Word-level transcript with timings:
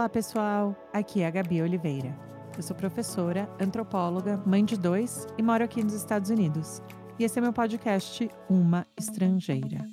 Olá, 0.00 0.08
pessoal. 0.08 0.74
Aqui 0.94 1.20
é 1.20 1.26
a 1.26 1.30
Gabi 1.30 1.60
Oliveira. 1.60 2.18
Eu 2.56 2.62
sou 2.62 2.74
professora, 2.74 3.46
antropóloga, 3.60 4.42
mãe 4.46 4.64
de 4.64 4.74
dois 4.74 5.26
e 5.36 5.42
moro 5.42 5.62
aqui 5.62 5.84
nos 5.84 5.92
Estados 5.92 6.30
Unidos. 6.30 6.80
E 7.18 7.24
esse 7.24 7.38
é 7.38 7.42
meu 7.42 7.52
podcast 7.52 8.30
Uma 8.48 8.86
Estrangeira. 8.98 9.86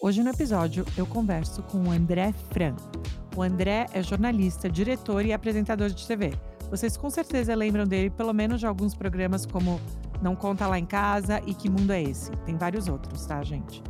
Hoje 0.00 0.22
no 0.22 0.30
episódio 0.30 0.82
eu 0.96 1.06
converso 1.06 1.62
com 1.64 1.76
o 1.76 1.90
André 1.90 2.32
Fran. 2.50 2.74
O 3.36 3.42
André 3.42 3.84
é 3.92 4.02
jornalista, 4.02 4.66
diretor 4.66 5.26
e 5.26 5.32
apresentador 5.34 5.90
de 5.90 6.06
TV. 6.06 6.32
Vocês 6.70 6.96
com 6.96 7.10
certeza 7.10 7.54
lembram 7.54 7.84
dele 7.84 8.08
pelo 8.08 8.32
menos 8.32 8.60
de 8.60 8.66
alguns 8.66 8.94
programas 8.94 9.44
como 9.44 9.78
Não 10.22 10.34
Conta 10.34 10.66
Lá 10.66 10.78
em 10.78 10.86
Casa 10.86 11.38
e 11.46 11.52
Que 11.52 11.68
Mundo 11.68 11.90
é 11.90 12.02
Esse? 12.02 12.30
Tem 12.46 12.56
vários 12.56 12.88
outros, 12.88 13.26
tá, 13.26 13.42
gente? 13.42 13.82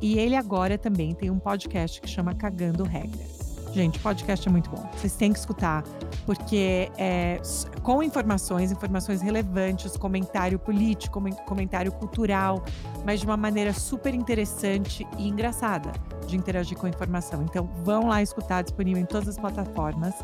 E 0.00 0.18
ele 0.18 0.34
agora 0.34 0.76
também 0.76 1.14
tem 1.14 1.30
um 1.30 1.38
podcast 1.38 2.00
que 2.00 2.08
chama 2.08 2.34
Cagando 2.34 2.82
Regra. 2.82 3.41
Gente, 3.72 3.98
podcast 4.00 4.46
é 4.46 4.50
muito 4.52 4.68
bom. 4.68 4.86
Vocês 4.94 5.16
têm 5.16 5.32
que 5.32 5.38
escutar, 5.38 5.82
porque 6.26 6.90
é 6.98 7.40
com 7.82 8.02
informações, 8.02 8.70
informações 8.70 9.22
relevantes, 9.22 9.96
comentário 9.96 10.58
político, 10.58 11.22
comentário 11.46 11.90
cultural, 11.90 12.62
mas 13.04 13.20
de 13.20 13.26
uma 13.26 13.36
maneira 13.36 13.72
super 13.72 14.12
interessante 14.14 15.06
e 15.18 15.26
engraçada 15.26 15.90
de 16.26 16.36
interagir 16.36 16.76
com 16.76 16.84
a 16.84 16.90
informação. 16.90 17.42
Então, 17.42 17.66
vão 17.82 18.08
lá 18.08 18.22
escutar, 18.22 18.62
disponível 18.62 19.02
em 19.02 19.06
todas 19.06 19.26
as 19.26 19.38
plataformas. 19.38 20.14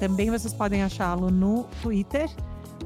Também 0.00 0.28
vocês 0.28 0.52
podem 0.52 0.82
achá-lo 0.82 1.30
no 1.30 1.62
Twitter, 1.80 2.28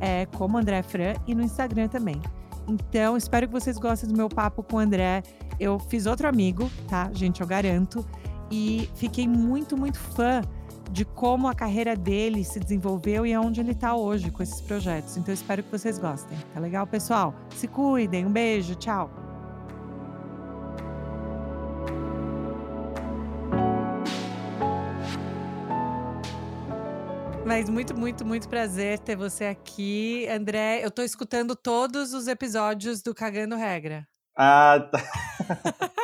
é, 0.00 0.26
como 0.36 0.58
André 0.58 0.82
Fran, 0.82 1.14
e 1.26 1.34
no 1.34 1.42
Instagram 1.42 1.88
também. 1.88 2.20
Então, 2.68 3.16
espero 3.16 3.46
que 3.46 3.52
vocês 3.52 3.78
gostem 3.78 4.08
do 4.08 4.16
meu 4.16 4.28
papo 4.28 4.62
com 4.62 4.76
o 4.76 4.78
André. 4.78 5.22
Eu 5.58 5.78
fiz 5.78 6.04
outro 6.04 6.28
amigo, 6.28 6.70
tá? 6.88 7.10
Gente, 7.12 7.40
eu 7.40 7.46
garanto 7.46 8.04
e 8.50 8.88
fiquei 8.94 9.28
muito, 9.28 9.76
muito 9.76 9.98
fã 9.98 10.42
de 10.90 11.04
como 11.04 11.46
a 11.46 11.54
carreira 11.54 11.94
dele 11.94 12.42
se 12.42 12.58
desenvolveu 12.58 13.24
e 13.24 13.32
aonde 13.32 13.60
ele 13.60 13.72
está 13.72 13.94
hoje 13.94 14.30
com 14.30 14.42
esses 14.42 14.60
projetos. 14.60 15.16
Então, 15.16 15.32
espero 15.32 15.62
que 15.62 15.70
vocês 15.70 15.98
gostem. 15.98 16.36
Tá 16.52 16.58
legal, 16.58 16.86
pessoal? 16.86 17.34
Se 17.54 17.68
cuidem. 17.68 18.26
Um 18.26 18.32
beijo. 18.32 18.74
Tchau. 18.74 19.08
Mas 27.46 27.68
muito, 27.68 27.96
muito, 27.96 28.24
muito 28.24 28.48
prazer 28.48 28.98
ter 29.00 29.16
você 29.16 29.46
aqui, 29.46 30.26
André. 30.28 30.84
Eu 30.84 30.88
estou 30.88 31.04
escutando 31.04 31.56
todos 31.56 32.12
os 32.14 32.28
episódios 32.28 33.02
do 33.02 33.14
Cagando 33.14 33.56
Regra. 33.56 34.06
Ah, 34.36 34.88
tá. 34.90 35.90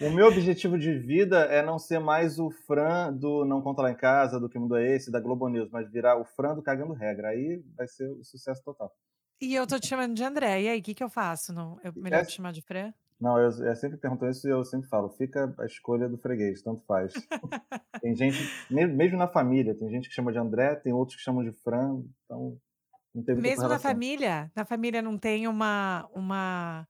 o 0.00 0.10
meu 0.10 0.26
objetivo 0.26 0.78
de 0.78 0.98
vida 0.98 1.40
é 1.44 1.62
não 1.62 1.78
ser 1.78 1.98
mais 1.98 2.38
o 2.38 2.50
Fran 2.50 3.12
do 3.12 3.44
Não 3.44 3.62
Conta 3.62 3.82
Lá 3.82 3.90
em 3.90 3.96
Casa, 3.96 4.40
do 4.40 4.48
Que 4.48 4.58
Mundo 4.58 4.76
é 4.76 4.94
Esse, 4.94 5.10
da 5.10 5.20
Globo 5.20 5.48
News, 5.48 5.70
mas 5.70 5.90
virar 5.90 6.20
o 6.20 6.24
Fran 6.24 6.54
do 6.54 6.62
Cagando 6.62 6.92
Regra. 6.92 7.28
Aí 7.28 7.62
vai 7.76 7.86
ser 7.86 8.08
o 8.10 8.22
sucesso 8.22 8.62
total. 8.64 8.92
E 9.40 9.54
eu 9.54 9.66
tô 9.66 9.78
te 9.78 9.88
chamando 9.88 10.14
de 10.14 10.22
André. 10.22 10.62
E 10.62 10.68
aí, 10.68 10.80
o 10.80 10.82
que, 10.82 10.94
que 10.94 11.02
eu 11.02 11.10
faço? 11.10 11.52
Não, 11.52 11.78
eu 11.82 11.92
melhor 11.96 12.20
é... 12.20 12.24
te 12.24 12.32
chamar 12.32 12.52
de 12.52 12.62
Fran? 12.62 12.92
Não, 13.20 13.38
eu, 13.38 13.50
eu 13.64 13.76
sempre 13.76 13.98
pergunto 13.98 14.26
isso 14.26 14.48
e 14.48 14.50
eu 14.50 14.64
sempre 14.64 14.88
falo, 14.88 15.08
fica 15.10 15.54
a 15.60 15.64
escolha 15.64 16.08
do 16.08 16.18
freguês, 16.18 16.60
tanto 16.60 16.84
faz. 16.86 17.12
tem 18.02 18.16
gente, 18.16 18.36
mesmo 18.68 19.16
na 19.16 19.28
família, 19.28 19.76
tem 19.76 19.88
gente 19.88 20.08
que 20.08 20.14
chama 20.14 20.32
de 20.32 20.38
André, 20.38 20.74
tem 20.74 20.92
outros 20.92 21.16
que 21.16 21.22
chamam 21.22 21.44
de 21.44 21.52
Fran, 21.52 22.02
então 22.24 22.58
não 23.14 23.22
tem 23.22 23.36
Mesmo 23.36 23.68
na 23.68 23.78
família? 23.78 24.50
Na 24.56 24.64
família 24.64 25.00
não 25.00 25.16
tem 25.16 25.46
uma, 25.46 26.08
uma 26.12 26.84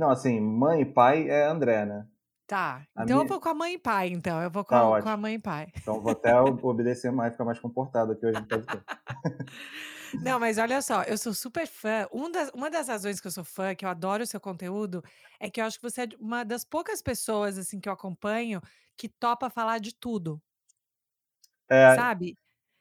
não, 0.00 0.10
assim, 0.10 0.40
mãe 0.40 0.80
e 0.80 0.84
pai 0.86 1.28
é 1.28 1.46
André, 1.46 1.84
né? 1.84 2.06
Tá. 2.46 2.82
A 2.96 3.04
então 3.04 3.18
minha... 3.18 3.24
eu 3.24 3.28
vou 3.28 3.40
com 3.40 3.48
a 3.48 3.54
mãe 3.54 3.74
e 3.74 3.78
pai, 3.78 4.08
então. 4.08 4.42
Eu 4.42 4.50
vou 4.50 4.64
com, 4.64 4.70
tá, 4.70 4.96
a, 4.96 5.02
com 5.02 5.08
a 5.08 5.16
mãe 5.16 5.34
e 5.34 5.38
pai. 5.38 5.68
Então 5.76 6.00
vou 6.00 6.10
até 6.10 6.34
obedecer 6.40 7.12
mais, 7.12 7.32
ficar 7.32 7.44
mais 7.44 7.60
comportado 7.60 8.12
aqui 8.12 8.26
hoje. 8.26 8.38
Não, 10.24 10.40
mas 10.40 10.58
olha 10.58 10.82
só, 10.82 11.04
eu 11.04 11.16
sou 11.16 11.32
super 11.32 11.68
fã. 11.68 12.08
Um 12.12 12.28
das, 12.28 12.50
uma 12.50 12.68
das 12.68 12.88
razões 12.88 13.20
que 13.20 13.26
eu 13.28 13.30
sou 13.30 13.44
fã, 13.44 13.74
que 13.74 13.84
eu 13.84 13.88
adoro 13.88 14.24
o 14.24 14.26
seu 14.26 14.40
conteúdo, 14.40 15.04
é 15.38 15.48
que 15.48 15.60
eu 15.60 15.64
acho 15.64 15.78
que 15.78 15.88
você 15.88 16.02
é 16.02 16.08
uma 16.18 16.44
das 16.44 16.64
poucas 16.64 17.00
pessoas 17.00 17.56
assim 17.56 17.78
que 17.78 17.88
eu 17.88 17.92
acompanho 17.92 18.60
que 18.96 19.08
topa 19.08 19.48
falar 19.48 19.78
de 19.78 19.94
tudo. 19.94 20.42
É, 21.68 21.94
sabe? 21.94 22.36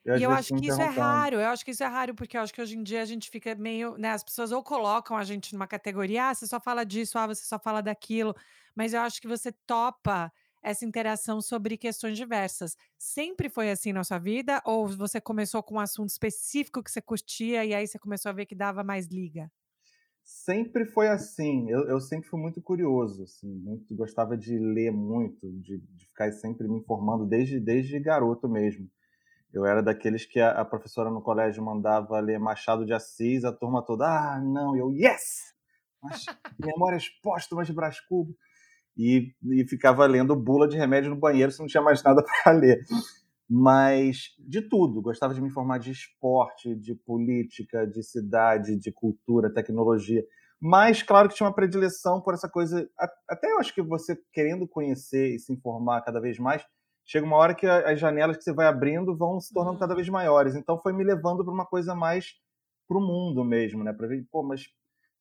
Eu, 0.06 0.16
e 0.16 0.24
eu 0.24 0.32
acho 0.32 0.54
que 0.54 0.68
isso 0.68 0.82
é 0.82 0.88
raro, 0.88 1.36
eu 1.40 1.48
acho 1.50 1.64
que 1.64 1.72
isso 1.72 1.84
é 1.84 1.88
raro, 1.88 2.16
porque 2.16 2.36
eu 2.38 2.42
acho 2.42 2.54
que 2.54 2.62
hoje 2.62 2.76
em 2.78 2.84
dia 2.84 3.02
a 3.02 3.06
gente 3.06 3.30
fica 3.30 3.54
meio, 3.56 3.96
né, 3.98 4.10
as 4.12 4.24
pessoas 4.24 4.52
ou 4.52 4.64
colocam 4.64 5.16
a 5.16 5.24
gente 5.24 5.54
numa 5.54 5.68
categoria, 5.68 6.30
ah, 6.30 6.34
você 6.34 6.48
só 6.48 6.60
fala 6.60 6.84
disso, 6.84 7.18
ah, 7.20 7.28
você 7.28 7.44
só 7.46 7.60
fala 7.60 7.82
daquilo, 7.82 8.36
mas 8.76 8.94
eu 8.94 9.02
acho 9.02 9.22
que 9.22 9.28
você 9.28 9.52
topa 9.68 10.32
essa 10.62 10.84
interação 10.86 11.42
sobre 11.42 11.78
questões 11.78 12.18
diversas. 12.18 12.76
Sempre 12.98 13.50
foi 13.50 13.72
assim 13.72 13.94
na 13.94 14.04
sua 14.04 14.20
vida? 14.20 14.62
Ou 14.66 14.88
você 14.90 15.22
começou 15.22 15.64
com 15.64 15.76
um 15.76 15.80
assunto 15.80 16.10
específico 16.10 16.84
que 16.84 16.92
você 16.92 17.02
curtia 17.02 17.64
e 17.66 17.74
aí 17.74 17.88
você 17.88 17.98
começou 17.98 18.30
a 18.30 18.34
ver 18.34 18.46
que 18.46 18.56
dava 18.56 18.84
mais 18.84 19.08
liga? 19.08 19.50
Sempre 20.24 20.86
foi 20.86 21.08
assim. 21.08 21.70
Eu, 21.70 21.88
eu 21.88 22.00
sempre 22.00 22.30
fui 22.30 22.40
muito 22.40 22.62
curioso, 22.62 23.24
assim, 23.24 23.48
muito, 23.48 23.96
gostava 23.96 24.38
de 24.38 24.58
ler 24.60 24.92
muito, 24.92 25.52
de, 25.62 25.80
de 25.80 26.06
ficar 26.08 26.32
sempre 26.32 26.68
me 26.68 26.78
informando 26.80 27.26
desde, 27.26 27.60
desde 27.60 28.00
garoto 28.00 28.48
mesmo. 28.48 28.88
Eu 29.52 29.66
era 29.66 29.82
daqueles 29.82 30.26
que 30.26 30.40
a, 30.40 30.52
a, 30.52 30.66
professora 30.66 31.10
no 31.10 31.22
colégio 31.22 31.64
mandava 31.64 32.20
ler 32.20 32.40
Machado 32.40 32.86
de 32.86 32.94
Assis, 32.94 33.44
a 33.44 33.52
turma 33.52 33.84
toda, 33.84 34.06
ah, 34.06 34.40
não, 34.40 34.76
eu, 34.76 34.92
yes! 34.92 35.54
Memórias 36.60 37.10
póstumas 37.22 37.68
de 37.68 37.74
Brás 37.74 38.00
Cubas. 38.00 38.36
E, 38.96 39.34
e 39.44 39.66
ficava 39.68 40.06
lendo 40.06 40.36
bula 40.36 40.68
de 40.68 40.78
remédio 40.78 41.10
no 41.10 41.16
banheiro 41.16 41.52
se 41.52 41.60
não 41.60 41.68
tinha 41.68 41.82
mais 41.82 42.04
nada 42.04 42.22
para 42.44 42.54
ler. 42.54 42.84
Mas 43.50 44.36
de 44.38 44.62
tudo, 44.62 45.02
gostava 45.02 45.34
de 45.34 45.42
me 45.42 45.48
informar 45.48 45.80
de 45.80 45.92
esporte, 45.92 46.76
de 46.76 46.94
política, 46.94 47.88
de 47.88 48.04
cidade, 48.04 48.78
de 48.78 48.92
cultura, 48.92 49.52
tecnologia. 49.52 50.24
Mas, 50.62 51.02
claro 51.02 51.30
que 51.30 51.36
tinha 51.36 51.48
uma 51.48 51.56
predileção 51.56 52.22
por 52.22 52.34
essa 52.34 52.50
coisa. 52.50 52.88
Até 53.28 53.52
eu 53.52 53.60
acho 53.60 53.74
que 53.74 53.82
você 53.82 54.20
querendo 54.34 54.68
conhecer 54.68 55.34
e 55.34 55.40
se 55.40 55.54
informar 55.54 56.02
cada 56.02 56.20
vez 56.20 56.38
mais, 56.38 56.64
chega 57.10 57.26
uma 57.26 57.38
hora 57.38 57.56
que 57.56 57.66
as 57.66 58.00
janelas 58.00 58.38
que 58.38 58.44
você 58.44 58.54
vai 58.54 58.68
abrindo 58.68 59.18
vão 59.18 59.40
se 59.40 59.52
tornando 59.52 59.80
cada 59.80 59.94
uhum. 59.94 59.96
vez 59.96 60.08
maiores. 60.10 60.56
Então 60.56 60.78
foi 60.78 60.94
me 60.94 61.04
levando 61.04 61.44
para 61.44 61.52
uma 61.52 61.66
coisa 61.66 61.96
mais 61.96 62.36
para 62.88 63.00
o 63.00 63.02
mundo 63.02 63.44
mesmo, 63.44 63.84
né? 63.84 63.92
Para 63.92 64.08
ver, 64.08 64.24
pô, 64.32 64.44
mas 64.44 64.68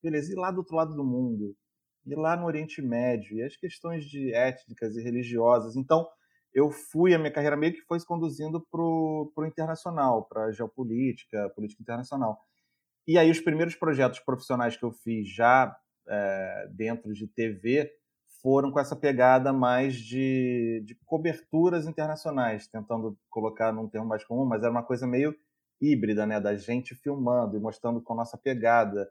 beleza, 0.02 0.30
e 0.30 0.36
lá 0.36 0.50
do 0.50 0.58
outro 0.58 0.76
lado 0.76 0.94
do 0.94 1.02
mundo? 1.02 1.56
E 2.04 2.14
lá 2.14 2.36
no 2.36 2.44
Oriente 2.44 2.82
Médio? 2.82 3.38
E 3.38 3.42
as 3.42 3.56
questões 3.56 4.04
de 4.04 4.34
étnicas 4.34 4.96
e 4.96 5.02
religiosas? 5.02 5.76
Então 5.76 6.06
eu 6.52 6.70
fui, 6.70 7.14
a 7.14 7.18
minha 7.18 7.32
carreira 7.32 7.56
meio 7.56 7.72
que 7.72 7.80
foi 7.82 7.98
se 7.98 8.06
conduzindo 8.06 8.60
para 8.70 8.82
o 8.82 9.46
internacional, 9.46 10.26
para 10.28 10.52
geopolítica, 10.52 11.48
política 11.54 11.82
internacional. 11.82 12.38
E 13.06 13.16
aí 13.16 13.30
os 13.30 13.40
primeiros 13.40 13.74
projetos 13.74 14.20
profissionais 14.20 14.76
que 14.76 14.84
eu 14.84 14.92
fiz 14.92 15.26
já 15.34 15.74
é, 16.06 16.68
dentro 16.70 17.14
de 17.14 17.26
TV 17.26 17.90
foram 18.48 18.72
com 18.72 18.80
essa 18.80 18.96
pegada 18.96 19.52
mais 19.52 19.94
de, 19.94 20.82
de 20.82 20.94
coberturas 21.04 21.86
internacionais, 21.86 22.66
tentando 22.66 23.14
colocar 23.28 23.70
num 23.74 23.86
termo 23.86 24.08
mais 24.08 24.24
comum, 24.24 24.46
mas 24.46 24.62
era 24.62 24.70
uma 24.70 24.82
coisa 24.82 25.06
meio 25.06 25.36
híbrida, 25.78 26.24
né, 26.24 26.40
da 26.40 26.56
gente 26.56 26.94
filmando 26.94 27.58
e 27.58 27.60
mostrando 27.60 28.00
com 28.00 28.14
a 28.14 28.16
nossa 28.16 28.38
pegada, 28.38 29.06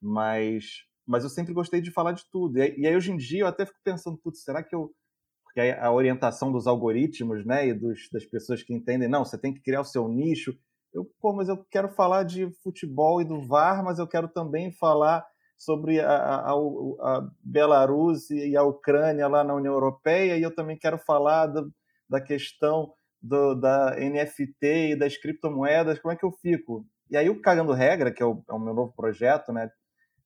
mas 0.00 0.84
mas 1.04 1.24
eu 1.24 1.30
sempre 1.30 1.52
gostei 1.52 1.80
de 1.80 1.90
falar 1.90 2.12
de 2.12 2.22
tudo. 2.30 2.58
E 2.58 2.62
aí, 2.62 2.74
e 2.78 2.86
aí 2.86 2.94
hoje 2.94 3.10
em 3.10 3.16
dia 3.16 3.40
eu 3.40 3.46
até 3.48 3.66
fico 3.66 3.80
pensando, 3.82 4.16
putz, 4.16 4.44
será 4.44 4.62
que 4.62 4.76
eu 4.76 4.94
porque 5.42 5.60
a 5.60 5.90
orientação 5.90 6.52
dos 6.52 6.68
algoritmos, 6.68 7.44
né, 7.44 7.66
e 7.66 7.74
dos, 7.74 8.08
das 8.12 8.24
pessoas 8.26 8.62
que 8.62 8.72
entendem, 8.72 9.08
não, 9.08 9.24
você 9.24 9.36
tem 9.36 9.52
que 9.52 9.60
criar 9.60 9.80
o 9.80 9.84
seu 9.84 10.06
nicho. 10.06 10.56
Eu, 10.94 11.04
pô, 11.20 11.32
mas 11.32 11.48
eu 11.48 11.64
quero 11.68 11.88
falar 11.88 12.22
de 12.22 12.48
futebol 12.62 13.20
e 13.20 13.24
do 13.24 13.40
VAR, 13.40 13.82
mas 13.82 13.98
eu 13.98 14.06
quero 14.06 14.28
também 14.28 14.70
falar 14.70 15.26
sobre 15.58 16.00
a, 16.00 16.08
a, 16.08 16.52
a, 16.52 17.28
Belarus 17.42 18.30
e 18.30 18.56
a 18.56 18.62
Ucrânia 18.62 19.26
lá 19.26 19.42
na 19.42 19.54
União 19.54 19.74
Europeia, 19.74 20.38
e 20.38 20.42
eu 20.42 20.54
também 20.54 20.78
quero 20.78 20.96
falar 20.96 21.46
do, 21.46 21.70
da 22.08 22.20
questão 22.20 22.94
do, 23.20 23.56
da 23.56 23.96
NFT 23.96 24.92
e 24.92 24.96
das 24.96 25.16
criptomoedas, 25.16 25.98
como 25.98 26.12
é 26.12 26.16
que 26.16 26.24
eu 26.24 26.30
fico? 26.30 26.86
E 27.10 27.16
aí 27.16 27.28
o 27.28 27.42
Cagando 27.42 27.72
Regra, 27.72 28.12
que 28.12 28.22
é 28.22 28.26
o, 28.26 28.42
é 28.48 28.52
o 28.52 28.58
meu 28.58 28.72
novo 28.72 28.92
projeto, 28.94 29.52
né, 29.52 29.68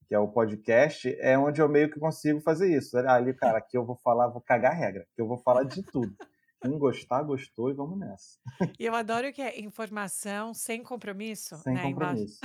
que 0.06 0.14
é 0.14 0.18
o 0.18 0.28
podcast, 0.28 1.08
é 1.18 1.38
onde 1.38 1.62
eu 1.62 1.68
meio 1.68 1.90
que 1.90 1.98
consigo 1.98 2.40
fazer 2.42 2.76
isso. 2.76 2.98
Ali, 2.98 3.32
cara, 3.32 3.58
aqui 3.58 3.78
eu 3.78 3.86
vou 3.86 3.96
falar, 3.96 4.28
vou 4.28 4.42
cagar 4.42 4.76
regra, 4.76 5.06
que 5.14 5.22
eu 5.22 5.26
vou 5.26 5.38
falar 5.38 5.64
de 5.64 5.82
tudo. 5.82 6.14
Quem 6.60 6.78
gostar, 6.78 7.22
gostou 7.22 7.70
e 7.70 7.74
vamos 7.74 7.98
nessa. 7.98 8.38
E 8.78 8.84
eu 8.84 8.94
adoro 8.94 9.32
que 9.32 9.42
é 9.42 9.58
informação 9.58 10.54
sem 10.54 10.82
compromisso. 10.82 11.56
Sem 11.56 11.74
né, 11.74 11.82
compromisso. 11.82 12.38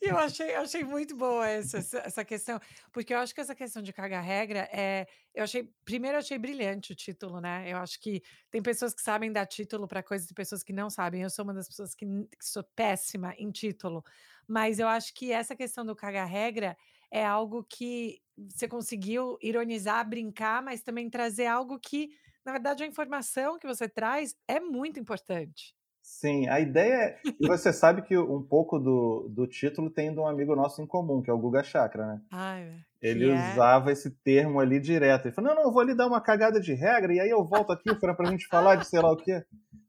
E 0.00 0.06
eu 0.10 0.18
achei, 0.18 0.54
eu 0.54 0.60
achei 0.60 0.84
muito 0.84 1.16
boa 1.16 1.46
essa, 1.48 1.78
essa 1.78 2.24
questão, 2.24 2.60
porque 2.92 3.14
eu 3.14 3.18
acho 3.18 3.34
que 3.34 3.40
essa 3.40 3.54
questão 3.54 3.82
de 3.82 3.92
cagar 3.92 4.22
regra 4.22 4.68
é. 4.72 5.06
Eu 5.34 5.44
achei. 5.44 5.72
Primeiro, 5.84 6.16
eu 6.16 6.20
achei 6.20 6.38
brilhante 6.38 6.92
o 6.92 6.96
título, 6.96 7.40
né? 7.40 7.70
Eu 7.70 7.78
acho 7.78 8.00
que 8.00 8.22
tem 8.50 8.62
pessoas 8.62 8.94
que 8.94 9.00
sabem 9.00 9.32
dar 9.32 9.46
título 9.46 9.86
para 9.86 10.02
coisas 10.02 10.30
e 10.30 10.34
pessoas 10.34 10.62
que 10.62 10.72
não 10.72 10.90
sabem. 10.90 11.22
Eu 11.22 11.30
sou 11.30 11.44
uma 11.44 11.54
das 11.54 11.68
pessoas 11.68 11.94
que, 11.94 12.04
que 12.06 12.44
sou 12.44 12.64
péssima 12.74 13.34
em 13.38 13.50
título. 13.50 14.02
Mas 14.46 14.78
eu 14.78 14.88
acho 14.88 15.14
que 15.14 15.32
essa 15.32 15.54
questão 15.54 15.84
do 15.84 15.94
cagar 15.94 16.26
regra 16.26 16.76
é 17.10 17.24
algo 17.24 17.64
que 17.64 18.20
você 18.36 18.68
conseguiu 18.68 19.38
ironizar, 19.42 20.08
brincar, 20.08 20.62
mas 20.62 20.82
também 20.82 21.10
trazer 21.10 21.46
algo 21.46 21.78
que, 21.78 22.10
na 22.44 22.52
verdade, 22.52 22.82
a 22.82 22.86
informação 22.86 23.58
que 23.58 23.66
você 23.66 23.88
traz 23.88 24.36
é 24.46 24.60
muito 24.60 24.98
importante. 25.00 25.77
Sim, 26.08 26.48
a 26.48 26.58
ideia 26.58 26.94
é. 26.94 27.18
E 27.38 27.46
você 27.46 27.72
sabe 27.72 28.02
que 28.02 28.16
um 28.18 28.42
pouco 28.42 28.78
do, 28.78 29.28
do 29.28 29.46
título 29.46 29.88
tem 29.88 30.12
de 30.12 30.18
um 30.18 30.26
amigo 30.26 30.56
nosso 30.56 30.82
em 30.82 30.86
comum, 30.86 31.22
que 31.22 31.30
é 31.30 31.32
o 31.32 31.38
Guga 31.38 31.62
Chakra, 31.62 32.06
né? 32.06 32.20
Ai, 32.32 32.74
Ele 33.00 33.30
é? 33.30 33.52
usava 33.52 33.92
esse 33.92 34.10
termo 34.10 34.58
ali 34.58 34.80
direto. 34.80 35.26
Ele 35.26 35.34
falou: 35.34 35.50
não, 35.50 35.56
não, 35.56 35.68
eu 35.68 35.72
vou 35.72 35.80
ali 35.80 35.94
dar 35.94 36.08
uma 36.08 36.20
cagada 36.20 36.60
de 36.60 36.72
regra 36.72 37.12
e 37.12 37.20
aí 37.20 37.30
eu 37.30 37.44
volto 37.44 37.70
aqui 37.70 37.94
para 37.94 38.16
a 38.18 38.30
gente 38.30 38.48
falar 38.48 38.76
de 38.76 38.86
sei 38.86 39.00
lá 39.00 39.12
o 39.12 39.16
quê. 39.16 39.44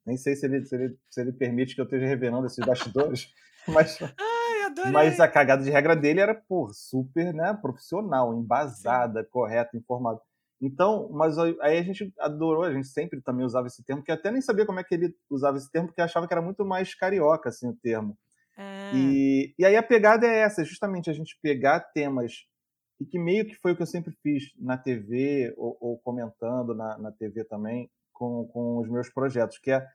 Nem 0.05 0.17
sei 0.17 0.35
se 0.35 0.45
ele, 0.45 0.63
se 0.65 0.75
ele, 0.75 0.97
se 1.09 1.21
ele 1.21 1.31
permite 1.31 1.73
que 1.73 1.81
eu 1.81 1.85
esteja 1.85 2.05
revelando 2.05 2.45
esses 2.45 2.63
bastidores, 2.63 3.33
mas. 3.67 3.99
Ai, 4.01 4.63
adorei. 4.65 4.91
Mas 4.91 5.19
a 5.19 5.27
cagada 5.27 5.63
de 5.63 5.71
regra 5.71 5.95
dele 5.95 6.19
era, 6.19 6.35
pô, 6.35 6.69
super 6.73 7.33
né, 7.33 7.57
profissional, 7.59 8.35
embasada, 8.35 9.23
Sim. 9.23 9.29
correta, 9.31 9.75
informada. 9.75 10.19
Então, 10.61 11.09
mas 11.11 11.37
aí 11.37 11.77
a 11.77 11.81
gente 11.81 12.13
adorou, 12.19 12.63
a 12.63 12.73
gente 12.73 12.87
sempre 12.87 13.21
também 13.21 13.45
usava 13.45 13.67
esse 13.67 13.83
termo, 13.83 14.03
que 14.03 14.11
até 14.11 14.29
nem 14.29 14.41
sabia 14.41 14.65
como 14.65 14.79
é 14.79 14.83
que 14.83 14.93
ele 14.93 15.15
usava 15.29 15.57
esse 15.57 15.71
termo, 15.71 15.87
porque 15.87 16.01
achava 16.01 16.27
que 16.27 16.33
era 16.33 16.41
muito 16.41 16.65
mais 16.65 16.93
carioca, 16.93 17.47
assim, 17.47 17.69
o 17.69 17.75
termo. 17.75 18.17
Ah. 18.57 18.91
E, 18.93 19.53
e 19.57 19.65
aí 19.65 19.77
a 19.77 19.83
pegada 19.83 20.27
é 20.27 20.39
essa, 20.39 20.65
justamente 20.65 21.09
a 21.09 21.13
gente 21.13 21.39
pegar 21.41 21.79
temas, 21.79 22.45
e 22.99 23.05
que 23.05 23.17
meio 23.17 23.45
que 23.45 23.55
foi 23.55 23.71
o 23.71 23.75
que 23.75 23.81
eu 23.81 23.87
sempre 23.87 24.13
fiz 24.21 24.51
na 24.57 24.77
TV, 24.77 25.53
ou, 25.55 25.77
ou 25.79 25.97
comentando 25.99 26.75
na, 26.75 26.97
na 26.97 27.11
TV 27.11 27.45
também, 27.45 27.89
com, 28.11 28.45
com 28.51 28.79
os 28.79 28.89
meus 28.89 29.09
projetos, 29.09 29.57
que 29.59 29.71
é 29.71 29.87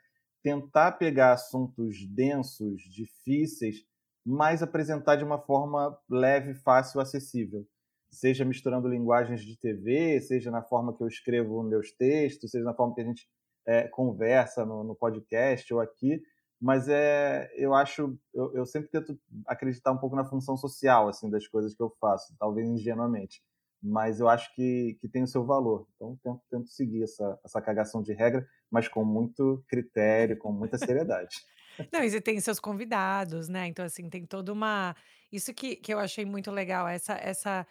tentar 0.42 0.92
pegar 0.92 1.32
assuntos 1.34 2.06
densos, 2.06 2.80
difíceis, 2.84 3.84
mas 4.24 4.62
apresentar 4.62 5.16
de 5.16 5.24
uma 5.24 5.38
forma 5.38 5.94
leve, 6.08 6.54
fácil, 6.54 7.00
acessível 7.00 7.66
seja 8.14 8.44
misturando 8.44 8.88
linguagens 8.88 9.42
de 9.42 9.58
TV, 9.58 10.20
seja 10.20 10.50
na 10.50 10.62
forma 10.62 10.96
que 10.96 11.02
eu 11.02 11.08
escrevo 11.08 11.62
meus 11.62 11.92
textos, 11.92 12.50
seja 12.50 12.64
na 12.64 12.74
forma 12.74 12.94
que 12.94 13.00
a 13.00 13.04
gente 13.04 13.28
é, 13.66 13.88
conversa 13.88 14.64
no, 14.64 14.84
no, 14.84 14.94
podcast 14.94 15.72
ou 15.74 15.80
aqui, 15.80 16.22
mas 16.60 16.88
é, 16.88 17.50
eu 17.56 17.74
acho, 17.74 18.16
eu, 18.32 18.54
eu, 18.54 18.66
sempre 18.66 18.88
tento 18.90 19.18
acreditar 19.46 19.92
um 19.92 19.98
pouco 19.98 20.14
na 20.14 20.24
função 20.24 20.56
social 20.56 21.08
assim 21.08 21.28
das 21.28 21.46
coisas 21.48 21.74
que 21.74 21.82
eu 21.82 21.90
faço, 22.00 22.34
talvez 22.38 22.68
ingenuamente, 22.68 23.42
mas 23.82 24.20
eu 24.20 24.28
acho 24.28 24.54
que, 24.54 24.96
que 25.00 25.08
tem 25.08 25.22
o 25.22 25.28
seu 25.28 25.44
valor, 25.44 25.86
então 25.96 26.18
tento, 26.22 26.40
tento 26.50 26.68
seguir 26.68 27.02
essa, 27.02 27.38
essa 27.44 27.60
cagação 27.60 28.02
de 28.02 28.12
regra, 28.12 28.46
mas 28.70 28.86
com 28.86 29.04
muito 29.04 29.64
critério, 29.68 30.38
com 30.38 30.52
muita 30.52 30.78
seriedade. 30.78 31.36
Não, 31.92 32.04
e 32.04 32.10
você 32.10 32.20
tem 32.20 32.38
seus 32.38 32.60
convidados, 32.60 33.48
né? 33.48 33.66
Então, 33.66 33.84
assim, 33.84 34.08
tem 34.08 34.24
toda 34.24 34.52
uma. 34.52 34.94
Isso 35.32 35.52
que, 35.52 35.74
que 35.74 35.92
eu 35.92 35.98
achei 35.98 36.24
muito 36.24 36.52
legal, 36.52 36.86
essa, 36.86 37.14
essa 37.14 37.66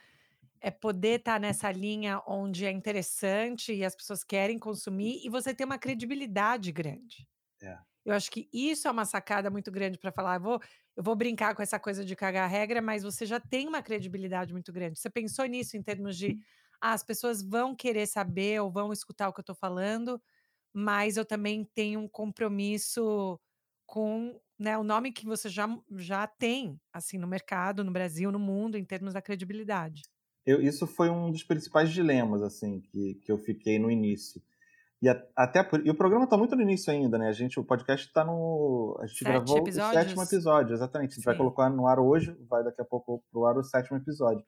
é 0.63 0.71
poder 0.71 1.19
estar 1.19 1.33
tá 1.33 1.39
nessa 1.39 1.69
linha 1.69 2.21
onde 2.25 2.65
é 2.65 2.71
interessante 2.71 3.73
e 3.73 3.83
as 3.83 3.93
pessoas 3.93 4.23
querem 4.23 4.57
consumir 4.57 5.19
e 5.21 5.29
você 5.29 5.53
tem 5.53 5.65
uma 5.65 5.77
credibilidade 5.77 6.71
grande. 6.71 7.27
É. 7.61 7.77
Eu 8.05 8.13
acho 8.13 8.31
que 8.31 8.49
isso 8.53 8.87
é 8.87 8.91
uma 8.91 9.03
sacada 9.03 9.49
muito 9.49 9.69
grande 9.69 9.97
para 9.97 10.11
falar. 10.13 10.35
Eu 10.35 10.41
vou, 10.41 10.61
eu 10.95 11.03
vou 11.03 11.17
brincar 11.17 11.53
com 11.53 11.61
essa 11.61 11.77
coisa 11.77 12.05
de 12.05 12.15
cagar 12.15 12.49
regra, 12.49 12.81
mas 12.81 13.03
você 13.03 13.25
já 13.25 13.41
tem 13.41 13.67
uma 13.67 13.83
credibilidade 13.83 14.53
muito 14.53 14.71
grande. 14.71 14.97
Você 14.97 15.09
pensou 15.09 15.45
nisso 15.45 15.75
em 15.75 15.83
termos 15.83 16.17
de 16.17 16.39
ah, 16.79 16.93
as 16.93 17.03
pessoas 17.03 17.43
vão 17.43 17.75
querer 17.75 18.07
saber 18.07 18.61
ou 18.61 18.71
vão 18.71 18.93
escutar 18.93 19.27
o 19.27 19.33
que 19.33 19.41
eu 19.41 19.43
estou 19.43 19.55
falando, 19.55 20.21
mas 20.73 21.17
eu 21.17 21.25
também 21.25 21.65
tenho 21.75 21.99
um 21.99 22.07
compromisso 22.07 23.37
com 23.85 24.39
né, 24.57 24.77
o 24.77 24.83
nome 24.83 25.11
que 25.11 25.25
você 25.25 25.49
já, 25.49 25.67
já 25.97 26.25
tem 26.25 26.79
assim 26.93 27.17
no 27.17 27.27
mercado, 27.27 27.83
no 27.83 27.91
Brasil, 27.91 28.31
no 28.31 28.39
mundo, 28.39 28.77
em 28.77 28.85
termos 28.85 29.13
da 29.13 29.21
credibilidade 29.21 30.03
eu, 30.45 30.61
isso 30.61 30.85
foi 30.85 31.09
um 31.09 31.31
dos 31.31 31.43
principais 31.43 31.89
dilemas 31.91 32.41
assim 32.41 32.81
que, 32.81 33.15
que 33.15 33.31
eu 33.31 33.37
fiquei 33.37 33.79
no 33.79 33.89
início. 33.89 34.41
E 35.01 35.09
a, 35.09 35.21
até 35.35 35.61
por, 35.61 35.85
e 35.85 35.89
o 35.89 35.95
programa 35.95 36.23
está 36.23 36.37
muito 36.37 36.55
no 36.55 36.61
início 36.61 36.91
ainda, 36.91 37.17
né? 37.17 37.27
A 37.27 37.33
gente, 37.33 37.59
o 37.59 37.63
podcast 37.63 38.07
está 38.07 38.23
no. 38.23 38.97
A 39.01 39.05
gente 39.05 39.19
Sete 39.19 39.29
gravou 39.29 39.57
episódios? 39.57 39.89
o 39.89 39.99
sétimo 39.99 40.23
episódio, 40.23 40.73
exatamente. 40.73 41.11
A 41.11 41.13
gente 41.15 41.23
Sim. 41.23 41.29
vai 41.29 41.35
colocar 41.35 41.69
no 41.69 41.87
ar 41.87 41.99
hoje, 41.99 42.33
vai 42.49 42.63
daqui 42.63 42.81
a 42.81 42.85
pouco 42.85 43.21
pro 43.29 43.45
ar 43.45 43.57
o 43.57 43.63
sétimo 43.63 43.97
episódio. 43.97 44.45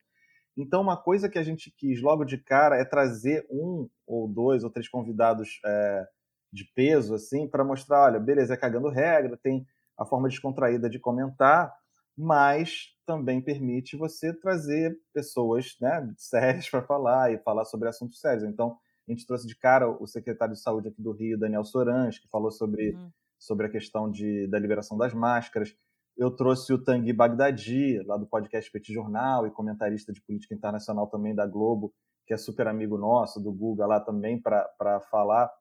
Então, 0.57 0.81
uma 0.81 0.95
coisa 0.95 1.27
que 1.27 1.37
a 1.37 1.43
gente 1.43 1.69
quis 1.77 2.01
logo 2.01 2.23
de 2.23 2.37
cara 2.37 2.77
é 2.77 2.85
trazer 2.85 3.45
um 3.49 3.89
ou 4.07 4.29
dois 4.29 4.63
ou 4.63 4.69
três 4.69 4.87
convidados 4.87 5.59
é, 5.65 6.07
de 6.53 6.63
peso, 6.73 7.13
assim, 7.13 7.49
para 7.49 7.65
mostrar, 7.65 8.05
olha, 8.05 8.19
beleza, 8.19 8.53
é 8.53 8.57
cagando 8.57 8.87
regra, 8.87 9.35
tem 9.35 9.67
a 9.97 10.05
forma 10.05 10.29
descontraída 10.29 10.89
de 10.89 10.99
comentar, 10.99 11.73
mas 12.17 12.94
também 13.05 13.41
permite 13.41 13.95
você 13.95 14.33
trazer 14.33 14.97
pessoas 15.13 15.75
né, 15.79 16.13
sérias 16.17 16.69
para 16.69 16.81
falar 16.81 17.31
e 17.31 17.37
falar 17.39 17.65
sobre 17.65 17.87
assuntos 17.87 18.19
sérios. 18.19 18.43
Então, 18.43 18.77
a 19.07 19.11
gente 19.11 19.25
trouxe 19.25 19.45
de 19.45 19.55
cara 19.55 19.89
o 19.89 20.07
secretário 20.07 20.55
de 20.55 20.61
saúde 20.61 20.87
aqui 20.87 21.01
do 21.01 21.11
Rio, 21.11 21.37
Daniel 21.37 21.63
Sorans, 21.63 22.17
que 22.17 22.27
falou 22.27 22.51
sobre, 22.51 22.95
uhum. 22.95 23.09
sobre 23.37 23.67
a 23.67 23.69
questão 23.69 24.09
de, 24.09 24.47
da 24.47 24.57
liberação 24.57 24.97
das 24.97 25.13
máscaras. 25.13 25.75
Eu 26.17 26.31
trouxe 26.31 26.73
o 26.73 26.83
Tanguy 26.83 27.13
Bagdadi, 27.13 28.01
lá 28.03 28.17
do 28.17 28.25
podcast 28.25 28.71
Petit 28.71 28.93
Jornal, 28.93 29.45
e 29.45 29.51
comentarista 29.51 30.11
de 30.11 30.21
política 30.21 30.55
internacional 30.55 31.07
também 31.07 31.35
da 31.35 31.45
Globo, 31.45 31.93
que 32.25 32.33
é 32.33 32.37
super 32.37 32.67
amigo 32.67 32.97
nosso, 32.97 33.39
do 33.39 33.51
Guga 33.51 33.85
lá 33.85 33.99
também, 33.99 34.41
para 34.41 35.01
falar. 35.11 35.51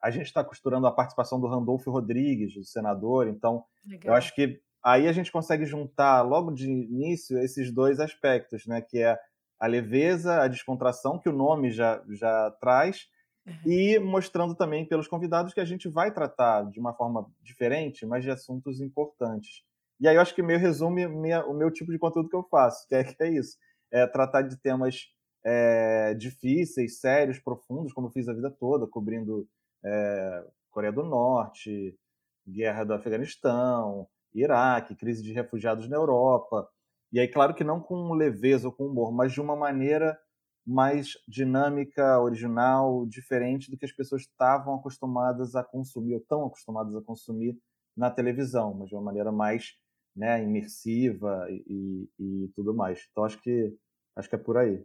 A 0.00 0.10
gente 0.10 0.26
está 0.26 0.44
costurando 0.44 0.86
a 0.86 0.92
participação 0.92 1.40
do 1.40 1.48
Randolfo 1.48 1.90
Rodrigues, 1.90 2.54
do 2.54 2.64
senador, 2.64 3.26
então 3.26 3.64
Legal. 3.86 4.12
eu 4.12 4.14
acho 4.14 4.34
que 4.34 4.60
aí 4.84 5.08
a 5.08 5.12
gente 5.12 5.30
consegue 5.30 5.64
juntar 5.64 6.22
logo 6.22 6.50
de 6.50 6.70
início 6.70 7.38
esses 7.38 7.72
dois 7.72 8.00
aspectos, 8.00 8.66
né? 8.66 8.80
Que 8.80 8.98
é 8.98 9.18
a 9.58 9.66
leveza, 9.66 10.42
a 10.42 10.48
descontração, 10.48 11.18
que 11.18 11.28
o 11.28 11.32
nome 11.32 11.70
já, 11.70 12.02
já 12.10 12.50
traz, 12.60 13.06
uhum. 13.46 13.54
e 13.64 13.98
mostrando 13.98 14.56
também 14.56 14.84
pelos 14.86 15.06
convidados 15.06 15.54
que 15.54 15.60
a 15.60 15.64
gente 15.64 15.88
vai 15.88 16.12
tratar 16.12 16.68
de 16.68 16.80
uma 16.80 16.92
forma 16.92 17.30
diferente, 17.40 18.04
mas 18.04 18.24
de 18.24 18.30
assuntos 18.30 18.80
importantes. 18.80 19.62
E 20.00 20.08
aí 20.08 20.16
eu 20.16 20.20
acho 20.20 20.34
que 20.34 20.42
meio 20.42 20.58
resume 20.58 21.06
minha, 21.06 21.46
o 21.46 21.54
meu 21.54 21.70
tipo 21.70 21.92
de 21.92 21.98
conteúdo 21.98 22.28
que 22.28 22.34
eu 22.34 22.42
faço, 22.42 22.88
que 22.88 22.94
é, 22.96 23.04
que 23.04 23.22
é 23.22 23.30
isso. 23.30 23.56
É 23.92 24.04
tratar 24.04 24.42
de 24.42 24.56
temas 24.56 25.06
é, 25.44 26.14
difíceis, 26.14 26.98
sérios, 26.98 27.38
profundos, 27.38 27.92
como 27.92 28.08
eu 28.08 28.10
fiz 28.10 28.28
a 28.28 28.34
vida 28.34 28.50
toda, 28.50 28.86
cobrindo 28.86 29.46
é, 29.84 30.44
Coreia 30.72 30.92
do 30.92 31.04
Norte, 31.04 31.96
guerra 32.44 32.82
do 32.82 32.94
Afeganistão, 32.94 34.08
Iraque, 34.34 34.96
crise 34.96 35.22
de 35.22 35.32
refugiados 35.32 35.88
na 35.88 35.96
Europa. 35.96 36.68
E 37.12 37.20
aí, 37.20 37.28
claro 37.28 37.54
que 37.54 37.64
não 37.64 37.80
com 37.80 38.12
leveza 38.14 38.68
ou 38.68 38.72
com 38.74 38.86
humor, 38.86 39.12
mas 39.12 39.32
de 39.32 39.40
uma 39.40 39.56
maneira 39.56 40.18
mais 40.66 41.14
dinâmica, 41.28 42.20
original, 42.20 43.04
diferente 43.06 43.70
do 43.70 43.76
que 43.76 43.84
as 43.84 43.92
pessoas 43.92 44.22
estavam 44.22 44.74
acostumadas 44.76 45.54
a 45.56 45.64
consumir, 45.64 46.14
ou 46.14 46.20
tão 46.20 46.46
acostumadas 46.46 46.94
a 46.96 47.02
consumir 47.02 47.58
na 47.96 48.10
televisão, 48.10 48.72
mas 48.74 48.88
de 48.88 48.94
uma 48.94 49.02
maneira 49.02 49.32
mais 49.32 49.72
né, 50.14 50.42
imersiva 50.42 51.46
e, 51.50 52.08
e, 52.18 52.44
e 52.44 52.48
tudo 52.54 52.74
mais. 52.74 53.06
Então, 53.10 53.24
acho 53.24 53.40
que, 53.42 53.76
acho 54.16 54.28
que 54.28 54.34
é 54.36 54.38
por 54.38 54.56
aí. 54.56 54.84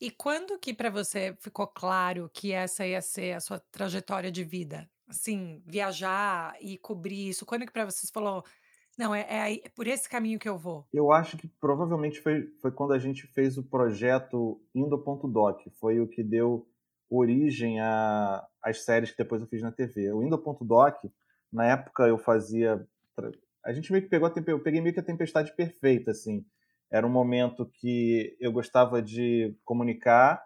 E 0.00 0.10
quando 0.10 0.58
que 0.58 0.72
para 0.74 0.90
você 0.90 1.36
ficou 1.40 1.66
claro 1.66 2.30
que 2.32 2.52
essa 2.52 2.86
ia 2.86 3.02
ser 3.02 3.32
a 3.34 3.40
sua 3.40 3.58
trajetória 3.58 4.30
de 4.30 4.44
vida? 4.44 4.88
Assim, 5.08 5.62
viajar 5.66 6.54
e 6.60 6.76
cobrir 6.78 7.28
isso, 7.30 7.46
quando 7.46 7.64
que 7.64 7.72
para 7.72 7.86
vocês 7.86 8.10
falou: 8.10 8.44
"Não, 8.98 9.14
é 9.14 9.20
é 9.22 9.54
é 9.64 9.68
por 9.70 9.86
esse 9.86 10.08
caminho 10.08 10.38
que 10.38 10.48
eu 10.48 10.58
vou"? 10.58 10.84
Eu 10.92 11.10
acho 11.12 11.36
que 11.36 11.48
provavelmente 11.60 12.20
foi 12.20 12.46
foi 12.60 12.70
quando 12.72 12.92
a 12.92 12.98
gente 12.98 13.26
fez 13.28 13.56
o 13.56 13.62
projeto 13.62 14.60
Indo.doc, 14.74 15.60
foi 15.80 16.00
o 16.00 16.08
que 16.08 16.22
deu 16.22 16.66
origem 17.10 17.80
às 18.62 18.84
séries 18.84 19.10
que 19.10 19.16
depois 19.16 19.40
eu 19.40 19.48
fiz 19.48 19.62
na 19.62 19.72
TV. 19.72 20.12
O 20.12 20.22
Indo.doc, 20.22 20.96
na 21.52 21.66
época 21.66 22.06
eu 22.06 22.18
fazia 22.18 22.86
a 23.64 23.72
gente 23.72 23.90
meio 23.92 24.02
que 24.04 24.10
pegou 24.10 24.26
a 24.26 24.30
tempe 24.30 24.50
eu 24.50 24.62
peguei 24.62 24.80
meio 24.80 24.94
que 24.94 25.00
a 25.00 25.04
tempestade 25.04 25.54
perfeita, 25.54 26.10
assim. 26.10 26.44
Era 26.90 27.06
um 27.06 27.10
momento 27.10 27.66
que 27.66 28.36
eu 28.40 28.50
gostava 28.50 29.02
de 29.02 29.54
comunicar 29.64 30.42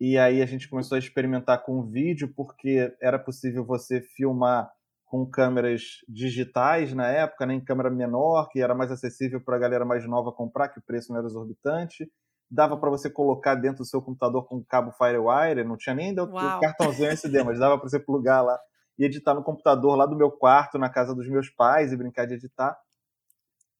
e 0.00 0.18
aí 0.18 0.42
a 0.42 0.46
gente 0.46 0.68
começou 0.68 0.96
a 0.96 0.98
experimentar 0.98 1.62
com 1.62 1.82
vídeo, 1.82 2.32
porque 2.34 2.94
era 3.00 3.18
possível 3.18 3.64
você 3.64 4.00
filmar 4.00 4.70
com 5.04 5.24
câmeras 5.24 5.98
digitais 6.08 6.92
na 6.92 7.08
época, 7.08 7.46
nem 7.46 7.58
né, 7.58 7.64
câmera 7.64 7.88
menor, 7.88 8.48
que 8.48 8.60
era 8.60 8.74
mais 8.74 8.90
acessível 8.90 9.40
para 9.40 9.54
a 9.56 9.58
galera 9.58 9.84
mais 9.84 10.04
nova 10.08 10.32
comprar, 10.32 10.68
que 10.68 10.80
o 10.80 10.82
preço 10.82 11.12
não 11.12 11.18
era 11.18 11.28
exorbitante. 11.28 12.10
Dava 12.50 12.76
para 12.76 12.90
você 12.90 13.08
colocar 13.08 13.54
dentro 13.54 13.78
do 13.78 13.86
seu 13.86 14.02
computador 14.02 14.44
com 14.46 14.62
cabo 14.64 14.90
Firewire, 14.92 15.64
não 15.64 15.76
tinha 15.76 15.94
nem 15.94 16.18
o 16.18 16.26
cartãozinho 16.60 17.10
SD, 17.14 17.44
mas 17.44 17.60
dava 17.60 17.78
para 17.78 17.88
você 17.88 18.00
plugar 18.00 18.42
lá 18.42 18.58
e 18.98 19.04
editar 19.04 19.34
no 19.34 19.42
computador 19.42 19.96
lá 19.96 20.06
do 20.06 20.16
meu 20.16 20.30
quarto, 20.30 20.78
na 20.78 20.88
casa 20.88 21.14
dos 21.14 21.28
meus 21.28 21.48
pais, 21.48 21.92
e 21.92 21.96
brincar 21.96 22.26
de 22.26 22.34
editar. 22.34 22.76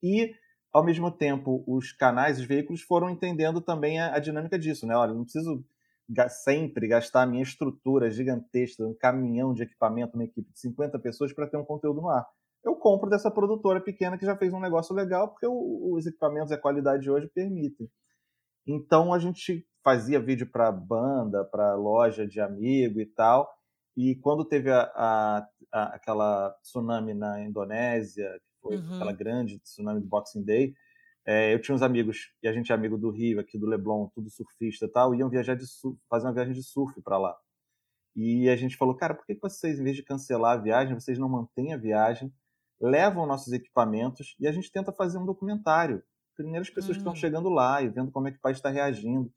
E, 0.01 0.31
ao 0.73 0.83
mesmo 0.83 1.11
tempo, 1.11 1.63
os 1.67 1.91
canais, 1.91 2.39
os 2.39 2.45
veículos 2.45 2.81
foram 2.81 3.09
entendendo 3.09 3.61
também 3.61 3.99
a, 3.99 4.15
a 4.15 4.19
dinâmica 4.19 4.57
disso, 4.57 4.85
né? 4.85 4.95
Olha, 4.95 5.13
não 5.13 5.23
preciso 5.23 5.63
sempre 6.29 6.87
gastar 6.87 7.23
a 7.23 7.25
minha 7.25 7.43
estrutura 7.43 8.11
gigantesca, 8.11 8.85
um 8.85 8.93
caminhão 8.93 9.53
de 9.53 9.63
equipamento, 9.63 10.15
uma 10.15 10.23
equipe 10.23 10.51
de 10.51 10.59
50 10.59 10.99
pessoas 10.99 11.33
para 11.33 11.47
ter 11.47 11.57
um 11.57 11.65
conteúdo 11.65 12.01
no 12.01 12.09
ar. 12.09 12.27
Eu 12.63 12.75
compro 12.75 13.09
dessa 13.09 13.29
produtora 13.29 13.79
pequena 13.79 14.17
que 14.17 14.25
já 14.25 14.35
fez 14.35 14.53
um 14.53 14.59
negócio 14.59 14.95
legal, 14.95 15.29
porque 15.29 15.45
os 15.47 16.05
equipamentos 16.05 16.51
e 16.51 16.55
a 16.55 16.57
qualidade 16.57 17.09
hoje 17.09 17.27
permitem. 17.27 17.89
Então 18.67 19.13
a 19.13 19.19
gente 19.19 19.67
fazia 19.83 20.19
vídeo 20.19 20.49
para 20.49 20.71
banda, 20.71 21.45
para 21.45 21.75
loja 21.75 22.27
de 22.27 22.41
amigo 22.41 22.99
e 22.99 23.05
tal. 23.05 23.47
E 23.95 24.15
quando 24.15 24.43
teve 24.43 24.71
a, 24.71 24.91
a, 24.95 25.47
a, 25.71 25.83
aquela 25.95 26.51
tsunami 26.63 27.13
na 27.13 27.41
Indonésia, 27.43 28.27
que 28.43 28.61
foi 28.61 28.77
uhum. 28.77 28.95
aquela 28.95 29.13
grande 29.13 29.59
tsunami 29.59 30.01
do 30.01 30.07
Boxing 30.07 30.43
Day, 30.43 30.73
é, 31.25 31.53
eu 31.53 31.61
tinha 31.61 31.75
uns 31.75 31.81
amigos, 31.81 32.31
e 32.43 32.47
a 32.47 32.53
gente 32.53 32.71
é 32.71 32.75
amigo 32.75 32.97
do 32.97 33.09
Rio, 33.09 33.39
aqui 33.39 33.57
do 33.57 33.65
Leblon, 33.65 34.07
tudo 34.13 34.29
surfista 34.29 34.85
e 34.85 34.89
tal, 34.89 35.15
iam 35.15 35.29
viajar 35.29 35.55
de 35.55 35.65
surf, 35.65 35.99
fazer 36.09 36.27
uma 36.27 36.33
viagem 36.33 36.53
de 36.53 36.63
surf 36.63 37.01
para 37.01 37.17
lá. 37.17 37.35
E 38.15 38.47
a 38.49 38.55
gente 38.55 38.77
falou, 38.77 38.95
cara, 38.95 39.13
por 39.13 39.25
que 39.25 39.37
vocês, 39.41 39.79
em 39.79 39.83
vez 39.83 39.95
de 39.95 40.03
cancelar 40.03 40.57
a 40.57 40.61
viagem, 40.61 40.93
vocês 40.93 41.17
não 41.17 41.27
mantêm 41.27 41.73
a 41.73 41.77
viagem, 41.77 42.33
levam 42.79 43.25
nossos 43.25 43.51
equipamentos 43.51 44.35
e 44.39 44.47
a 44.47 44.51
gente 44.51 44.71
tenta 44.71 44.91
fazer 44.91 45.17
um 45.17 45.25
documentário. 45.25 46.03
Primeiras 46.35 46.69
pessoas 46.69 46.91
hum. 46.91 46.93
que 46.93 46.99
estão 46.99 47.15
chegando 47.15 47.49
lá 47.49 47.81
e 47.81 47.89
vendo 47.89 48.11
como 48.11 48.27
é 48.27 48.31
que 48.31 48.37
o 48.37 48.41
país 48.41 48.57
está 48.57 48.69
reagindo. 48.69 49.31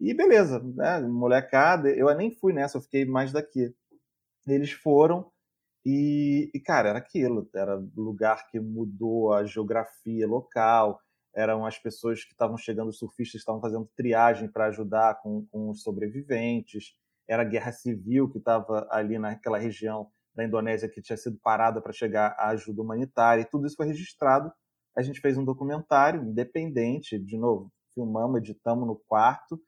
E 0.00 0.14
beleza, 0.14 0.60
né? 0.60 1.00
molecada, 1.00 1.90
eu 1.90 2.12
nem 2.16 2.30
fui 2.30 2.52
nessa, 2.52 2.78
eu 2.78 2.82
fiquei 2.82 3.04
mais 3.04 3.32
daqui. 3.32 3.74
Eles 4.46 4.72
foram 4.72 5.30
e, 5.84 6.50
e, 6.54 6.60
cara, 6.60 6.90
era 6.90 6.98
aquilo, 6.98 7.48
era 7.54 7.82
lugar 7.96 8.46
que 8.50 8.60
mudou 8.60 9.32
a 9.32 9.44
geografia 9.44 10.26
local, 10.26 11.00
eram 11.34 11.64
as 11.64 11.78
pessoas 11.78 12.24
que 12.24 12.32
estavam 12.32 12.56
chegando, 12.56 12.88
os 12.88 12.98
surfistas 12.98 13.40
estavam 13.40 13.60
fazendo 13.60 13.88
triagem 13.96 14.50
para 14.50 14.66
ajudar 14.66 15.20
com, 15.22 15.46
com 15.50 15.70
os 15.70 15.82
sobreviventes, 15.82 16.94
era 17.28 17.42
a 17.42 17.44
guerra 17.44 17.72
civil 17.72 18.30
que 18.30 18.38
estava 18.38 18.88
ali 18.90 19.18
naquela 19.18 19.58
região 19.58 20.08
da 20.34 20.44
Indonésia 20.44 20.88
que 20.88 21.02
tinha 21.02 21.16
sido 21.16 21.38
parada 21.42 21.80
para 21.80 21.92
chegar 21.92 22.34
a 22.38 22.50
ajuda 22.50 22.80
humanitária, 22.80 23.42
e 23.42 23.44
tudo 23.44 23.66
isso 23.66 23.76
foi 23.76 23.86
registrado. 23.86 24.52
A 24.96 25.02
gente 25.02 25.20
fez 25.20 25.36
um 25.36 25.44
documentário 25.44 26.22
independente, 26.22 27.18
de 27.18 27.36
novo, 27.36 27.72
filmamos, 27.94 28.38
editamos 28.38 28.86
no 28.86 28.96
quarto, 28.96 29.60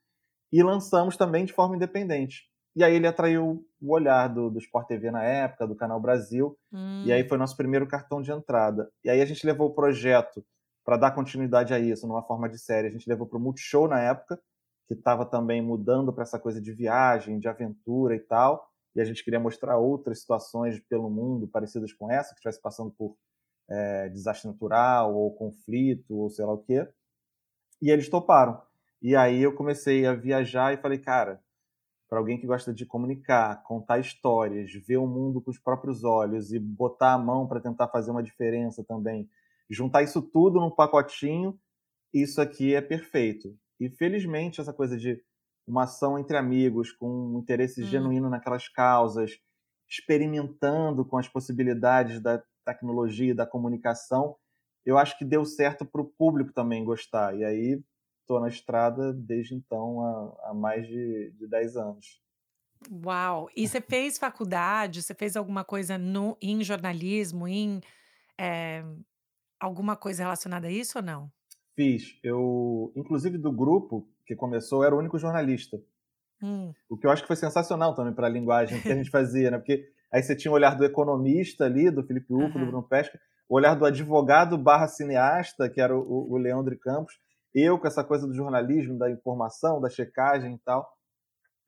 e 0.53 0.63
lançamos 0.63 1.17
também 1.17 1.45
de 1.45 1.53
forma 1.53 1.77
independente. 1.77 2.49
E 2.75 2.85
aí 2.85 2.95
ele 2.95 3.07
atraiu 3.07 3.65
o 3.81 3.93
olhar 3.93 4.29
do, 4.29 4.49
do 4.49 4.59
Sport 4.59 4.87
TV 4.87 5.11
na 5.11 5.25
época, 5.25 5.67
do 5.67 5.75
Canal 5.75 6.01
Brasil, 6.01 6.57
hum. 6.73 7.03
e 7.05 7.13
aí 7.13 7.29
foi 7.29 7.37
nosso 7.37 7.57
primeiro 7.57 7.87
cartão 7.87 8.23
de 8.23 8.31
entrada. 8.31 8.89
E 9.05 9.11
aí 9.11 9.21
a 9.21 9.27
gente 9.27 9.45
levou 9.45 9.69
o 9.69 9.75
projeto 9.75 10.45
para 10.85 10.97
dar 10.97 11.11
continuidade 11.13 11.75
a 11.75 11.79
isso, 11.79 12.07
numa 12.07 12.23
forma 12.23 12.49
de 12.49 12.59
série. 12.59 12.89
A 12.89 12.91
gente 12.91 13.09
levou 13.09 13.27
para 13.27 13.39
o 13.39 13.41
Multishow 13.41 13.87
na 13.87 14.01
época, 14.01 14.41
que 14.87 14.95
estava 14.95 15.25
também 15.25 15.63
mudando 15.63 16.13
para 16.13 16.23
essa 16.23 16.39
coisa 16.39 16.61
de 16.61 16.73
viagem, 16.73 17.39
de 17.39 17.49
aventura 17.49 18.15
e 18.15 18.21
tal. 18.21 18.69
E 18.95 19.01
a 19.01 19.05
gente 19.05 19.23
queria 19.23 19.39
mostrar 19.39 19.79
outras 19.79 20.21
situações 20.21 20.81
pelo 20.81 21.09
mundo 21.09 21.47
parecidas 21.47 21.93
com 21.93 22.11
essa, 22.11 22.31
que 22.31 22.41
estivesse 22.41 22.61
passando 22.61 22.91
por 22.91 23.17
é, 23.69 24.09
desastre 24.09 24.49
natural 24.49 25.15
ou 25.15 25.35
conflito 25.35 26.17
ou 26.17 26.29
sei 26.29 26.45
lá 26.45 26.53
o 26.53 26.59
quê. 26.59 26.89
E 27.81 27.91
eles 27.91 28.09
toparam. 28.09 28.61
E 29.01 29.15
aí 29.15 29.41
eu 29.41 29.55
comecei 29.55 30.05
a 30.07 30.13
viajar 30.13 30.75
e 30.75 30.77
falei, 30.77 30.99
cara, 30.99 31.41
para 32.09 32.19
alguém 32.19 32.39
que 32.39 32.47
gosta 32.47 32.75
de 32.75 32.85
comunicar, 32.85 33.63
contar 33.63 34.01
histórias, 34.01 34.73
ver 34.73 34.97
o 34.97 35.07
mundo 35.07 35.41
com 35.41 35.51
os 35.51 35.59
próprios 35.59 36.03
olhos 36.03 36.53
e 36.53 36.59
botar 36.59 37.15
a 37.15 37.19
mão 37.19 37.47
para 37.47 37.61
tentar 37.61 37.87
fazer 37.89 38.11
uma 38.11 38.23
diferença 38.23 38.83
também, 38.83 39.31
juntar 39.71 40.03
isso 40.03 40.21
tudo 40.21 40.61
num 40.61 40.71
pacotinho, 40.71 41.59
isso 42.13 42.41
aqui 42.41 42.75
é 42.75 42.81
perfeito. 42.81 43.57
E 43.79 43.89
felizmente 43.89 44.61
essa 44.61 44.73
coisa 44.73 44.97
de 44.97 45.23
uma 45.67 45.85
ação 45.85 46.19
entre 46.19 46.37
amigos, 46.37 46.93
com 46.93 47.09
um 47.09 47.39
interesse 47.39 47.83
hum. 47.83 47.87
genuíno 47.87 48.29
naquelas 48.29 48.69
causas, 48.69 49.39
experimentando 49.89 51.05
com 51.05 51.17
as 51.17 51.29
possibilidades 51.29 52.21
da 52.21 52.43
tecnologia, 52.65 53.35
da 53.35 53.47
comunicação, 53.47 54.37
eu 54.85 54.99
acho 54.99 55.17
que 55.19 55.25
deu 55.25 55.45
certo 55.45 55.85
para 55.85 56.01
o 56.01 56.13
público 56.19 56.53
também 56.53 56.85
gostar. 56.85 57.37
E 57.37 57.45
aí 57.45 57.83
estou 58.21 58.41
na 58.41 58.49
estrada 58.49 59.13
desde 59.13 59.55
então 59.55 60.05
há, 60.05 60.51
há 60.51 60.55
mais 60.55 60.87
de, 60.87 61.33
de 61.33 61.47
10 61.47 61.77
anos. 61.77 62.21
Uau! 63.05 63.51
E 63.55 63.69
você 63.69 63.81
fez 63.81 64.19
faculdade? 64.19 65.03
Você 65.03 65.15
fez 65.15 65.37
alguma 65.37 65.65
coisa 65.65 65.99
no, 65.99 66.37
em 66.41 66.63
jornalismo, 66.63 67.47
em 67.47 67.81
é, 68.39 68.83
alguma 69.61 69.97
coisa 69.97 70.23
relacionada 70.23 70.67
a 70.67 70.71
isso 70.71 70.99
ou 70.99 71.05
não? 71.05 71.31
Fiz. 71.77 72.19
Eu, 72.23 72.93
inclusive 72.97 73.39
do 73.39 73.53
grupo 73.53 74.09
que 74.27 74.35
começou, 74.35 74.83
eu 74.83 74.87
era 74.87 74.95
o 74.95 74.99
único 74.99 75.19
jornalista. 75.19 75.81
Hum. 76.43 76.73
O 76.89 76.97
que 76.97 77.07
eu 77.07 77.11
acho 77.11 77.23
que 77.23 77.29
foi 77.29 77.37
sensacional 77.37 77.95
também 77.95 78.15
para 78.15 78.27
a 78.27 78.31
linguagem 78.31 78.81
que 78.81 78.91
a 78.91 78.97
gente 78.97 79.11
fazia, 79.11 79.51
né? 79.51 79.59
Porque 79.59 79.87
aí 80.11 80.23
você 80.23 80.35
tinha 80.35 80.51
o 80.51 80.55
olhar 80.55 80.77
do 80.77 80.85
economista 80.85 81.65
ali, 81.65 81.91
do 81.91 82.03
Felipe 82.03 82.33
Uco, 82.33 82.45
uhum. 82.45 82.65
do 82.65 82.67
Bruno 82.67 82.83
Pesca, 82.83 83.21
o 83.49 83.57
olhar 83.57 83.75
do 83.75 83.85
advogado 83.85 84.57
barra 84.57 84.89
cineasta, 84.89 85.69
que 85.69 85.81
era 85.81 85.97
o, 85.97 86.33
o 86.33 86.37
Leandro 86.39 86.79
Campos, 86.79 87.19
eu 87.55 87.79
com 87.79 87.87
essa 87.87 88.05
coisa 88.05 88.27
do 88.27 88.35
jornalismo, 88.35 88.97
da 88.97 89.11
informação, 89.11 89.81
da 89.81 89.91
checagem 89.91 90.55
e 90.55 90.59
tal. 90.59 90.89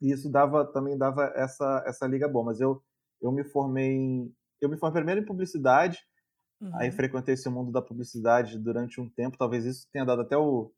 E 0.00 0.12
isso 0.12 0.30
dava 0.30 0.64
também 0.64 0.96
dava 0.96 1.32
essa 1.34 1.84
essa 1.86 2.06
liga 2.06 2.28
boa, 2.28 2.46
mas 2.46 2.60
eu 2.60 2.82
eu 3.20 3.30
me 3.30 3.44
formei 3.44 3.92
em, 3.92 4.34
eu 4.60 4.68
me 4.68 4.76
formei 4.76 5.02
primeiro 5.02 5.20
em 5.20 5.26
publicidade, 5.26 5.98
uhum. 6.62 6.76
aí 6.76 6.90
frequentei 6.90 7.34
esse 7.34 7.48
mundo 7.48 7.70
da 7.72 7.82
publicidade 7.82 8.58
durante 8.58 9.00
um 9.00 9.08
tempo, 9.08 9.36
talvez 9.36 9.64
isso 9.64 9.88
tenha 9.92 10.04
dado 10.04 10.22
até 10.22 10.36
o 10.36 10.72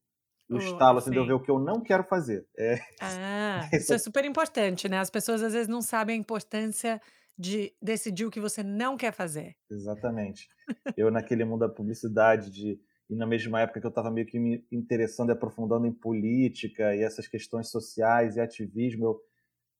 o 0.46 0.58
estalo 0.58 0.98
assim, 0.98 1.10
de 1.10 1.16
eu 1.16 1.26
ver 1.26 1.32
o 1.32 1.40
que 1.40 1.50
eu 1.50 1.58
não 1.58 1.82
quero 1.82 2.04
fazer. 2.04 2.46
É... 2.58 2.78
Ah, 3.00 3.66
isso 3.72 3.94
é 3.94 3.98
super 3.98 4.26
importante, 4.26 4.88
né? 4.90 4.98
As 4.98 5.08
pessoas 5.08 5.42
às 5.42 5.54
vezes 5.54 5.68
não 5.68 5.80
sabem 5.80 6.16
a 6.16 6.18
importância 6.18 7.00
de 7.36 7.72
decidir 7.82 8.26
o 8.26 8.30
que 8.30 8.40
você 8.40 8.62
não 8.62 8.96
quer 8.96 9.12
fazer. 9.12 9.56
Exatamente. 9.70 10.46
eu 10.96 11.10
naquele 11.10 11.44
mundo 11.46 11.60
da 11.60 11.68
publicidade 11.68 12.50
de 12.50 12.78
e 13.08 13.14
na 13.14 13.26
mesma 13.26 13.60
época 13.60 13.80
que 13.80 13.86
eu 13.86 13.90
estava 13.90 14.10
meio 14.10 14.26
que 14.26 14.38
me 14.38 14.66
interessando 14.72 15.28
e 15.28 15.32
aprofundando 15.32 15.86
em 15.86 15.92
política 15.92 16.94
e 16.96 17.02
essas 17.02 17.28
questões 17.28 17.70
sociais 17.70 18.36
e 18.36 18.40
ativismo, 18.40 19.04
eu, 19.04 19.20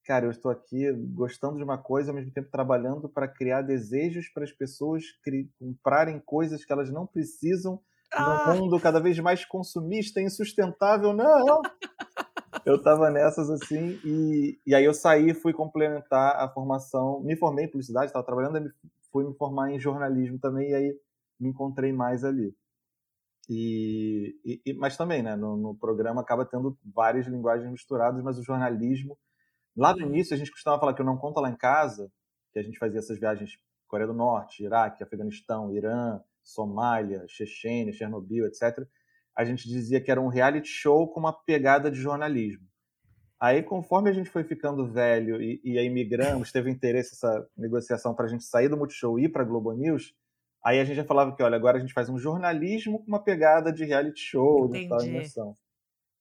cara, 0.05 0.27
eu 0.27 0.31
estou 0.31 0.51
aqui 0.51 0.93
gostando 1.15 1.57
de 1.57 1.65
uma 1.65 1.79
coisa, 1.79 2.11
ao 2.11 2.15
mesmo 2.15 2.33
tempo 2.33 2.51
trabalhando 2.51 3.09
para 3.09 3.27
criar 3.29 3.63
desejos 3.63 4.29
para 4.29 4.45
as 4.45 4.53
pessoas 4.53 5.05
comprarem 5.59 6.21
coisas 6.21 6.65
que 6.65 6.73
elas 6.73 6.91
não 6.91 7.07
precisam 7.07 7.81
ah. 8.13 8.53
num 8.53 8.61
mundo 8.61 8.81
cada 8.81 9.01
vez 9.01 9.19
mais 9.19 9.45
consumista 9.45 10.21
e 10.21 10.25
insustentável. 10.25 11.13
Não! 11.13 11.63
eu 12.65 12.77
estava 12.77 13.11
nessas 13.11 13.51
assim, 13.51 13.99
e, 14.05 14.59
e 14.67 14.75
aí 14.75 14.85
eu 14.85 14.95
saí 14.95 15.35
fui 15.35 15.53
complementar 15.53 16.37
a 16.37 16.49
formação, 16.49 17.21
me 17.21 17.37
formei 17.37 17.65
em 17.67 17.69
publicidade, 17.69 18.07
estava 18.07 18.25
trabalhando, 18.25 18.71
fui 19.13 19.25
me 19.25 19.35
formar 19.37 19.71
em 19.73 19.81
jornalismo 19.81 20.39
também, 20.39 20.71
e 20.71 20.75
aí 20.75 20.99
me 21.39 21.51
encontrei 21.51 21.93
mais 21.93 22.25
ali. 22.25 22.55
E, 23.49 24.61
e, 24.65 24.73
mas 24.75 24.97
também, 24.97 25.23
né, 25.23 25.37
no, 25.37 25.57
no, 25.57 25.75
programa 25.75 26.23
acaba 26.23 26.47
tendo 26.47 26.79
várias 26.83 27.27
linguagens 27.27 27.71
misturadas, 27.71 28.23
mas 28.23 28.39
o 28.39 28.43
jornalismo. 28.43 29.19
Lá 29.77 29.95
no 29.95 30.03
início 30.03 30.35
a 30.35 30.37
gente 30.37 30.51
costumava 30.51 30.81
falar 30.81 30.95
que 30.95 31.01
eu 31.01 31.07
não 31.07 31.17
conta 31.17 31.41
lá 31.41 31.51
em 31.51 31.57
casa, 31.57 32.11
que 32.53 32.59
a 32.59 32.63
gente 32.63 32.79
fazia 32.79 32.99
essas 32.99 33.19
viagens 33.19 33.59
Coreia 33.87 34.07
do 34.07 34.15
Norte, 34.15 34.65
Iraque, 34.65 35.03
Afeganistão, 35.03 35.73
Irã, 35.73 36.21
Somália, 36.43 37.25
Chechênia, 37.29 37.93
Chernobyl, 37.93 38.47
etc. 38.47 38.87
A 39.37 39.45
gente 39.45 39.69
dizia 39.69 40.01
que 40.01 40.11
era 40.11 40.21
um 40.21 40.29
reality 40.29 40.69
show 40.69 41.09
com 41.09 41.21
uma 41.21 41.33
pegada 41.33 41.91
de 41.91 42.01
jornalismo. 42.01 42.67
Aí, 43.39 43.63
conforme 43.63 44.09
a 44.11 44.13
gente 44.13 44.31
foi 44.31 44.43
ficando 44.45 44.87
velho 44.87 45.41
e, 45.43 45.61
e 45.65 45.79
aí 45.79 45.91
migramos, 45.91 46.51
teve 46.51 46.71
interesse 46.71 47.15
essa 47.15 47.47
negociação 47.57 48.15
para 48.15 48.27
a 48.27 48.29
gente 48.29 48.45
sair 48.45 48.69
do 48.69 48.77
Multishow 48.77 49.19
e 49.19 49.25
ir 49.25 49.29
para 49.29 49.43
a 49.43 49.47
Globo 49.47 49.73
News, 49.73 50.15
Aí 50.65 50.81
a 50.81 50.85
gente 50.85 50.97
já 50.97 51.05
falava 51.05 51.37
que, 51.37 51.43
olha, 51.43 51.57
agora 51.57 51.77
a 51.77 51.81
gente 51.81 51.93
faz 51.93 52.09
um 52.09 52.19
jornalismo 52.19 52.99
com 52.99 53.07
uma 53.07 53.23
pegada 53.23 53.71
de 53.71 53.85
reality 53.85 54.19
show, 54.19 54.67
de 54.67 54.89
tal 54.89 55.05
imersão. 55.05 55.55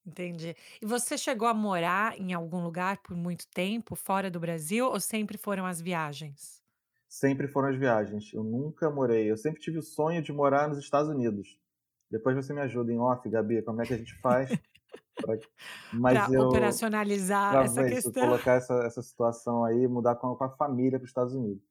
Entendi. 0.05 0.55
E 0.81 0.85
você 0.85 1.17
chegou 1.17 1.47
a 1.47 1.53
morar 1.53 2.19
em 2.19 2.33
algum 2.33 2.61
lugar 2.61 2.97
por 2.97 3.15
muito 3.15 3.47
tempo, 3.47 3.95
fora 3.95 4.29
do 4.29 4.39
Brasil, 4.39 4.85
ou 4.85 4.99
sempre 4.99 5.37
foram 5.37 5.65
as 5.65 5.79
viagens? 5.79 6.61
Sempre 7.07 7.47
foram 7.47 7.69
as 7.69 7.77
viagens. 7.77 8.33
Eu 8.33 8.43
nunca 8.43 8.89
morei. 8.89 9.31
Eu 9.31 9.37
sempre 9.37 9.61
tive 9.61 9.77
o 9.77 9.83
sonho 9.83 10.21
de 10.21 10.33
morar 10.33 10.67
nos 10.67 10.77
Estados 10.77 11.09
Unidos. 11.09 11.57
Depois 12.11 12.35
você 12.35 12.53
me 12.53 12.61
ajuda 12.61 12.91
em 12.91 12.99
off, 12.99 13.27
Gabi, 13.29 13.61
como 13.63 13.81
é 13.81 13.85
que 13.85 13.93
a 13.93 13.97
gente 13.97 14.19
faz 14.19 14.49
para 15.15 16.27
eu 16.31 16.49
operacionalizar 16.49 17.51
pra 17.51 17.63
essa 17.63 17.87
isso, 17.87 18.11
questão? 18.11 18.27
colocar 18.27 18.53
essa, 18.53 18.73
essa 18.85 19.01
situação 19.01 19.63
aí, 19.63 19.87
mudar 19.87 20.15
com, 20.15 20.35
com 20.35 20.43
a 20.43 20.49
família 20.49 20.99
para 20.99 21.05
os 21.05 21.09
Estados 21.09 21.33
Unidos 21.33 21.63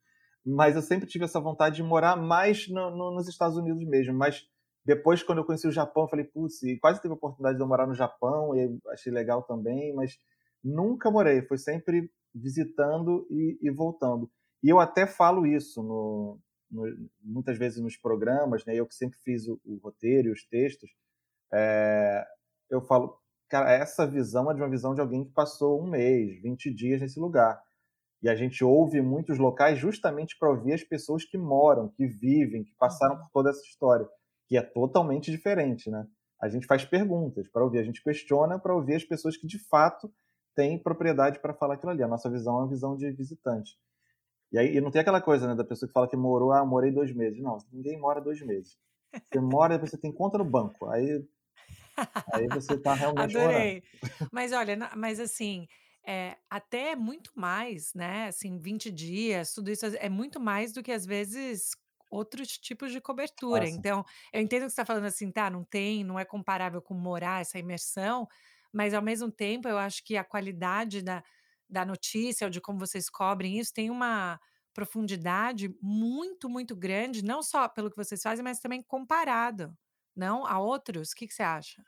mas 0.45 0.75
eu 0.75 0.83
sempre 0.83 1.07
tive 1.07 1.25
essa 1.25 1.41
vontade 1.41 1.77
de 1.77 1.83
morar 1.83 2.17
mais 2.17 2.69
no, 2.69 2.91
no, 2.91 3.15
nos 3.15 3.29
Estados 3.29 3.57
Unidos 3.57 3.85
mesmo. 3.85 4.12
Mas 4.12 4.45
depois, 4.85 5.23
quando 5.23 5.39
eu 5.39 5.45
conheci 5.45 5.67
o 5.67 5.73
Japão, 5.73 6.05
eu 6.05 6.09
falei, 6.09 6.25
putz, 6.25 6.61
quase 6.81 7.01
teve 7.01 7.12
a 7.12 7.17
oportunidade 7.17 7.57
de 7.57 7.62
eu 7.62 7.69
morar 7.69 7.87
no 7.87 7.95
Japão, 7.95 8.57
e 8.57 8.79
achei 8.89 9.12
legal 9.12 9.43
também, 9.43 9.95
mas 9.95 10.19
nunca 10.62 11.11
morei, 11.11 11.43
foi 11.43 11.59
sempre 11.59 12.11
visitando 12.35 13.27
e, 13.31 13.59
e 13.62 13.71
voltando. 13.71 14.31
E 14.62 14.69
eu 14.69 14.81
até 14.81 15.07
falo 15.07 15.47
isso 15.47 15.83
no, 15.83 16.39
no, 16.71 16.85
muitas 17.23 17.59
vezes 17.59 17.81
nos 17.81 17.97
programas, 17.97 18.65
né? 18.65 18.75
Eu 18.75 18.87
que 18.87 18.95
sempre 18.95 19.19
fiz 19.21 19.47
o, 19.47 19.61
o 19.65 19.77
roteiro 19.83 20.29
e 20.29 20.33
os 20.33 20.45
textos, 20.47 20.91
é, 21.53 22.25
eu 22.71 22.81
falo, 22.81 23.19
cara, 23.49 23.71
essa 23.73 24.07
visão 24.07 24.51
é 24.51 24.55
de 24.55 24.61
uma 24.61 24.71
visão 24.71 24.95
de 24.95 25.01
alguém 25.01 25.25
que 25.25 25.33
passou 25.33 25.81
um 25.83 25.89
mês, 25.89 26.41
20 26.43 26.73
dias 26.73 27.01
nesse 27.01 27.21
lugar. 27.21 27.62
E 28.23 28.29
a 28.29 28.35
gente 28.35 28.65
ouve 28.65 29.01
muitos 29.03 29.39
locais 29.39 29.79
justamente 29.79 30.37
para 30.39 30.51
ouvir 30.51 30.73
as 30.73 30.85
pessoas 30.85 31.25
que 31.25 31.37
moram, 31.37 31.89
que 31.89 32.07
vivem, 32.07 32.65
que 32.65 32.73
passaram 32.79 33.19
por 33.19 33.29
toda 33.33 33.51
essa 33.51 33.62
história, 33.62 34.09
que 34.52 34.59
é 34.59 34.62
totalmente 34.62 35.30
diferente, 35.30 35.90
né? 35.90 36.06
A 36.38 36.47
gente 36.47 36.66
faz 36.66 36.85
perguntas 36.85 37.49
para 37.49 37.64
ouvir, 37.64 37.78
a 37.78 37.82
gente 37.82 38.02
questiona 38.02 38.59
para 38.59 38.75
ouvir 38.75 38.97
as 38.97 39.02
pessoas 39.02 39.35
que 39.35 39.47
de 39.47 39.59
fato 39.59 40.12
têm 40.54 40.78
propriedade 40.78 41.40
para 41.40 41.54
falar 41.54 41.75
aquilo 41.75 41.90
ali. 41.90 42.02
A 42.02 42.09
nossa 42.09 42.28
visão 42.28 42.56
é 42.56 42.59
uma 42.59 42.68
visão 42.68 42.94
de 42.94 43.11
visitante. 43.12 43.78
E 44.52 44.59
aí 44.59 44.76
e 44.76 44.80
não 44.82 44.90
tem 44.90 45.00
aquela 45.00 45.23
coisa, 45.23 45.49
né, 45.49 45.54
da 45.54 45.64
pessoa 45.64 45.88
que 45.88 45.92
fala 45.94 46.06
que 46.06 46.18
morou, 46.18 46.52
ah, 46.52 46.66
morei 46.66 46.92
dois 46.92 47.14
meses. 47.14 47.40
Não, 47.40 47.56
ninguém 47.73 47.99
mora 47.99 48.21
dois 48.21 48.42
meses. 48.42 48.76
Você 49.32 49.40
mora, 49.40 49.78
você 49.78 49.97
tem 49.97 50.12
conta 50.12 50.37
no 50.37 50.44
banco. 50.44 50.87
Aí, 50.90 51.26
aí 52.35 52.47
você 52.49 52.75
está 52.75 52.92
realmente 52.92 53.35
Adorei. 53.35 53.82
Morando. 54.02 54.30
Mas 54.30 54.52
olha, 54.52 54.76
mas 54.94 55.18
assim, 55.18 55.66
é, 56.06 56.37
até 56.50 56.94
muito 56.94 57.30
mais, 57.35 57.94
né? 57.94 58.26
Assim, 58.26 58.59
20 58.59 58.90
dias, 58.90 59.54
tudo 59.54 59.71
isso 59.71 59.87
é 59.87 60.11
muito 60.11 60.38
mais 60.38 60.75
do 60.75 60.82
que 60.82 60.92
às 60.92 61.06
vezes 61.06 61.71
outros 62.12 62.59
tipos 62.59 62.92
de 62.92 63.00
cobertura. 63.00 63.64
Nossa. 63.64 63.73
Então, 63.73 64.04
eu 64.33 64.40
entendo 64.42 64.64
que 64.64 64.69
você 64.69 64.73
está 64.73 64.85
falando 64.85 65.07
assim, 65.07 65.33
tá, 65.33 65.49
não 65.49 65.64
tem, 65.64 66.04
não 66.04 66.19
é 66.19 66.25
comparável 66.25 66.83
com 66.83 66.92
morar 66.92 67.40
essa 67.40 67.59
imersão, 67.59 68.28
mas 68.71 68.92
ao 68.92 69.02
mesmo 69.02 69.31
tempo 69.31 69.66
eu 69.66 69.78
acho 69.78 70.04
que 70.04 70.16
a 70.16 70.23
qualidade 70.23 71.02
da, 71.02 71.25
da 71.69 71.85
notícia 71.87 72.47
ou 72.47 72.50
de 72.50 72.61
como 72.61 72.78
vocês 72.78 73.09
cobrem 73.09 73.59
isso 73.59 73.73
tem 73.73 73.90
uma 73.90 74.38
profundidade 74.75 75.75
muito, 75.81 76.49
muito 76.49 76.76
grande, 76.76 77.25
não 77.25 77.42
só 77.42 77.69
pelo 77.69 77.90
que 77.90 77.97
vocês 77.97 78.23
fazem, 78.23 78.45
mas 78.45 78.61
também 78.61 78.83
comparado, 78.83 79.75
não 80.14 80.47
a 80.47 80.59
outros. 80.59 81.12
O 81.12 81.16
que, 81.16 81.26
que 81.26 81.35
você 81.35 81.42
acha? 81.42 81.83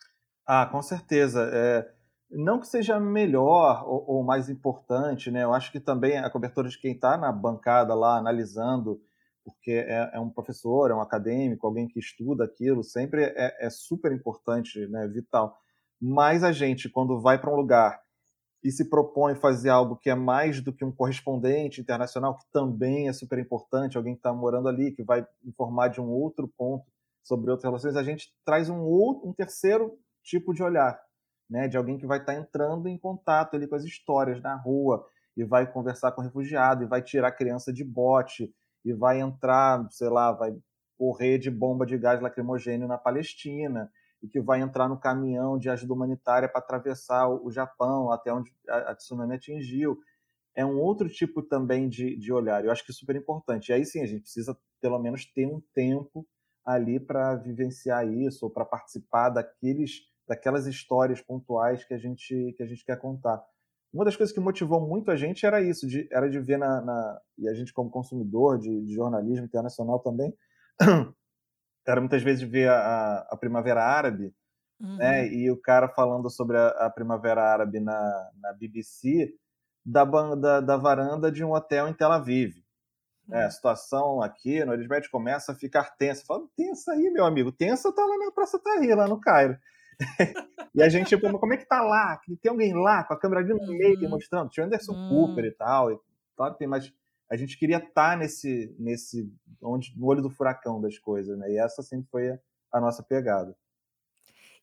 Ah, 0.46 0.66
com 0.66 0.82
certeza. 0.82 1.50
É, 1.52 1.90
não 2.30 2.60
que 2.60 2.66
seja 2.66 2.98
melhor 3.00 3.84
ou, 3.86 4.16
ou, 4.16 4.22
mais 4.22 4.48
importante, 4.48 5.30
né? 5.30 5.44
Eu 5.44 5.54
acho 5.54 5.72
que 5.72 5.80
também 5.80 6.18
a 6.18 6.30
cobertura 6.30 6.68
de 6.68 6.78
quem 6.78 6.92
está 6.92 7.16
na 7.16 7.32
bancada 7.32 7.94
lá 7.94 8.18
analisando, 8.18 9.00
porque 9.44 9.72
é, 9.72 10.10
é, 10.14 10.20
um 10.20 10.30
professor, 10.30 10.90
é 10.90 10.94
um 10.94 11.00
acadêmico, 11.00 11.66
alguém 11.66 11.86
que 11.86 11.98
estuda 11.98 12.44
aquilo, 12.44 12.82
sempre 12.82 13.24
é, 13.24 13.66
é 13.66 13.70
super 13.70 14.10
importante, 14.10 14.86
né? 14.86 15.06
Vital. 15.06 15.56
Mas 16.00 16.42
a 16.42 16.50
gente, 16.50 16.88
quando 16.88 17.20
vai 17.20 17.38
para 17.38 17.52
um 17.52 17.56
lugar 17.56 18.02
e 18.62 18.72
se 18.72 18.88
propõe 18.88 19.34
fazer 19.34 19.68
algo 19.68 19.96
que 19.96 20.08
é 20.08 20.14
mais 20.14 20.62
do 20.62 20.72
que 20.72 20.84
um 20.84 20.90
correspondente 20.90 21.82
internacional, 21.82 22.38
que 22.38 22.46
também 22.50 23.08
é 23.08 23.12
super 23.12 23.38
importante, 23.38 23.98
alguém 23.98 24.14
que 24.14 24.20
está 24.20 24.32
morando 24.32 24.68
ali, 24.68 24.90
que 24.90 25.02
vai 25.02 25.26
informar 25.44 25.88
de 25.88 26.00
um 26.00 26.08
outro 26.08 26.48
ponto 26.56 26.90
sobre 27.22 27.50
outras 27.50 27.64
relações, 27.64 27.96
a 27.96 28.02
gente 28.02 28.34
traz 28.44 28.70
um 28.70 28.80
outro, 28.80 29.28
um 29.28 29.34
terceiro 29.34 29.98
tipo 30.22 30.54
de 30.54 30.62
olhar, 30.62 30.98
né, 31.48 31.68
de 31.68 31.76
alguém 31.76 31.98
que 31.98 32.06
vai 32.06 32.18
estar 32.18 32.32
tá 32.32 32.38
entrando 32.38 32.88
em 32.88 32.98
contato 32.98 33.54
ali 33.54 33.66
com 33.66 33.74
as 33.74 33.84
histórias 33.84 34.40
na 34.40 34.56
rua 34.56 35.06
e 35.36 35.44
vai 35.44 35.70
conversar 35.70 36.12
com 36.12 36.22
refugiado 36.22 36.84
e 36.84 36.86
vai 36.86 37.02
tirar 37.02 37.32
criança 37.32 37.70
de 37.70 37.84
bote 37.84 38.50
e 38.84 38.92
vai 38.92 39.20
entrar, 39.20 39.86
sei 39.90 40.08
lá, 40.08 40.32
vai 40.32 40.54
correr 40.96 41.38
de 41.38 41.50
bomba 41.50 41.86
de 41.86 41.98
gás 41.98 42.20
lacrimogêneo 42.20 42.86
na 42.86 42.98
Palestina 42.98 43.90
e 44.22 44.28
que 44.28 44.40
vai 44.40 44.60
entrar 44.60 44.88
no 44.88 44.98
caminhão 44.98 45.58
de 45.58 45.68
ajuda 45.68 45.92
humanitária 45.92 46.48
para 46.48 46.60
atravessar 46.60 47.28
o 47.28 47.50
Japão 47.50 48.10
até 48.10 48.32
onde 48.32 48.50
a 48.68 48.94
tsunami 48.94 49.34
atingiu. 49.34 49.98
É 50.54 50.64
um 50.64 50.78
outro 50.78 51.08
tipo 51.08 51.42
também 51.42 51.88
de, 51.88 52.16
de 52.16 52.32
olhar. 52.32 52.64
Eu 52.64 52.70
acho 52.70 52.84
que 52.84 52.92
é 52.92 52.94
super 52.94 53.16
importante. 53.16 53.68
E 53.68 53.72
aí 53.72 53.84
sim, 53.84 54.02
a 54.02 54.06
gente 54.06 54.22
precisa 54.22 54.56
pelo 54.80 54.98
menos 54.98 55.26
ter 55.26 55.46
um 55.46 55.60
tempo 55.74 56.26
ali 56.64 56.98
para 56.98 57.34
vivenciar 57.36 58.08
isso 58.08 58.46
ou 58.46 58.50
para 58.50 58.64
participar 58.64 59.28
daqueles, 59.28 60.00
daquelas 60.26 60.66
histórias 60.66 61.20
pontuais 61.20 61.84
que 61.84 61.92
a 61.92 61.98
gente 61.98 62.54
que 62.56 62.62
a 62.62 62.66
gente 62.66 62.84
quer 62.84 62.98
contar. 62.98 63.44
Uma 63.94 64.04
das 64.04 64.16
coisas 64.16 64.34
que 64.34 64.40
motivou 64.40 64.80
muito 64.80 65.10
a 65.10 65.16
gente 65.16 65.46
era 65.46 65.62
isso, 65.62 65.86
de, 65.86 66.08
era 66.10 66.28
de 66.28 66.40
ver 66.40 66.58
na, 66.58 66.80
na 66.80 67.20
e 67.38 67.48
a 67.48 67.54
gente 67.54 67.72
como 67.72 67.88
consumidor 67.88 68.58
de, 68.58 68.84
de 68.84 68.92
jornalismo 68.92 69.46
internacional 69.46 70.00
também 70.00 70.34
era 71.86 72.00
muitas 72.00 72.22
vezes 72.22 72.42
ver 72.42 72.68
a, 72.68 73.26
a 73.30 73.36
Primavera 73.36 73.84
Árabe, 73.84 74.34
né, 74.80 74.88
uhum. 74.88 74.96
né? 74.96 75.28
E 75.28 75.50
o 75.50 75.56
cara 75.56 75.88
falando 75.88 76.28
sobre 76.30 76.56
a, 76.56 76.68
a 76.68 76.90
Primavera 76.90 77.42
Árabe 77.42 77.78
na, 77.78 78.30
na 78.40 78.52
BBC, 78.54 79.32
da, 79.84 80.04
da, 80.04 80.60
da, 80.60 80.76
varanda 80.76 81.30
de 81.30 81.44
um 81.44 81.52
hotel 81.52 81.88
em 81.88 81.94
Tel 81.94 82.10
Aviv. 82.10 82.54
Uhum. 83.28 83.36
É, 83.36 83.44
a 83.44 83.50
situação 83.50 84.22
aqui 84.22 84.64
no 84.64 84.72
Oriente 84.72 84.88
Médio 84.88 85.10
começa 85.10 85.52
a 85.52 85.54
ficar 85.54 85.94
tensa. 85.96 86.24
Fala, 86.26 86.42
tensa 86.56 86.92
aí, 86.92 87.10
meu 87.10 87.24
amigo. 87.24 87.52
Tensa 87.52 87.94
tá 87.94 88.04
lá 88.04 88.16
na 88.18 88.32
Praça 88.32 88.58
Tahrir, 88.58 88.96
lá 88.96 89.06
no 89.06 89.20
Cairo. 89.20 89.56
E 90.74 90.82
a 90.82 90.88
gente, 90.88 91.08
tipo, 91.08 91.38
como 91.38 91.54
é 91.54 91.56
que 91.56 91.66
tá 91.66 91.82
lá? 91.82 92.20
Tem 92.40 92.50
alguém 92.50 92.74
lá 92.74 93.04
com 93.04 93.14
a 93.14 93.18
câmera 93.18 93.40
ali 93.40 93.54
no 93.54 93.66
meio 93.66 94.00
uhum. 94.00 94.10
mostrando? 94.10 94.50
Tinha 94.50 94.66
Anderson 94.66 94.92
uhum. 94.92 95.08
Cooper 95.08 95.44
e 95.44 95.52
tal. 95.52 95.92
E, 95.92 95.98
tem 96.58 96.66
mais 96.66 96.92
a 97.30 97.36
gente 97.36 97.58
queria 97.58 97.78
estar 97.78 98.10
tá 98.10 98.16
nesse, 98.16 98.74
nesse 98.78 99.32
onde, 99.62 99.96
no 99.96 100.06
olho 100.06 100.22
do 100.22 100.30
furacão 100.30 100.80
das 100.80 100.98
coisas, 100.98 101.36
né? 101.38 101.50
E 101.50 101.58
essa 101.58 101.82
sempre 101.82 102.08
foi 102.10 102.30
a, 102.30 102.38
a 102.72 102.80
nossa 102.80 103.02
pegada. 103.02 103.56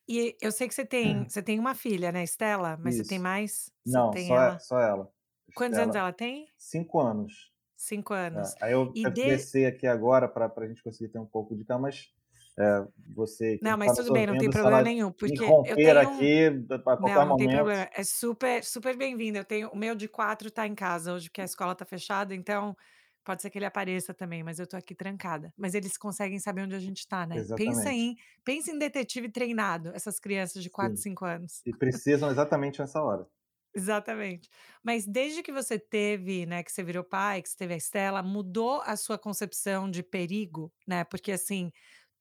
E 0.08 0.36
eu 0.40 0.50
sei 0.50 0.68
que 0.68 0.74
você 0.74 0.84
tem, 0.84 1.18
hum. 1.18 1.28
você 1.28 1.42
tem 1.42 1.58
uma 1.58 1.74
filha, 1.74 2.10
né, 2.10 2.24
Estela? 2.24 2.76
Mas 2.76 2.94
Isso. 2.94 3.04
você 3.04 3.10
tem 3.10 3.18
mais? 3.18 3.70
Você 3.84 3.96
Não, 3.96 4.10
tem 4.10 4.26
só, 4.26 4.34
ela? 4.34 4.58
só 4.58 4.80
ela. 4.80 5.12
Quantos 5.54 5.78
Estela, 5.78 5.82
anos 5.84 5.96
ela 5.96 6.12
tem? 6.12 6.46
Cinco 6.58 7.00
anos. 7.00 7.52
Cinco 7.76 8.14
anos. 8.14 8.54
É, 8.60 8.66
aí 8.66 8.72
eu 8.72 8.92
e 8.94 9.08
de... 9.10 9.66
aqui 9.66 9.86
agora 9.86 10.28
para 10.28 10.50
a 10.56 10.68
gente 10.68 10.82
conseguir 10.82 11.10
ter 11.10 11.18
um 11.18 11.26
pouco 11.26 11.56
de 11.56 11.64
calma, 11.64 11.88
mas 11.88 12.12
é, 12.58 12.86
você. 13.14 13.58
Não, 13.62 13.78
mas 13.78 13.96
tudo 13.96 14.12
bem, 14.12 14.26
não 14.26 14.36
tem 14.36 14.50
problema 14.50 14.82
nenhum, 14.82 15.10
porque 15.10 15.42
eu 15.42 15.62
tenho 15.74 15.98
aqui 15.98 16.66
a 16.70 16.78
qualquer 16.78 17.14
não, 17.14 17.26
não 17.26 17.36
tem 17.36 17.48
problema. 17.48 17.88
É 17.94 18.04
super, 18.04 18.62
super 18.62 18.96
bem-vindo. 18.96 19.38
Eu 19.38 19.44
tenho 19.44 19.68
o 19.68 19.76
meu 19.76 19.94
de 19.94 20.08
quatro 20.08 20.48
está 20.48 20.66
em 20.66 20.74
casa 20.74 21.14
hoje, 21.14 21.28
porque 21.28 21.40
a 21.40 21.44
escola 21.44 21.72
está 21.72 21.84
fechada, 21.84 22.34
então 22.34 22.76
pode 23.24 23.40
ser 23.40 23.50
que 23.50 23.58
ele 23.58 23.64
apareça 23.64 24.12
também, 24.12 24.42
mas 24.42 24.58
eu 24.58 24.66
tô 24.66 24.76
aqui 24.76 24.94
trancada. 24.94 25.52
Mas 25.56 25.74
eles 25.74 25.96
conseguem 25.96 26.38
saber 26.38 26.62
onde 26.62 26.74
a 26.74 26.80
gente 26.80 27.06
tá, 27.06 27.26
né? 27.26 27.36
Pensa 27.56 27.90
em, 27.90 28.16
pensa 28.44 28.70
em 28.70 28.78
detetive 28.78 29.30
treinado, 29.30 29.90
essas 29.94 30.18
crianças 30.18 30.62
de 30.62 30.68
4, 30.68 30.96
5 30.96 31.24
anos. 31.24 31.62
E 31.64 31.72
precisam 31.74 32.30
exatamente 32.30 32.80
nessa 32.80 33.02
hora. 33.02 33.26
Exatamente. 33.74 34.50
Mas 34.82 35.06
desde 35.06 35.42
que 35.42 35.50
você 35.50 35.78
teve, 35.78 36.44
né, 36.44 36.62
que 36.62 36.70
você 36.70 36.82
virou 36.82 37.02
pai, 37.02 37.40
que 37.40 37.48
você 37.48 37.56
teve 37.56 37.72
a 37.72 37.76
Estela, 37.76 38.22
mudou 38.22 38.82
a 38.84 38.96
sua 38.96 39.16
concepção 39.16 39.90
de 39.90 40.02
perigo, 40.02 40.70
né? 40.86 41.04
Porque 41.04 41.32
assim, 41.32 41.72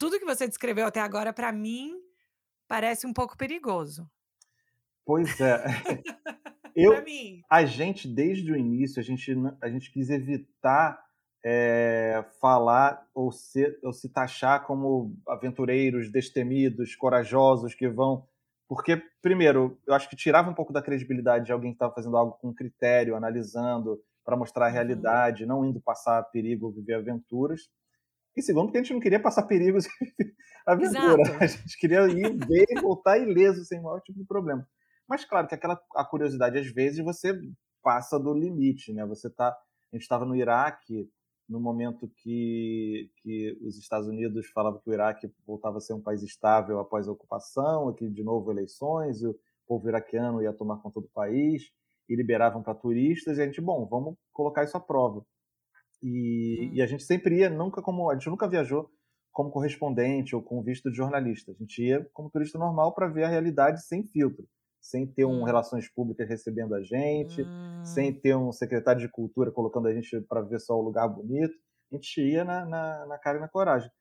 tudo 0.02 0.18
que 0.18 0.26
você 0.26 0.48
descreveu 0.48 0.88
até 0.88 1.00
agora, 1.00 1.32
para 1.32 1.52
mim, 1.52 1.94
parece 2.68 3.06
um 3.06 3.14
pouco 3.14 3.38
perigoso. 3.38 4.10
Pois 5.06 5.40
é. 5.40 5.64
Eu. 6.76 7.04
A 7.48 7.66
gente, 7.66 8.08
desde 8.08 8.52
o 8.52 8.56
início, 8.56 9.00
a 9.00 9.04
gente, 9.04 9.32
a 9.62 9.70
gente 9.70 9.92
quis 9.92 10.10
evitar 10.10 11.00
é, 11.46 12.26
falar 12.40 13.06
ou 13.14 13.32
se, 13.32 13.78
ou 13.84 13.94
se 13.94 14.10
taxar 14.10 14.66
como 14.66 15.16
aventureiros 15.28 16.12
destemidos, 16.12 16.96
corajosos 16.96 17.76
que 17.76 17.88
vão. 17.88 18.28
Porque, 18.68 19.04
primeiro, 19.22 19.78
eu 19.86 19.94
acho 19.94 20.10
que 20.10 20.16
tirava 20.16 20.50
um 20.50 20.56
pouco 20.56 20.74
da 20.74 20.82
credibilidade 20.82 21.46
de 21.46 21.52
alguém 21.52 21.74
que 21.74 21.76
estava 21.76 21.94
fazendo 21.94 22.18
algo 22.18 22.40
com 22.42 22.52
critério, 22.52 23.16
analisando, 23.16 24.02
para 24.26 24.36
mostrar 24.36 24.66
a 24.66 24.70
uhum. 24.70 24.74
realidade, 24.74 25.44
uhum. 25.44 25.50
não 25.50 25.66
indo 25.66 25.80
passar 25.80 26.24
perigo 26.32 26.66
ou 26.66 26.72
viver 26.72 26.96
aventuras. 26.96 27.70
E 28.36 28.42
segundo, 28.42 28.66
porque 28.66 28.78
a 28.78 28.82
gente 28.82 28.94
não 28.94 29.00
queria 29.00 29.22
passar 29.22 29.44
perigos 29.44 29.86
aventura. 30.66 31.22
Exato. 31.22 31.44
A 31.44 31.48
gente 31.48 31.78
queria 31.78 32.08
ir, 32.08 32.38
ver 32.46 32.66
e 32.70 32.82
voltar 32.82 33.18
ileso, 33.18 33.66
sem 33.66 33.82
maior 33.82 34.02
tipo 34.02 34.20
de 34.20 34.26
problema. 34.26 34.66
Mas 35.08 35.26
claro 35.26 35.48
que 35.48 35.56
aquela 35.56 35.80
a 35.96 36.06
curiosidade, 36.06 36.58
às 36.58 36.68
vezes, 36.68 37.04
você 37.04 37.38
passa 37.84 38.18
do 38.20 38.34
limite, 38.34 38.94
né? 38.94 39.06
Você 39.06 39.30
tá. 39.30 39.48
A 39.48 39.96
gente 39.96 40.04
estava 40.04 40.26
no 40.26 40.36
Iraque 40.36 41.10
no 41.52 41.60
momento 41.60 42.10
que, 42.16 43.12
que 43.18 43.58
os 43.62 43.78
Estados 43.78 44.08
Unidos 44.08 44.50
falavam 44.52 44.80
que 44.80 44.90
o 44.90 44.94
Iraque 44.94 45.30
voltava 45.46 45.78
a 45.78 45.82
ser 45.82 45.94
um 45.94 46.02
país 46.02 46.24
estável 46.24 46.80
após 46.80 47.08
a 47.08 47.12
ocupação, 47.12 47.94
que 47.94 48.10
de 48.10 48.24
novo 48.24 48.50
eleições, 48.52 49.22
e 49.22 49.28
o 49.28 49.38
povo 49.68 49.90
iraquiano 49.90 50.42
ia 50.42 50.54
tomar 50.54 50.78
conta 50.78 51.02
do 51.02 51.10
país, 51.10 51.70
e 52.08 52.16
liberavam 52.16 52.64
para 52.64 52.74
turistas, 52.74 53.38
e 53.38 53.42
a 53.42 53.46
gente, 53.46 53.60
bom, 53.60 53.86
vamos 53.86 54.16
colocar 54.32 54.64
isso 54.64 54.78
à 54.78 54.80
prova. 54.80 55.26
E, 56.02 56.70
hum. 56.70 56.76
e, 56.76 56.82
a 56.82 56.86
gente 56.86 57.04
sempre 57.04 57.40
ia, 57.40 57.50
nunca 57.50 57.82
como. 57.82 58.10
A 58.10 58.14
gente 58.14 58.30
nunca 58.30 58.48
viajou 58.48 58.90
como 59.32 59.52
correspondente 59.52 60.36
ou 60.36 60.42
com 60.42 60.62
visto 60.62 60.90
de 60.90 60.98
jornalista. 60.98 61.52
A 61.52 61.56
gente 61.56 61.84
ia 61.84 62.06
como 62.14 62.30
turista 62.30 62.58
normal 62.58 62.94
para 62.94 63.08
ver 63.08 63.24
a 63.24 63.30
realidade 63.30 63.86
sem 63.86 64.04
filtro 64.04 64.48
sem 64.82 65.06
ter 65.06 65.26
um 65.26 65.42
hum. 65.42 65.44
relações 65.44 65.88
públicas 65.88 66.28
recebendo 66.28 66.74
a 66.74 66.82
gente, 66.82 67.44
hum. 67.44 67.86
sem 67.86 68.12
ter 68.12 68.36
um 68.36 68.52
secretário 68.52 69.00
de 69.00 69.08
cultura 69.08 69.52
colocando 69.52 69.88
a 69.88 69.94
gente 69.94 70.20
para 70.22 70.42
ver 70.42 70.60
só 70.60 70.74
o 70.74 70.82
lugar 70.82 71.08
bonito. 71.08 71.54
A 71.92 71.96
gente 71.96 72.22
ia 72.22 72.44
na, 72.44 72.66
na, 72.66 73.06
na 73.06 73.18
cara 73.20 73.38
e 73.38 73.42
na 73.42 73.48
coragem. 73.48 73.92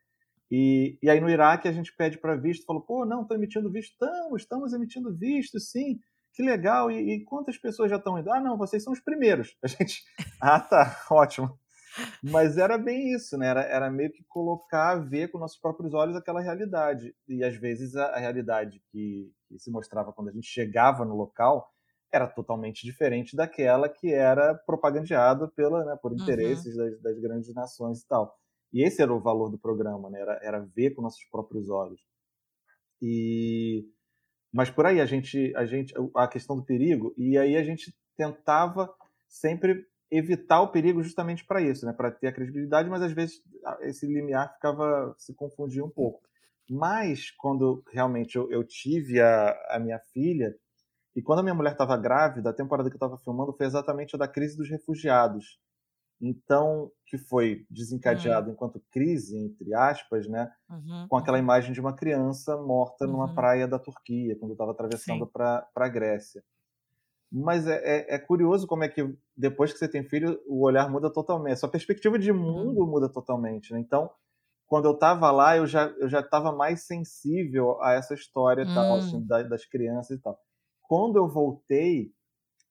E, 0.51 0.99
e 1.03 1.11
aí 1.11 1.21
no 1.21 1.29
Iraque 1.29 1.69
a 1.69 1.73
gente 1.73 1.95
pede 1.95 2.19
para 2.19 2.35
visto, 2.35 2.65
falou, 2.65 2.83
pô, 2.83 3.05
não, 3.05 3.23
estão 3.23 3.37
emitindo 3.37 3.71
visto? 3.71 3.93
Estamos, 3.93 4.43
estamos 4.43 4.73
emitindo 4.73 5.15
visto, 5.15 5.61
sim. 5.61 6.01
Que 6.33 6.43
legal. 6.43 6.91
E, 6.91 7.15
e 7.15 7.25
quantas 7.25 7.59
pessoas 7.59 7.91
já 7.91 7.97
estão 7.97 8.19
indo? 8.19 8.33
Ah, 8.33 8.41
não, 8.41 8.57
vocês 8.57 8.83
são 8.83 8.93
os 8.93 9.01
primeiros. 9.01 9.57
A 9.63 9.69
gente, 9.69 10.03
ah, 10.41 10.59
tá, 10.59 11.05
ótimo. 11.11 11.60
Mas 12.23 12.57
era 12.57 12.79
bem 12.79 13.13
isso, 13.13 13.37
né? 13.37 13.49
Era, 13.49 13.63
era 13.63 13.91
meio 13.91 14.13
que 14.13 14.25
colocar, 14.29 14.97
ver 14.97 15.31
com 15.31 15.39
nossos 15.39 15.59
próprios 15.59 15.95
olhos 15.95 16.17
aquela 16.17 16.41
realidade. 16.41 17.15
E 17.29 17.43
às 17.43 17.57
vezes 17.57 17.97
a, 17.97 18.07
a 18.07 18.19
realidade 18.19 18.83
que, 18.91 19.33
que, 19.49 19.59
se 19.59 19.71
mostrava 19.71 20.13
quando 20.13 20.29
a 20.29 20.33
gente 20.33 20.47
chegava 20.47 21.05
no 21.05 21.17
local 21.17 21.69
era 22.13 22.27
totalmente 22.27 22.85
diferente 22.85 23.37
daquela 23.37 23.89
que 23.89 24.13
era 24.13 24.55
propagandeada 24.55 25.47
pela, 25.49 25.85
né, 25.85 25.97
por 26.01 26.13
uhum. 26.13 26.19
interesses 26.19 26.77
uhum. 26.77 26.85
das, 26.85 27.01
das, 27.03 27.19
grandes 27.21 27.55
nações 27.55 28.01
e 28.01 28.09
tal. 28.09 28.37
E 28.73 28.83
esse 28.85 29.03
era 29.03 29.13
o 29.13 29.21
valor 29.21 29.49
do 29.49 29.59
programa, 29.59 30.11
né? 30.11 30.21
Era, 30.21 30.41
era 30.43 30.61
ver 30.61 30.91
com 30.91 31.03
nossos 31.03 31.25
próprios 31.31 31.69
olhos. 31.69 32.01
E 33.01 33.89
mas 34.53 34.69
por 34.69 34.85
aí 34.85 35.01
a 35.01 35.07
gente 35.07 35.53
a 35.57 35.65
gente 35.65 35.95
a 36.17 36.27
questão 36.27 36.57
do 36.57 36.65
perigo 36.65 37.15
e 37.17 37.39
aí 37.39 37.57
a 37.57 37.63
gente 37.63 37.95
tentava 38.17 38.93
sempre 39.29 39.87
evitar 40.11 40.61
o 40.61 40.73
perigo 40.73 41.03
justamente 41.03 41.45
para 41.47 41.63
isso, 41.63 41.87
né? 41.87 41.93
Para 41.93 42.11
ter 42.11 42.29
a 42.29 42.33
credibilidade, 42.33 42.89
mas 42.89 43.03
às 43.03 43.13
vezes 43.13 43.43
esse 43.83 44.07
limiar 44.07 44.53
ficava 44.55 45.15
se 45.17 45.35
confundia 45.35 45.85
um 45.85 45.91
pouco. 45.91 46.21
Mas 46.69 47.31
quando 47.33 47.83
realmente 47.93 48.37
eu, 48.37 48.51
eu 48.51 48.65
tive 48.65 49.21
a, 49.21 49.51
a 49.71 49.79
minha 49.79 49.99
filha, 50.13 50.55
e 51.15 51.23
quando 51.23 51.41
a 51.41 51.43
minha 51.43 51.55
mulher 51.55 51.73
estava 51.73 51.97
grávida, 51.97 52.51
a 52.51 52.55
temporada 52.55 52.89
que 52.89 52.95
eu 52.95 52.99
estava 52.99 53.19
filmando 53.19 53.53
foi 53.53 53.67
exatamente 53.67 54.15
a 54.15 54.19
da 54.19 54.29
crise 54.29 54.57
dos 54.57 54.69
refugiados. 54.69 55.59
Então, 56.23 56.91
que 57.07 57.17
foi 57.17 57.65
desencadeado 57.71 58.49
uhum. 58.49 58.53
enquanto 58.53 58.83
crise, 58.91 59.37
entre 59.39 59.75
aspas, 59.75 60.29
né? 60.29 60.53
Uhum, 60.69 61.07
com 61.09 61.17
aquela 61.17 61.39
uhum. 61.39 61.45
imagem 61.45 61.73
de 61.73 61.81
uma 61.81 61.97
criança 61.97 62.57
morta 62.59 63.07
numa 63.07 63.29
uhum. 63.29 63.35
praia 63.35 63.67
da 63.67 63.79
Turquia, 63.79 64.37
quando 64.39 64.51
eu 64.51 64.55
estava 64.55 64.73
atravessando 64.73 65.27
para 65.27 65.67
a 65.75 65.89
Grécia. 65.89 66.43
Mas 67.33 67.67
é, 67.67 67.77
é, 67.83 68.15
é, 68.15 68.19
curioso 68.19 68.67
como 68.67 68.83
é 68.83 68.89
que 68.89 69.15
depois 69.37 69.73
que 69.73 69.79
você 69.79 69.89
tem 69.89 70.03
filho, 70.03 70.41
o 70.47 70.65
olhar 70.65 70.91
muda 70.91 71.13
totalmente. 71.13 71.55
A 71.55 71.57
sua 71.57 71.69
perspectiva 71.69 72.19
de 72.19 72.33
uhum. 72.33 72.39
mundo 72.39 72.87
muda 72.87 73.09
totalmente, 73.09 73.73
né? 73.73 73.79
Então, 73.79 74.11
quando 74.67 74.87
eu 74.87 74.93
estava 74.93 75.31
lá, 75.31 75.57
eu 75.57 75.67
já 75.67 75.87
eu 75.99 76.09
já 76.09 76.21
estava 76.21 76.53
mais 76.53 76.83
sensível 76.83 77.81
a 77.83 77.93
essa 77.93 78.15
história 78.15 78.65
tal, 78.65 78.97
assim, 78.97 79.17
hum. 79.17 79.27
das, 79.27 79.49
das 79.49 79.65
crianças 79.65 80.17
e 80.17 80.21
tal. 80.21 80.39
Quando 80.83 81.17
eu 81.17 81.29
voltei, 81.29 82.13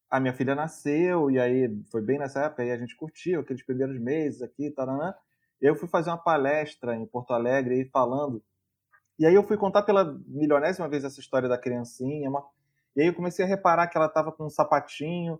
a 0.09 0.19
minha 0.19 0.33
filha 0.33 0.55
nasceu, 0.55 1.29
e 1.29 1.39
aí 1.39 1.69
foi 1.91 2.01
bem 2.01 2.17
nessa 2.17 2.45
época, 2.45 2.63
aí 2.63 2.71
a 2.71 2.77
gente 2.77 2.95
curtiu 2.95 3.41
aqueles 3.41 3.65
primeiros 3.65 3.99
meses 3.99 4.41
aqui, 4.41 4.71
taranã. 4.71 5.13
Eu 5.61 5.75
fui 5.75 5.87
fazer 5.87 6.09
uma 6.09 6.17
palestra 6.17 6.95
em 6.95 7.05
Porto 7.05 7.33
Alegre 7.33 7.75
aí 7.75 7.85
falando. 7.85 8.41
E 9.19 9.25
aí 9.25 9.35
eu 9.35 9.43
fui 9.43 9.57
contar 9.57 9.83
pela 9.83 10.17
milionésima 10.25 10.87
vez 10.87 11.03
essa 11.03 11.19
história 11.19 11.49
da 11.49 11.57
criancinha. 11.57 12.29
Uma... 12.29 12.45
E 12.95 13.01
aí 13.01 13.07
eu 13.07 13.13
comecei 13.13 13.45
a 13.45 13.47
reparar 13.47 13.87
que 13.87 13.97
ela 13.97 14.07
estava 14.07 14.31
com 14.31 14.45
um 14.45 14.49
sapatinho 14.49 15.39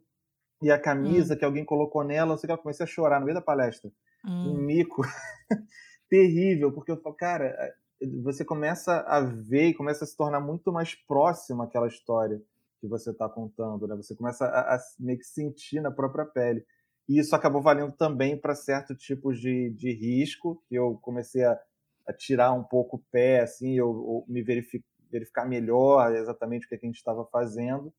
e 0.61 0.71
a 0.71 0.79
camisa 0.79 1.33
hum. 1.33 1.37
que 1.37 1.45
alguém 1.45 1.65
colocou 1.65 2.03
nela. 2.03 2.33
Eu 2.33 2.37
sei 2.37 2.47
que 2.47 2.53
eu 2.53 2.57
comecei 2.57 2.83
a 2.83 2.87
chorar 2.87 3.19
no 3.19 3.25
meio 3.25 3.35
da 3.35 3.41
palestra. 3.41 3.91
Hum. 4.25 4.53
Um 4.53 4.57
mico 4.57 5.01
terrível, 6.09 6.71
porque 6.71 6.91
eu 6.91 7.01
falo, 7.01 7.15
cara, 7.15 7.45
é, 7.45 7.73
você 8.21 8.45
começa 8.45 9.01
a 9.01 9.21
ver 9.21 9.67
e 9.67 9.73
começa 9.73 10.03
a 10.03 10.07
se 10.07 10.15
tornar 10.15 10.39
muito 10.39 10.71
mais 10.71 10.95
próximo 10.95 11.63
aquela 11.63 11.87
história 11.87 12.41
que 12.79 12.87
você 12.87 13.11
está 13.11 13.27
contando, 13.27 13.87
né? 13.87 13.95
Você 13.95 14.15
começa 14.15 14.45
a, 14.45 14.75
a, 14.75 14.79
meio 14.99 15.19
que 15.19 15.25
sentir 15.25 15.81
na 15.81 15.91
própria 15.91 16.25
pele. 16.25 16.65
E 17.07 17.19
isso 17.19 17.35
acabou 17.35 17.61
valendo 17.61 17.91
também 17.91 18.37
para 18.37 18.55
certos 18.55 19.01
tipos 19.01 19.39
de, 19.39 19.71
de 19.71 19.91
risco, 19.91 20.61
que 20.67 20.75
eu 20.75 20.97
comecei 21.01 21.43
a, 21.43 21.59
a 22.07 22.13
tirar 22.13 22.53
um 22.53 22.63
pouco 22.63 22.97
o 22.97 23.03
pé, 23.11 23.41
assim, 23.41 23.77
eu, 23.77 23.87
eu 23.87 24.25
me 24.27 24.41
verific, 24.41 24.85
verificar 25.09 25.47
melhor 25.47 26.13
exatamente 26.15 26.65
o 26.65 26.69
que, 26.69 26.75
a 26.75 26.77
gente 26.79 26.97
estava 26.97 27.25
fazendo. 27.25 27.93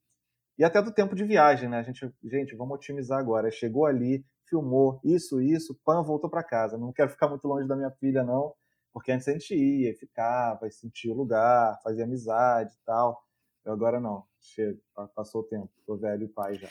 E 0.59 0.65
até 0.65 0.83
do 0.83 0.93
tempo 0.93 1.15
de 1.15 1.25
viagem, 1.25 1.69
né? 1.69 1.79
A 1.79 1.83
gente, 1.83 2.13
gente, 2.25 2.55
vamos 2.55 2.75
otimizar 2.75 3.19
agora. 3.19 3.51
Chegou 3.51 3.87
ali, 3.87 4.25
filmou 4.49 5.01
isso, 5.05 5.41
isso, 5.41 5.79
pan, 5.85 6.03
voltou 6.03 6.29
para 6.29 6.43
casa. 6.43 6.77
Não 6.77 6.93
quero 6.93 7.11
ficar 7.11 7.29
muito 7.29 7.47
longe 7.47 7.67
da 7.67 7.77
minha 7.77 7.91
filha, 7.93 8.23
não, 8.23 8.55
porque 8.93 9.13
antes 9.13 9.27
a 9.29 9.33
gente 9.33 9.55
ia, 9.55 9.95
ficava, 9.97 10.71
sentia 10.71 11.13
o 11.13 11.17
lugar, 11.17 11.81
fazia 11.83 12.05
amizade 12.05 12.75
e 12.75 12.85
tal. 12.85 13.23
Eu 13.65 13.73
agora 13.73 14.01
não. 14.01 14.25
Chega, 14.41 14.79
passou 15.15 15.43
o 15.43 15.45
tempo. 15.45 15.71
Tô 15.87 15.97
velho 15.97 16.25
e 16.25 16.29
pai 16.29 16.55
já. 16.55 16.69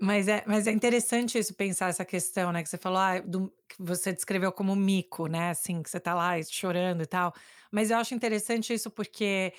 Mas 0.00 0.26
é, 0.26 0.42
mas 0.46 0.66
é 0.66 0.72
interessante 0.72 1.38
isso, 1.38 1.54
pensar 1.54 1.88
essa 1.90 2.04
questão, 2.04 2.50
né? 2.52 2.62
Que 2.62 2.68
você 2.68 2.78
falou, 2.78 2.98
ah, 2.98 3.20
do, 3.20 3.48
que 3.68 3.76
você 3.78 4.12
descreveu 4.12 4.50
como 4.52 4.74
mico, 4.74 5.26
né? 5.28 5.50
Assim, 5.50 5.82
que 5.82 5.88
você 5.90 6.00
tá 6.00 6.14
lá 6.14 6.42
chorando 6.42 7.02
e 7.02 7.06
tal. 7.06 7.32
Mas 7.70 7.90
eu 7.90 7.98
acho 7.98 8.14
interessante 8.14 8.72
isso 8.74 8.90
porque 8.90 9.52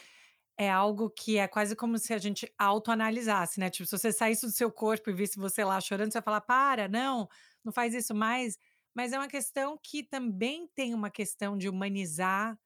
é 0.58 0.70
algo 0.72 1.10
que 1.10 1.38
é 1.38 1.48
quase 1.48 1.76
como 1.76 1.98
se 2.00 2.14
a 2.14 2.18
gente 2.20 2.52
autoanalisasse, 2.60 3.60
né? 3.60 3.70
Tipo, 3.70 3.88
se 3.88 3.98
você 3.98 4.12
saísse 4.14 4.46
do 4.46 4.52
seu 4.52 4.72
corpo 4.72 5.10
e 5.10 5.14
visse 5.14 5.40
você 5.40 5.64
lá 5.64 5.80
chorando, 5.82 6.12
você 6.12 6.20
vai 6.20 6.24
falar, 6.24 6.42
para, 6.42 6.88
não, 6.90 7.30
não 7.64 7.72
faz 7.74 7.94
isso 7.94 8.16
mais. 8.16 8.58
Mas 8.96 9.14
é 9.14 9.18
uma 9.20 9.28
questão 9.30 9.78
que 9.82 10.04
também 10.04 10.68
tem 10.76 10.94
uma 10.94 11.10
questão 11.12 11.58
de 11.58 11.70
humanizar 11.70 12.58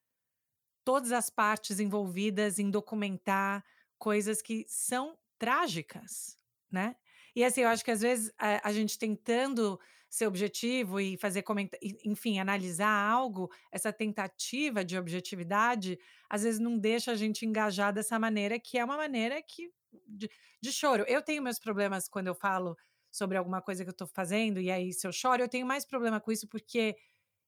todas 0.84 1.12
as 1.12 1.30
partes 1.30 1.80
envolvidas 1.80 2.60
em 2.60 2.69
documentar 2.71 3.63
coisas 3.97 4.41
que 4.41 4.65
são 4.67 5.17
trágicas, 5.38 6.38
né? 6.71 6.95
E 7.38 7.43
assim, 7.43 7.62
eu 7.62 7.69
acho 7.69 7.86
que 7.86 7.91
às 7.91 8.02
vezes 8.02 8.34
a, 8.36 8.67
a 8.67 8.73
gente 8.73 8.97
tentando 8.97 9.80
ser 10.10 10.26
objetivo 10.26 11.00
e 11.00 11.17
fazer 11.17 11.43
comentar, 11.43 11.80
enfim, 12.04 12.39
analisar 12.39 12.89
algo, 12.89 13.52
essa 13.71 13.93
tentativa 13.93 14.84
de 14.84 14.97
objetividade, 14.97 16.00
às 16.28 16.41
vezes 16.41 16.60
não 16.60 16.80
deixa 16.80 17.12
a 17.12 17.15
gente 17.15 17.45
engajar 17.45 17.93
dessa 17.93 18.17
maneira, 18.17 18.60
que 18.60 18.80
é 18.80 18.84
uma 18.84 18.97
maneira 18.97 19.39
que 19.39 19.69
de, 20.08 20.28
de 20.60 20.71
choro. 20.71 21.06
Eu 21.08 21.21
tenho 21.21 21.43
meus 21.43 21.60
problemas 21.60 22.10
quando 22.10 22.26
eu 22.26 22.34
falo 22.34 22.76
sobre 23.12 23.38
alguma 23.38 23.62
coisa 23.62 23.84
que 23.84 23.89
eu 23.89 23.91
estou 23.91 24.08
fazendo, 24.08 24.60
e 24.60 24.71
aí 24.71 24.91
se 24.91 25.06
eu 25.06 25.12
choro, 25.12 25.39
eu 25.43 25.47
tenho 25.47 25.67
mais 25.67 25.86
problema 25.86 26.19
com 26.19 26.32
isso 26.32 26.47
porque 26.47 26.97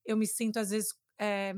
eu 0.06 0.16
me 0.16 0.28
sinto 0.28 0.60
às 0.60 0.70
vezes 0.70 0.94
é, 1.20 1.52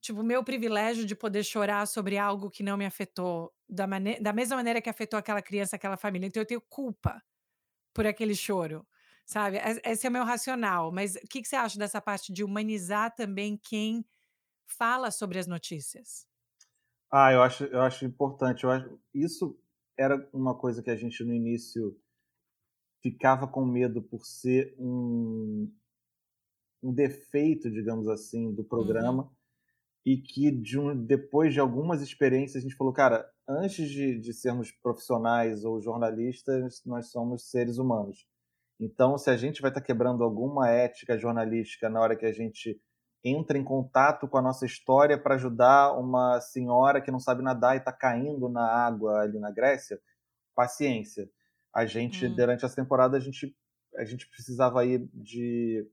tipo, 0.00 0.22
o 0.22 0.24
meu 0.24 0.42
privilégio 0.42 1.06
de 1.06 1.14
poder 1.14 1.44
chorar 1.44 1.86
sobre 1.86 2.18
algo 2.18 2.50
que 2.50 2.64
não 2.64 2.76
me 2.76 2.84
afetou 2.84 3.54
da, 3.68 3.86
da 4.20 4.32
mesma 4.32 4.56
maneira 4.56 4.82
que 4.82 4.90
afetou 4.90 5.20
aquela 5.20 5.40
criança, 5.40 5.76
aquela 5.76 5.96
família. 5.96 6.26
Então 6.26 6.42
eu 6.42 6.46
tenho 6.46 6.60
culpa 6.60 7.22
por 7.94 8.06
aquele 8.06 8.34
choro, 8.34 8.86
sabe? 9.24 9.58
Esse 9.84 10.06
é 10.06 10.10
o 10.10 10.12
meu 10.12 10.24
racional. 10.24 10.92
Mas 10.92 11.14
o 11.14 11.20
que, 11.28 11.40
que 11.40 11.48
você 11.48 11.56
acha 11.56 11.78
dessa 11.78 12.00
parte 12.00 12.32
de 12.32 12.44
humanizar 12.44 13.14
também 13.14 13.56
quem 13.56 14.04
fala 14.66 15.10
sobre 15.10 15.38
as 15.38 15.46
notícias? 15.46 16.26
Ah, 17.10 17.32
eu 17.32 17.42
acho, 17.42 17.64
eu 17.64 17.80
acho 17.80 18.04
importante. 18.04 18.64
Eu 18.64 18.70
acho, 18.70 18.98
isso 19.14 19.58
era 19.96 20.28
uma 20.32 20.54
coisa 20.54 20.82
que 20.82 20.90
a 20.90 20.96
gente 20.96 21.22
no 21.24 21.32
início 21.32 21.96
ficava 23.00 23.46
com 23.46 23.64
medo 23.64 24.02
por 24.02 24.26
ser 24.26 24.74
um, 24.78 25.72
um 26.82 26.92
defeito, 26.92 27.70
digamos 27.70 28.08
assim, 28.08 28.52
do 28.52 28.62
uhum. 28.62 28.68
programa. 28.68 29.22
Uhum 29.22 29.33
e 30.04 30.18
que 30.18 30.50
de 30.50 30.78
um, 30.78 30.94
depois 30.94 31.54
de 31.54 31.60
algumas 31.60 32.02
experiências 32.02 32.56
a 32.56 32.60
gente 32.60 32.76
falou, 32.76 32.92
cara, 32.92 33.26
antes 33.48 33.88
de, 33.88 34.18
de 34.18 34.34
sermos 34.34 34.70
profissionais 34.70 35.64
ou 35.64 35.80
jornalistas, 35.80 36.82
nós 36.84 37.10
somos 37.10 37.48
seres 37.50 37.78
humanos. 37.78 38.26
Então, 38.78 39.16
se 39.16 39.30
a 39.30 39.36
gente 39.36 39.62
vai 39.62 39.70
estar 39.70 39.80
tá 39.80 39.86
quebrando 39.86 40.22
alguma 40.22 40.68
ética 40.68 41.16
jornalística 41.16 41.88
na 41.88 42.00
hora 42.00 42.16
que 42.16 42.26
a 42.26 42.32
gente 42.32 42.78
entra 43.24 43.56
em 43.56 43.64
contato 43.64 44.28
com 44.28 44.36
a 44.36 44.42
nossa 44.42 44.66
história 44.66 45.16
para 45.16 45.36
ajudar 45.36 45.92
uma 45.92 46.38
senhora 46.40 47.00
que 47.00 47.10
não 47.10 47.20
sabe 47.20 47.42
nadar 47.42 47.74
e 47.74 47.78
está 47.78 47.92
caindo 47.92 48.50
na 48.50 48.66
água 48.66 49.20
ali 49.20 49.38
na 49.38 49.50
Grécia, 49.50 49.98
paciência. 50.54 51.30
A 51.74 51.86
gente, 51.86 52.26
hum. 52.26 52.34
durante 52.34 52.64
essa 52.64 52.76
temporada, 52.76 53.16
a 53.16 53.20
gente, 53.20 53.56
a 53.96 54.04
gente 54.04 54.28
precisava 54.28 54.84
ir 54.84 55.08
de 55.14 55.88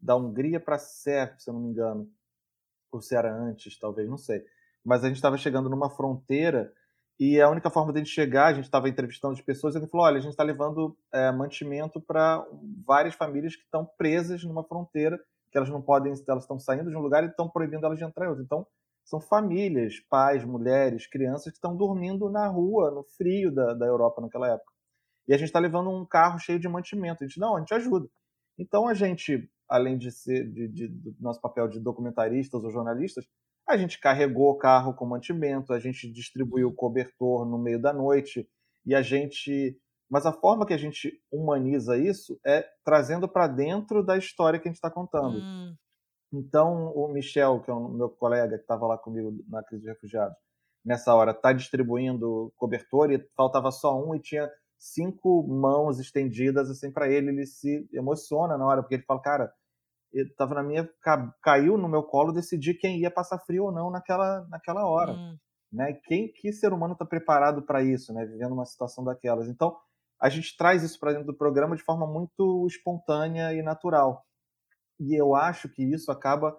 da 0.00 0.16
Hungria 0.16 0.60
para 0.60 0.78
Sérvia, 0.78 1.38
se 1.38 1.50
eu 1.50 1.54
não 1.54 1.60
me 1.60 1.68
engano 1.70 2.10
ou 2.92 3.00
se 3.00 3.14
era 3.14 3.32
antes, 3.34 3.78
talvez, 3.78 4.08
não 4.08 4.18
sei. 4.18 4.42
Mas 4.84 5.04
a 5.04 5.08
gente 5.08 5.16
estava 5.16 5.36
chegando 5.36 5.68
numa 5.68 5.90
fronteira 5.90 6.72
e 7.18 7.38
a 7.38 7.50
única 7.50 7.68
forma 7.68 7.92
de 7.92 7.98
a 7.98 8.02
gente 8.02 8.14
chegar, 8.14 8.46
a 8.46 8.54
gente 8.54 8.64
estava 8.64 8.88
entrevistando 8.88 9.34
as 9.34 9.42
pessoas, 9.42 9.74
e 9.74 9.78
ele 9.78 9.86
falou: 9.86 10.06
olha, 10.06 10.16
a 10.16 10.20
gente 10.20 10.30
está 10.30 10.42
levando 10.42 10.96
é, 11.12 11.30
mantimento 11.30 12.00
para 12.00 12.42
várias 12.86 13.14
famílias 13.14 13.54
que 13.54 13.62
estão 13.62 13.84
presas 13.98 14.42
numa 14.42 14.64
fronteira, 14.64 15.20
que 15.52 15.58
elas 15.58 15.68
não 15.68 15.82
podem, 15.82 16.14
elas 16.26 16.44
estão 16.44 16.58
saindo 16.58 16.88
de 16.88 16.96
um 16.96 17.00
lugar 17.00 17.22
e 17.22 17.26
estão 17.26 17.48
proibindo 17.48 17.84
elas 17.84 17.98
de 17.98 18.04
entrar 18.04 18.24
em 18.24 18.28
outro. 18.30 18.42
Então, 18.42 18.66
são 19.04 19.20
famílias, 19.20 20.00
pais, 20.08 20.44
mulheres, 20.44 21.06
crianças 21.06 21.52
que 21.52 21.58
estão 21.58 21.76
dormindo 21.76 22.30
na 22.30 22.46
rua, 22.46 22.90
no 22.90 23.02
frio 23.02 23.52
da, 23.52 23.74
da 23.74 23.84
Europa 23.84 24.22
naquela 24.22 24.48
época. 24.48 24.72
E 25.28 25.34
a 25.34 25.36
gente 25.36 25.48
está 25.48 25.58
levando 25.58 25.90
um 25.90 26.06
carro 26.06 26.38
cheio 26.38 26.58
de 26.58 26.68
mantimento. 26.68 27.22
A 27.22 27.26
gente, 27.26 27.38
não, 27.38 27.56
a 27.56 27.58
gente 27.58 27.74
ajuda. 27.74 28.08
Então 28.58 28.88
a 28.88 28.94
gente 28.94 29.50
além 29.70 29.96
de 29.96 30.10
ser 30.10 30.50
de, 30.50 30.68
de, 30.68 30.88
do 30.88 31.14
nosso 31.20 31.40
papel 31.40 31.68
de 31.68 31.78
documentaristas 31.78 32.64
ou 32.64 32.70
jornalistas, 32.70 33.24
a 33.68 33.76
gente 33.76 34.00
carregou 34.00 34.50
o 34.50 34.58
carro 34.58 34.92
com 34.92 35.06
mantimento, 35.06 35.72
a 35.72 35.78
gente 35.78 36.10
distribuiu 36.10 36.68
o 36.68 36.74
cobertor 36.74 37.46
no 37.46 37.56
meio 37.56 37.80
da 37.80 37.92
noite 37.92 38.48
e 38.84 38.94
a 38.94 39.00
gente. 39.00 39.78
Mas 40.10 40.26
a 40.26 40.32
forma 40.32 40.66
que 40.66 40.74
a 40.74 40.78
gente 40.78 41.22
humaniza 41.30 41.96
isso 41.96 42.38
é 42.44 42.66
trazendo 42.84 43.28
para 43.28 43.46
dentro 43.46 44.04
da 44.04 44.18
história 44.18 44.58
que 44.58 44.66
a 44.66 44.70
gente 44.70 44.78
está 44.78 44.90
contando. 44.90 45.38
Hum. 45.38 45.76
Então, 46.32 46.92
o 46.96 47.06
Michel, 47.08 47.60
que 47.60 47.70
é 47.70 47.74
o 47.74 47.88
meu 47.88 48.08
colega 48.08 48.56
que 48.56 48.62
estava 48.62 48.86
lá 48.88 48.98
comigo 48.98 49.32
na 49.48 49.62
crise 49.62 49.84
de 49.84 49.88
refugiados, 49.88 50.36
nessa 50.84 51.14
hora 51.14 51.30
está 51.30 51.52
distribuindo 51.52 52.52
cobertor 52.56 53.12
e 53.12 53.24
faltava 53.36 53.70
só 53.70 53.96
um 53.96 54.12
e 54.14 54.20
tinha 54.20 54.50
cinco 54.80 55.46
mãos 55.46 56.00
estendidas 56.00 56.70
assim 56.70 56.90
para 56.90 57.08
ele, 57.08 57.28
ele 57.28 57.46
se 57.46 57.86
emociona 57.92 58.56
na 58.56 58.66
hora 58.66 58.82
porque 58.82 58.94
ele 58.96 59.04
fala, 59.04 59.20
cara, 59.20 59.52
estava 60.12 60.54
na 60.54 60.62
minha 60.62 60.88
caiu 61.42 61.78
no 61.78 61.88
meu 61.88 62.02
colo 62.02 62.32
decidir 62.32 62.74
quem 62.74 63.00
ia 63.00 63.10
passar 63.10 63.38
frio 63.40 63.64
ou 63.64 63.72
não 63.72 63.90
naquela 63.90 64.46
naquela 64.48 64.86
hora, 64.86 65.12
hum. 65.12 65.36
né? 65.72 65.92
Quem 66.04 66.32
que 66.32 66.52
ser 66.52 66.72
humano 66.72 66.94
está 66.94 67.04
preparado 67.04 67.62
para 67.62 67.82
isso, 67.82 68.12
né? 68.12 68.24
Vivendo 68.24 68.52
uma 68.52 68.64
situação 68.64 69.04
daquelas. 69.04 69.48
Então 69.48 69.76
a 70.20 70.28
gente 70.28 70.56
traz 70.56 70.82
isso 70.82 70.98
para 71.00 71.12
dentro 71.12 71.28
do 71.28 71.36
programa 71.36 71.76
de 71.76 71.82
forma 71.82 72.06
muito 72.06 72.66
espontânea 72.66 73.54
e 73.54 73.62
natural. 73.62 74.24
E 74.98 75.18
eu 75.18 75.34
acho 75.34 75.68
que 75.68 75.82
isso 75.82 76.12
acaba 76.12 76.56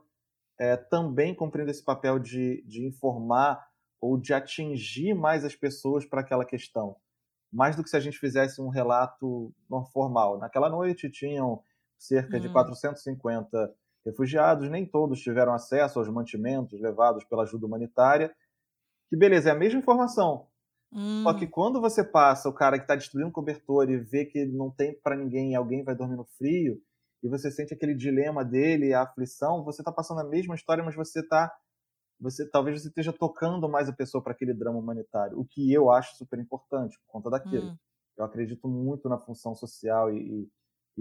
é, 0.59 0.75
também 0.75 1.35
cumprindo 1.35 1.69
esse 1.69 1.83
papel 1.83 2.17
de, 2.17 2.63
de 2.65 2.85
informar 2.87 3.63
ou 4.01 4.17
de 4.19 4.33
atingir 4.33 5.13
mais 5.13 5.45
as 5.45 5.55
pessoas 5.55 6.05
para 6.05 6.21
aquela 6.21 6.43
questão. 6.43 6.95
mais 7.51 7.75
do 7.75 7.83
que 7.83 7.89
se 7.89 7.97
a 7.97 7.99
gente 7.99 8.17
fizesse 8.17 8.61
um 8.61 8.69
relato 8.69 9.53
formal. 9.91 10.39
Naquela 10.39 10.69
noite 10.69 11.09
tinham 11.09 11.61
cerca 12.01 12.39
de 12.39 12.49
450 12.49 13.57
hum. 13.57 13.73
refugiados, 14.03 14.69
nem 14.69 14.85
todos 14.85 15.21
tiveram 15.21 15.53
acesso 15.53 15.99
aos 15.99 16.09
mantimentos 16.09 16.81
levados 16.81 17.23
pela 17.25 17.43
ajuda 17.43 17.67
humanitária. 17.67 18.33
Que 19.07 19.15
beleza, 19.15 19.49
é 19.49 19.51
a 19.51 19.57
mesma 19.57 19.79
informação. 19.79 20.47
Só 21.23 21.33
que 21.33 21.45
hum. 21.45 21.49
quando 21.49 21.79
você 21.79 22.03
passa 22.03 22.49
o 22.49 22.53
cara 22.53 22.77
que 22.77 22.83
está 22.83 22.95
destruindo 22.95 23.31
cobertor 23.31 23.89
e 23.89 23.97
vê 23.97 24.25
que 24.25 24.45
não 24.45 24.69
tem 24.69 24.93
para 25.01 25.15
ninguém 25.15 25.51
e 25.51 25.55
alguém 25.55 25.83
vai 25.83 25.95
dormir 25.95 26.17
no 26.17 26.25
frio, 26.25 26.81
e 27.23 27.29
você 27.29 27.51
sente 27.51 27.73
aquele 27.73 27.93
dilema 27.93 28.43
dele, 28.43 28.93
a 28.93 29.03
aflição, 29.03 29.63
você 29.63 29.81
está 29.81 29.91
passando 29.91 30.21
a 30.21 30.23
mesma 30.23 30.55
história, 30.55 30.83
mas 30.83 30.95
você 30.95 31.19
está 31.19 31.53
você 32.19 32.47
talvez 32.47 32.81
você 32.81 32.87
esteja 32.87 33.11
tocando 33.11 33.67
mais 33.67 33.89
a 33.89 33.93
pessoa 33.93 34.23
para 34.23 34.33
aquele 34.33 34.53
drama 34.53 34.77
humanitário, 34.77 35.39
o 35.39 35.45
que 35.45 35.71
eu 35.73 35.89
acho 35.89 36.15
super 36.17 36.39
importante 36.39 36.99
por 36.99 37.13
conta 37.13 37.31
daquilo. 37.31 37.71
Hum. 37.71 37.77
Eu 38.17 38.25
acredito 38.25 38.67
muito 38.67 39.09
na 39.09 39.17
função 39.17 39.55
social 39.55 40.13
e, 40.13 40.47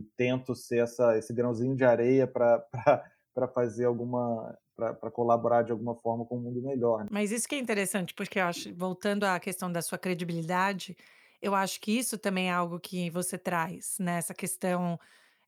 e, 0.01 0.03
tento 0.17 0.55
ser 0.55 0.83
essa, 0.85 1.17
esse 1.17 1.33
grãozinho 1.33 1.77
de 1.77 1.85
areia 1.85 2.27
para 2.27 2.65
fazer 3.55 3.85
alguma 3.85 4.57
para 4.77 5.11
colaborar 5.11 5.63
de 5.63 5.73
alguma 5.73 5.95
forma 5.95 6.25
com 6.25 6.39
um 6.39 6.41
mundo 6.41 6.63
melhor. 6.63 7.01
Né? 7.01 7.09
Mas 7.11 7.31
isso 7.31 7.47
que 7.47 7.55
é 7.55 7.59
interessante, 7.59 8.15
porque 8.15 8.39
eu 8.39 8.45
acho, 8.45 8.75
voltando 8.75 9.25
à 9.25 9.39
questão 9.39 9.71
da 9.71 9.83
sua 9.83 9.99
credibilidade, 9.99 10.97
eu 11.43 11.55
acho 11.55 11.79
que 11.83 11.93
isso 11.93 12.17
também 12.17 12.49
é 12.49 12.53
algo 12.53 12.81
que 12.81 13.11
você 13.11 13.37
traz, 13.37 13.97
né? 14.01 14.17
Essa 14.17 14.33
questão 14.33 14.99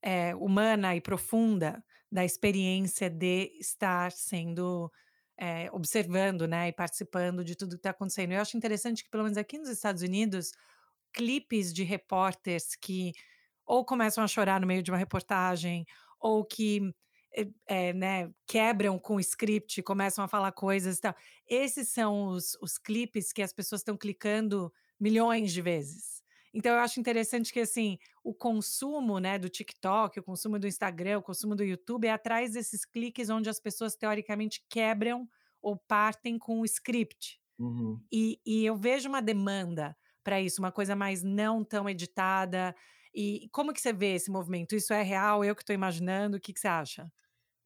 é, 0.02 0.34
humana 0.34 0.94
e 0.94 1.00
profunda 1.00 1.82
da 2.10 2.24
experiência 2.24 3.08
de 3.08 3.52
estar 3.58 4.12
sendo 4.12 4.92
é, 5.38 5.70
observando, 5.72 6.46
né, 6.46 6.68
e 6.68 6.72
participando 6.72 7.42
de 7.42 7.56
tudo 7.56 7.70
que 7.70 7.76
está 7.76 7.90
acontecendo. 7.90 8.32
Eu 8.32 8.40
acho 8.40 8.56
interessante 8.56 9.02
que, 9.02 9.10
pelo 9.10 9.22
menos 9.24 9.38
aqui 9.38 9.58
nos 9.58 9.70
Estados 9.70 10.02
Unidos, 10.02 10.52
clipes 11.12 11.72
de 11.72 11.84
repórteres 11.84 12.76
que 12.76 13.12
ou 13.66 13.84
começam 13.84 14.22
a 14.22 14.28
chorar 14.28 14.60
no 14.60 14.66
meio 14.66 14.82
de 14.82 14.90
uma 14.90 14.98
reportagem, 14.98 15.86
ou 16.20 16.44
que 16.44 16.92
é, 17.66 17.92
né, 17.92 18.30
quebram 18.46 18.98
com 18.98 19.16
o 19.16 19.20
script, 19.20 19.82
começam 19.82 20.24
a 20.24 20.28
falar 20.28 20.52
coisas 20.52 20.98
e 20.98 21.00
tal. 21.00 21.14
Esses 21.48 21.88
são 21.88 22.26
os, 22.26 22.56
os 22.60 22.78
clipes 22.78 23.32
que 23.32 23.42
as 23.42 23.52
pessoas 23.52 23.80
estão 23.80 23.96
clicando 23.96 24.72
milhões 25.00 25.52
de 25.52 25.62
vezes. 25.62 26.22
Então 26.54 26.72
eu 26.72 26.80
acho 26.80 27.00
interessante 27.00 27.52
que 27.52 27.60
assim, 27.60 27.98
o 28.22 28.34
consumo, 28.34 29.18
né, 29.18 29.38
do 29.38 29.48
TikTok, 29.48 30.20
o 30.20 30.22
consumo 30.22 30.58
do 30.58 30.66
Instagram, 30.66 31.18
o 31.18 31.22
consumo 31.22 31.56
do 31.56 31.64
YouTube 31.64 32.06
é 32.06 32.12
atrás 32.12 32.52
desses 32.52 32.84
cliques 32.84 33.30
onde 33.30 33.48
as 33.48 33.58
pessoas 33.58 33.96
teoricamente 33.96 34.62
quebram 34.68 35.26
ou 35.62 35.76
partem 35.76 36.38
com 36.38 36.60
o 36.60 36.64
script. 36.64 37.40
Uhum. 37.58 37.98
E, 38.12 38.38
e 38.44 38.66
eu 38.66 38.76
vejo 38.76 39.08
uma 39.08 39.22
demanda 39.22 39.96
para 40.22 40.40
isso, 40.40 40.60
uma 40.60 40.70
coisa 40.70 40.94
mais 40.94 41.22
não 41.22 41.64
tão 41.64 41.88
editada. 41.88 42.74
E 43.14 43.48
como 43.52 43.72
que 43.72 43.80
você 43.80 43.92
vê 43.92 44.14
esse 44.14 44.30
movimento? 44.30 44.74
Isso 44.74 44.92
é 44.92 45.02
real? 45.02 45.44
Eu 45.44 45.54
que 45.54 45.62
estou 45.62 45.74
imaginando? 45.74 46.36
O 46.36 46.40
que, 46.40 46.52
que 46.52 46.60
você 46.60 46.68
acha? 46.68 47.10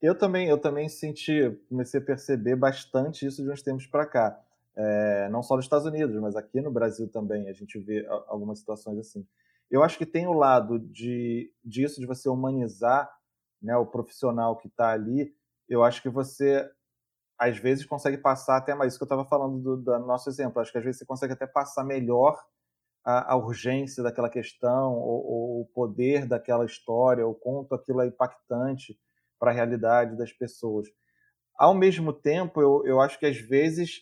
Eu 0.02 0.14
também, 0.14 0.48
eu 0.48 0.58
também 0.58 0.88
senti, 0.88 1.50
comecei 1.68 2.00
a 2.00 2.04
perceber 2.04 2.56
bastante 2.56 3.26
isso 3.26 3.42
de 3.42 3.50
uns 3.50 3.62
tempos 3.62 3.86
para 3.86 4.06
cá 4.06 4.42
é, 4.76 5.28
não 5.30 5.42
só 5.42 5.56
nos 5.56 5.64
Estados 5.64 5.86
Unidos, 5.86 6.14
mas 6.20 6.36
aqui 6.36 6.60
no 6.60 6.70
Brasil 6.70 7.08
também 7.08 7.48
a 7.48 7.52
gente 7.52 7.78
vê 7.78 8.06
algumas 8.28 8.58
situações 8.58 8.98
assim. 8.98 9.26
Eu 9.70 9.82
acho 9.82 9.96
que 9.96 10.04
tem 10.04 10.26
o 10.26 10.34
lado 10.34 10.78
de 10.78 11.50
disso 11.64 11.98
de 11.98 12.06
você 12.06 12.28
humanizar 12.28 13.10
né, 13.60 13.74
o 13.76 13.86
profissional 13.86 14.56
que 14.56 14.68
está 14.68 14.90
ali. 14.90 15.34
Eu 15.68 15.82
acho 15.82 16.02
que 16.02 16.10
você 16.10 16.70
às 17.38 17.56
vezes 17.58 17.84
consegue 17.86 18.18
passar 18.18 18.58
até 18.58 18.74
mais 18.74 18.92
isso 18.92 18.98
que 18.98 19.02
eu 19.02 19.06
estava 19.06 19.24
falando 19.24 19.58
do, 19.60 19.76
do, 19.78 19.98
nosso 20.00 20.28
exemplo. 20.28 20.60
Acho 20.60 20.70
que 20.70 20.78
às 20.78 20.84
vezes 20.84 20.98
você 20.98 21.06
consegue 21.06 21.32
até 21.32 21.46
passar 21.46 21.82
melhor 21.82 22.38
a, 23.06 23.34
a 23.34 23.36
urgência 23.36 24.02
daquela 24.02 24.28
questão, 24.28 24.94
ou, 24.94 25.24
ou, 25.24 25.60
o 25.60 25.66
poder 25.66 26.26
daquela 26.26 26.64
história, 26.64 27.24
o 27.24 27.36
quanto 27.36 27.72
aquilo 27.72 28.00
é 28.00 28.06
impactante 28.08 28.98
para 29.38 29.52
a 29.52 29.54
realidade 29.54 30.16
das 30.16 30.32
pessoas. 30.32 30.88
Ao 31.56 31.72
mesmo 31.72 32.12
tempo, 32.12 32.60
eu, 32.60 32.84
eu 32.84 33.00
acho 33.00 33.16
que 33.16 33.26
às 33.26 33.36
vezes 33.36 34.00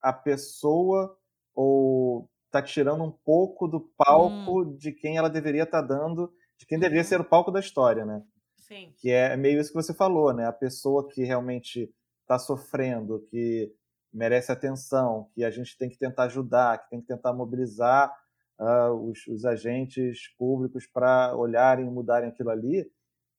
a 0.00 0.10
pessoa 0.10 1.14
ou 1.54 2.30
tá 2.50 2.62
tirando 2.62 3.04
um 3.04 3.12
pouco 3.12 3.68
do 3.68 3.80
palco 3.96 4.62
hum. 4.62 4.76
de 4.76 4.90
quem 4.90 5.18
ela 5.18 5.28
deveria 5.28 5.64
estar 5.64 5.82
tá 5.82 5.86
dando, 5.86 6.32
de 6.58 6.64
quem 6.64 6.78
deveria 6.78 7.02
uhum. 7.02 7.08
ser 7.08 7.20
o 7.20 7.24
palco 7.24 7.52
da 7.52 7.60
história, 7.60 8.06
né? 8.06 8.22
Sim. 8.56 8.92
Que 8.96 9.10
é 9.10 9.36
meio 9.36 9.60
isso 9.60 9.70
que 9.70 9.80
você 9.82 9.92
falou, 9.94 10.32
né? 10.32 10.46
A 10.46 10.52
pessoa 10.52 11.06
que 11.06 11.22
realmente 11.24 11.92
está 12.22 12.38
sofrendo, 12.38 13.20
que 13.30 13.72
merece 14.12 14.50
atenção, 14.50 15.28
que 15.34 15.44
a 15.44 15.50
gente 15.50 15.76
tem 15.76 15.88
que 15.88 15.98
tentar 15.98 16.24
ajudar, 16.24 16.78
que 16.78 16.90
tem 16.90 17.00
que 17.00 17.06
tentar 17.06 17.32
mobilizar 17.32 18.12
uh, 18.60 18.92
os, 18.92 19.26
os, 19.26 19.44
agentes 19.44 20.28
públicos 20.36 20.86
para 20.86 21.34
olharem 21.36 21.86
e 21.86 21.90
mudarem 21.90 22.28
aquilo 22.28 22.50
ali, 22.50 22.90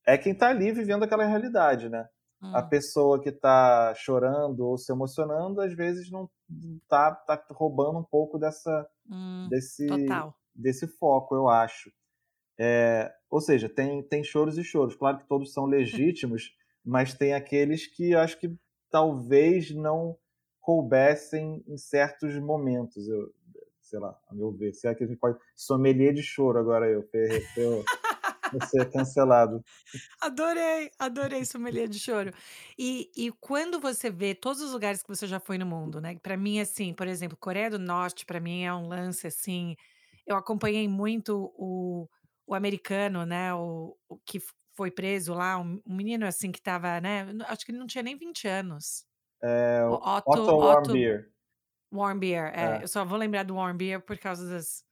é 0.06 0.18
quem 0.18 0.34
está 0.34 0.50
ali 0.50 0.72
vivendo 0.72 1.04
aquela 1.04 1.26
realidade, 1.26 1.88
né? 1.88 2.10
Hum. 2.42 2.56
A 2.56 2.64
pessoa 2.64 3.22
que 3.22 3.30
está 3.30 3.94
chorando 3.96 4.62
ou 4.62 4.78
se 4.78 4.92
emocionando, 4.92 5.62
às 5.62 5.74
vezes 5.74 6.10
não 6.10 6.30
está 6.82 7.14
tá 7.14 7.46
roubando 7.52 8.00
um 8.00 8.04
pouco 8.04 8.40
dessa, 8.40 8.88
hum, 9.08 9.48
desse, 9.50 9.88
desse 10.56 10.88
foco, 10.88 11.36
eu 11.36 11.48
acho. 11.48 11.92
É, 12.60 13.14
ou 13.30 13.40
seja, 13.40 13.70
tem, 13.70 14.04
tem 14.04 14.24
choros 14.24 14.58
e 14.58 14.64
choros. 14.64 14.96
Claro 14.96 15.20
que 15.20 15.28
todos 15.28 15.54
são 15.54 15.66
legítimos, 15.66 16.52
mas 16.84 17.14
tem 17.14 17.34
aqueles 17.34 17.86
que 17.86 18.16
acho 18.16 18.40
que 18.40 18.56
talvez 18.90 19.74
não 19.74 20.18
coubessem 20.60 21.64
em 21.68 21.78
certos 21.78 22.38
momentos. 22.40 23.08
Eu, 23.08 23.32
sei 23.92 24.00
lá, 24.00 24.18
a 24.30 24.34
meu 24.34 24.52
ver. 24.54 24.74
Se 24.74 24.88
é 24.88 24.96
que 24.96 25.04
a 25.04 25.08
gente 25.08 25.20
pode. 25.20 25.38
Sommelier 25.54 26.14
de 26.14 26.24
choro 26.24 26.58
agora 26.58 26.90
eu. 26.90 27.08
eu 27.58 27.84
você 28.54 28.82
é 28.82 28.86
cancelado. 28.86 29.64
Adorei, 30.20 30.92
adorei 30.98 31.46
sommelier 31.46 31.88
de 31.88 32.00
choro. 32.00 32.34
E, 32.78 33.10
e 33.16 33.32
quando 33.40 33.80
você 33.80 34.10
vê 34.10 34.34
todos 34.34 34.62
os 34.62 34.74
lugares 34.74 35.02
que 35.02 35.10
você 35.10 35.26
já 35.28 35.40
foi 35.40 35.58
no 35.58 35.66
mundo, 35.66 36.02
né? 36.02 36.18
Para 36.22 36.36
mim, 36.36 36.60
assim, 36.60 36.94
por 36.94 37.08
exemplo, 37.08 37.38
Coreia 37.38 37.70
do 37.70 37.80
Norte, 37.80 38.26
para 38.26 38.40
mim 38.40 38.64
é 38.64 38.74
um 38.74 38.88
lance 38.88 39.28
assim. 39.28 39.76
Eu 40.26 40.36
acompanhei 40.36 40.88
muito 40.88 41.52
o, 41.56 42.10
o 42.48 42.54
americano, 42.54 43.26
né? 43.26 43.54
O, 43.54 43.98
o 44.10 44.18
que 44.26 44.42
foi 44.74 44.92
preso 44.92 45.34
lá, 45.34 45.58
um, 45.58 45.82
um 45.86 45.96
menino 45.96 46.26
assim 46.26 46.52
que 46.52 46.60
estava, 46.60 47.00
né? 47.00 47.28
Acho 47.48 47.66
que 47.66 47.72
ele 47.72 47.80
não 47.80 47.88
tinha 47.88 48.04
nem 48.04 48.18
20 48.18 48.48
anos. 48.48 49.06
É, 49.44 49.84
o 49.86 49.94
Otto, 49.94 50.30
Otto 50.30 50.58
Warmbier. 50.58 51.32
Warmbier, 51.92 52.52
é, 52.56 52.78
é. 52.78 52.84
Eu 52.84 52.88
só 52.88 53.04
vou 53.04 53.18
lembrar 53.18 53.44
do 53.44 53.56
Warmbier 53.56 54.02
por 54.02 54.18
causa 54.18 54.48
das 54.48 54.84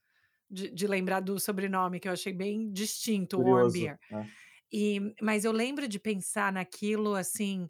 de, 0.50 0.68
de, 0.68 0.86
lembrar 0.86 1.20
do 1.20 1.38
sobrenome, 1.38 2.00
que 2.00 2.08
eu 2.08 2.12
achei 2.12 2.32
bem 2.32 2.72
distinto, 2.72 3.36
Curioso, 3.36 3.60
Warm 3.60 3.72
Beer. 3.72 3.98
É. 4.10 4.26
E, 4.72 5.14
mas 5.22 5.44
eu 5.44 5.52
lembro 5.52 5.86
de 5.86 5.98
pensar 5.98 6.52
naquilo 6.52 7.14
assim, 7.14 7.68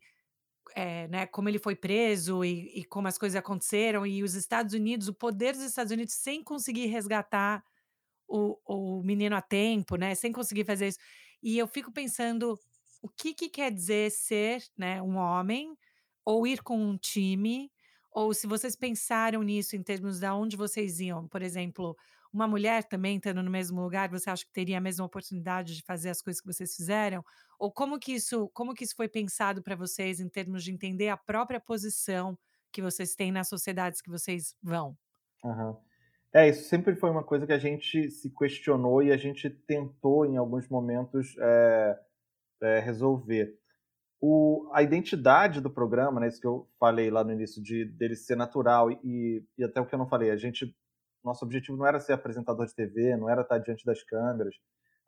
é, 0.75 1.07
né, 1.09 1.27
como 1.27 1.49
ele 1.49 1.59
foi 1.59 1.77
preso 1.77 2.45
e, 2.45 2.81
e, 2.81 2.85
como 2.85 3.09
as 3.09 3.19
coisas 3.19 3.37
aconteceram, 3.37 4.07
e 4.07 4.23
os 4.23 4.35
Estados 4.35 4.75
Unidos, 4.75 5.09
o 5.09 5.15
poder 5.15 5.53
dos 5.53 5.63
Estados 5.63 5.93
Unidos 5.93 6.15
sem 6.15 6.43
conseguir 6.43 6.87
resgatar 6.87 7.63
o, 8.27 8.59
o 8.65 9.03
menino 9.03 9.37
a 9.37 9.43
tempo, 9.43 9.97
né, 9.97 10.15
sem 10.15 10.33
conseguir 10.33 10.65
fazer 10.65 10.89
isso. 10.89 10.99
E 11.43 11.59
eu 11.59 11.67
fico 11.67 11.93
pensando 11.93 12.59
o 13.03 13.09
que, 13.09 13.35
que 13.35 13.49
quer 13.49 13.71
dizer 13.71 14.11
ser 14.11 14.63
né, 14.77 15.03
um 15.03 15.17
homem 15.17 15.77
ou 16.25 16.47
ir 16.47 16.63
com 16.63 16.79
um 16.79 16.97
time, 16.97 17.71
ou 18.11 18.35
se 18.35 18.47
vocês 18.47 18.75
pensaram 18.77 19.43
nisso 19.43 19.77
em 19.77 19.83
termos 19.83 20.21
de 20.21 20.29
onde 20.29 20.57
vocês 20.57 21.01
iam, 21.01 21.29
por 21.29 21.43
exemplo, 21.43 21.97
uma 22.33 22.47
mulher 22.47 22.85
também 22.85 23.17
estando 23.17 23.43
no 23.43 23.51
mesmo 23.51 23.81
lugar, 23.83 24.09
você 24.09 24.31
acha 24.31 24.45
que 24.45 24.53
teria 24.53 24.79
a 24.79 24.81
mesma 24.81 25.05
oportunidade 25.05 25.77
de 25.77 25.83
fazer 25.83 26.11
as 26.11 26.23
coisas 26.23 26.41
que 26.41 26.47
vocês 26.47 26.75
fizeram? 26.75 27.25
Ou 27.59 27.73
como 27.73 27.99
que 27.99 28.13
isso, 28.13 28.49
como 28.55 28.75
que 28.75 28.85
isso 28.85 28.95
foi 28.97 29.09
pensado 29.09 29.63
para 29.63 29.75
vocês 29.77 30.21
em 30.21 30.29
termos 30.29 30.63
de 30.63 30.73
entender 30.73 31.09
a 31.09 31.17
própria 31.17 31.61
posição 31.61 32.39
que 32.73 32.81
vocês 32.81 33.15
têm 33.15 33.33
nas 33.33 33.49
sociedades 33.49 34.01
que 34.01 34.11
vocês 34.11 34.55
vão? 34.63 34.97
Uhum. 35.45 35.77
É, 36.33 36.49
isso 36.49 36.69
sempre 36.69 36.95
foi 36.95 37.11
uma 37.11 37.25
coisa 37.25 37.47
que 37.47 37.53
a 37.53 37.59
gente 37.59 38.09
se 38.11 38.31
questionou 38.31 39.03
e 39.03 39.11
a 39.11 39.17
gente 39.17 39.51
tentou, 39.51 40.25
em 40.25 40.37
alguns 40.37 40.69
momentos, 40.69 41.35
é, 41.39 41.99
é, 42.63 42.79
resolver. 42.79 43.59
O, 44.21 44.71
a 44.75 44.83
identidade 44.83 45.61
do 45.61 45.71
programa, 45.71 46.21
né, 46.21 46.29
isso 46.29 46.41
que 46.41 46.47
eu 46.47 46.69
falei 46.79 47.11
lá 47.11 47.25
no 47.25 47.33
início, 47.33 47.63
de 47.63 47.87
dele 47.87 48.15
ser 48.15 48.37
natural 48.37 48.91
e, 48.91 49.43
e 49.57 49.65
até 49.65 49.81
o 49.81 49.87
que 49.87 49.95
eu 49.95 49.99
não 49.99 50.07
falei, 50.07 50.31
a 50.31 50.37
gente 50.37 50.77
nosso 51.23 51.45
objetivo 51.45 51.77
não 51.77 51.87
era 51.87 52.01
ser 52.01 52.13
apresentador 52.13 52.67
de 52.67 52.75
TV, 52.75 53.17
não 53.17 53.29
era 53.29 53.43
estar 53.43 53.59
diante 53.59 53.85
das 53.85 54.03
câmeras. 54.03 54.55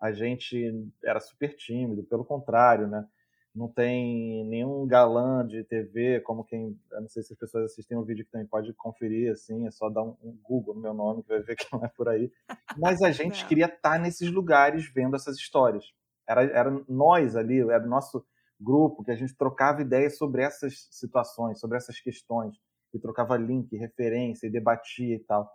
A 0.01 0.13
gente 0.13 0.91
era 1.03 1.21
super 1.21 1.55
tímido, 1.57 2.05
pelo 2.05 2.25
contrário, 2.25 2.87
né? 2.87 3.07
Não 3.55 3.69
tem 3.69 4.45
nenhum 4.47 4.87
galã 4.87 5.47
de 5.47 5.63
TV, 5.65 6.21
como 6.21 6.45
quem. 6.45 6.79
Eu 6.91 7.03
não 7.03 7.09
sei 7.09 7.23
se 7.23 7.35
as 7.35 7.39
pessoas 7.39 7.67
assistem 7.67 7.99
um 7.99 8.05
vídeo 8.05 8.25
que 8.25 8.31
também 8.31 8.47
pode 8.47 8.73
conferir, 8.73 9.31
assim, 9.31 9.67
é 9.67 9.71
só 9.71 9.91
dar 9.91 10.03
um, 10.03 10.17
um 10.23 10.39
Google 10.43 10.75
no 10.75 10.81
meu 10.81 10.95
nome 10.95 11.23
que 11.23 11.29
vai 11.29 11.43
ver 11.43 11.57
que 11.57 11.67
não 11.71 11.85
é 11.85 11.89
por 11.89 12.09
aí. 12.09 12.33
Mas 12.79 13.03
a 13.03 13.11
gente 13.11 13.45
queria 13.47 13.67
estar 13.67 13.99
nesses 13.99 14.31
lugares 14.31 14.91
vendo 14.93 15.17
essas 15.17 15.37
histórias. 15.37 15.93
Era, 16.27 16.45
era 16.45 16.71
nós 16.89 17.37
ali, 17.37 17.61
era 17.61 17.85
o 17.85 17.89
nosso 17.89 18.25
grupo 18.63 19.03
que 19.03 19.11
a 19.11 19.17
gente 19.17 19.37
trocava 19.37 19.83
ideias 19.83 20.17
sobre 20.17 20.43
essas 20.43 20.89
situações, 20.91 21.59
sobre 21.59 21.77
essas 21.77 21.99
questões, 22.01 22.57
e 22.95 22.99
trocava 22.99 23.37
link, 23.37 23.75
referência, 23.77 24.47
e 24.47 24.51
debatia 24.51 25.17
e 25.17 25.21
tal. 25.21 25.51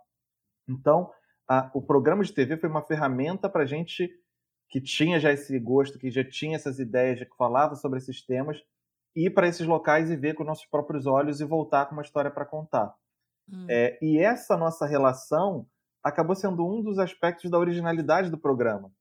Então, 0.68 1.10
a, 1.48 1.70
o 1.72 1.80
programa 1.80 2.22
de 2.22 2.32
TV 2.32 2.56
foi 2.56 2.68
uma 2.68 2.82
ferramenta 2.82 3.48
para 3.48 3.64
gente 3.64 4.10
que 4.68 4.80
tinha 4.80 5.18
já 5.18 5.32
esse 5.32 5.58
gosto, 5.58 5.98
que 5.98 6.10
já 6.10 6.22
tinha 6.22 6.56
essas 6.56 6.78
ideias, 6.78 7.20
que 7.20 7.36
falava 7.36 7.74
sobre 7.74 7.98
esses 7.98 8.24
temas, 8.24 8.62
ir 9.16 9.30
para 9.30 9.48
esses 9.48 9.66
locais 9.66 10.10
e 10.10 10.16
ver 10.16 10.34
com 10.34 10.44
nossos 10.44 10.66
próprios 10.66 11.06
olhos 11.06 11.40
e 11.40 11.44
voltar 11.44 11.86
com 11.86 11.94
uma 11.94 12.02
história 12.02 12.30
para 12.30 12.44
contar. 12.44 12.94
Hum. 13.50 13.66
É, 13.68 13.98
e 14.02 14.18
essa 14.18 14.56
nossa 14.56 14.86
relação 14.86 15.66
acabou 16.04 16.36
sendo 16.36 16.66
um 16.66 16.82
dos 16.82 16.98
aspectos 16.98 17.50
da 17.50 17.58
originalidade 17.58 18.30
do 18.30 18.38
programa. 18.38 18.92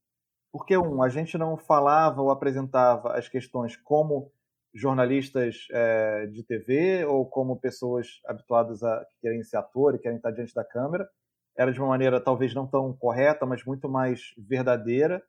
Porque, 0.57 0.75
um, 0.75 1.03
a 1.03 1.09
gente 1.09 1.37
não 1.37 1.55
falava 1.55 2.21
ou 2.21 2.31
apresentava 2.31 3.13
as 3.13 3.29
questões 3.29 3.77
como 3.77 4.31
jornalistas 4.73 5.67
é, 5.71 6.25
de 6.27 6.43
TV 6.43 7.05
ou 7.05 7.25
como 7.25 7.59
pessoas 7.59 8.19
habituadas 8.25 8.81
a 8.83 9.05
que 9.05 9.21
querem 9.21 9.43
ser 9.43 9.57
ator 9.57 9.95
e 9.95 9.99
querem 9.99 10.17
estar 10.17 10.31
diante 10.31 10.53
da 10.55 10.63
câmera. 10.63 11.07
Era 11.55 11.71
de 11.71 11.79
uma 11.79 11.89
maneira 11.89 12.19
talvez 12.19 12.53
não 12.53 12.67
tão 12.67 12.91
correta, 12.93 13.45
mas 13.45 13.63
muito 13.65 13.87
mais 13.87 14.33
verdadeira. 14.37 15.21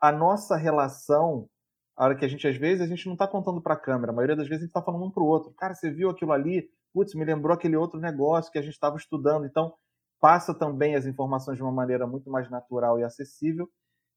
A 0.00 0.10
nossa 0.10 0.56
relação 0.56 1.48
a 1.96 2.04
hora 2.06 2.16
que 2.16 2.24
a 2.24 2.28
gente, 2.28 2.48
às 2.48 2.56
vezes, 2.56 2.80
a 2.80 2.86
gente 2.86 3.06
não 3.06 3.12
está 3.12 3.28
contando 3.28 3.60
para 3.60 3.74
a 3.74 3.78
câmera, 3.78 4.10
a 4.10 4.14
maioria 4.14 4.34
das 4.34 4.48
vezes 4.48 4.62
a 4.62 4.64
gente 4.64 4.70
está 4.70 4.82
falando 4.82 5.04
um 5.04 5.10
para 5.10 5.22
o 5.22 5.26
outro. 5.26 5.52
Cara, 5.52 5.74
você 5.74 5.90
viu 5.90 6.08
aquilo 6.10 6.32
ali? 6.32 6.68
Putz, 6.92 7.14
me 7.14 7.24
lembrou 7.24 7.54
aquele 7.54 7.76
outro 7.76 8.00
negócio 8.00 8.50
que 8.50 8.58
a 8.58 8.62
gente 8.62 8.72
estava 8.72 8.96
estudando. 8.96 9.46
Então, 9.46 9.74
passa 10.18 10.54
também 10.54 10.94
as 10.96 11.06
informações 11.06 11.56
de 11.56 11.62
uma 11.62 11.70
maneira 11.70 12.06
muito 12.06 12.30
mais 12.30 12.50
natural 12.50 12.98
e 12.98 13.04
acessível. 13.04 13.68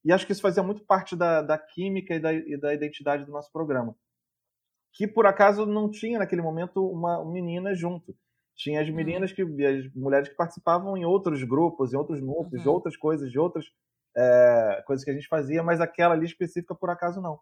E 0.05 0.11
acho 0.11 0.25
que 0.25 0.31
isso 0.31 0.41
fazia 0.41 0.61
muito 0.61 0.85
parte 0.85 1.15
da, 1.15 1.41
da 1.41 1.57
química 1.57 2.13
e 2.13 2.19
da, 2.19 2.31
e 2.31 2.55
da 2.57 2.73
identidade 2.73 3.25
do 3.25 3.31
nosso 3.31 3.51
programa. 3.51 3.95
Que, 4.93 5.07
por 5.07 5.25
acaso, 5.25 5.65
não 5.65 5.89
tinha 5.89 6.19
naquele 6.19 6.43
momento 6.43 6.87
uma, 6.87 7.19
uma 7.19 7.31
menina 7.31 7.73
junto. 7.73 8.15
Tinha 8.55 8.81
as 8.81 8.87
uhum. 8.87 8.95
meninas 8.95 9.33
que 9.33 9.41
as 9.41 9.93
mulheres 9.93 10.29
que 10.29 10.35
participavam 10.35 10.95
em 10.95 11.03
outros 11.03 11.43
grupos, 11.43 11.91
em 11.91 11.97
outros 11.97 12.21
núcleos, 12.21 12.53
uhum. 12.53 12.61
de 12.61 12.69
outras 12.69 12.95
coisas, 12.95 13.31
de 13.31 13.39
outras 13.39 13.65
é, 14.15 14.83
coisas 14.85 15.03
que 15.03 15.11
a 15.11 15.13
gente 15.13 15.27
fazia, 15.27 15.61
mas 15.63 15.81
aquela 15.81 16.13
ali 16.13 16.25
específica, 16.25 16.73
por 16.73 16.89
acaso, 16.89 17.19
não. 17.19 17.39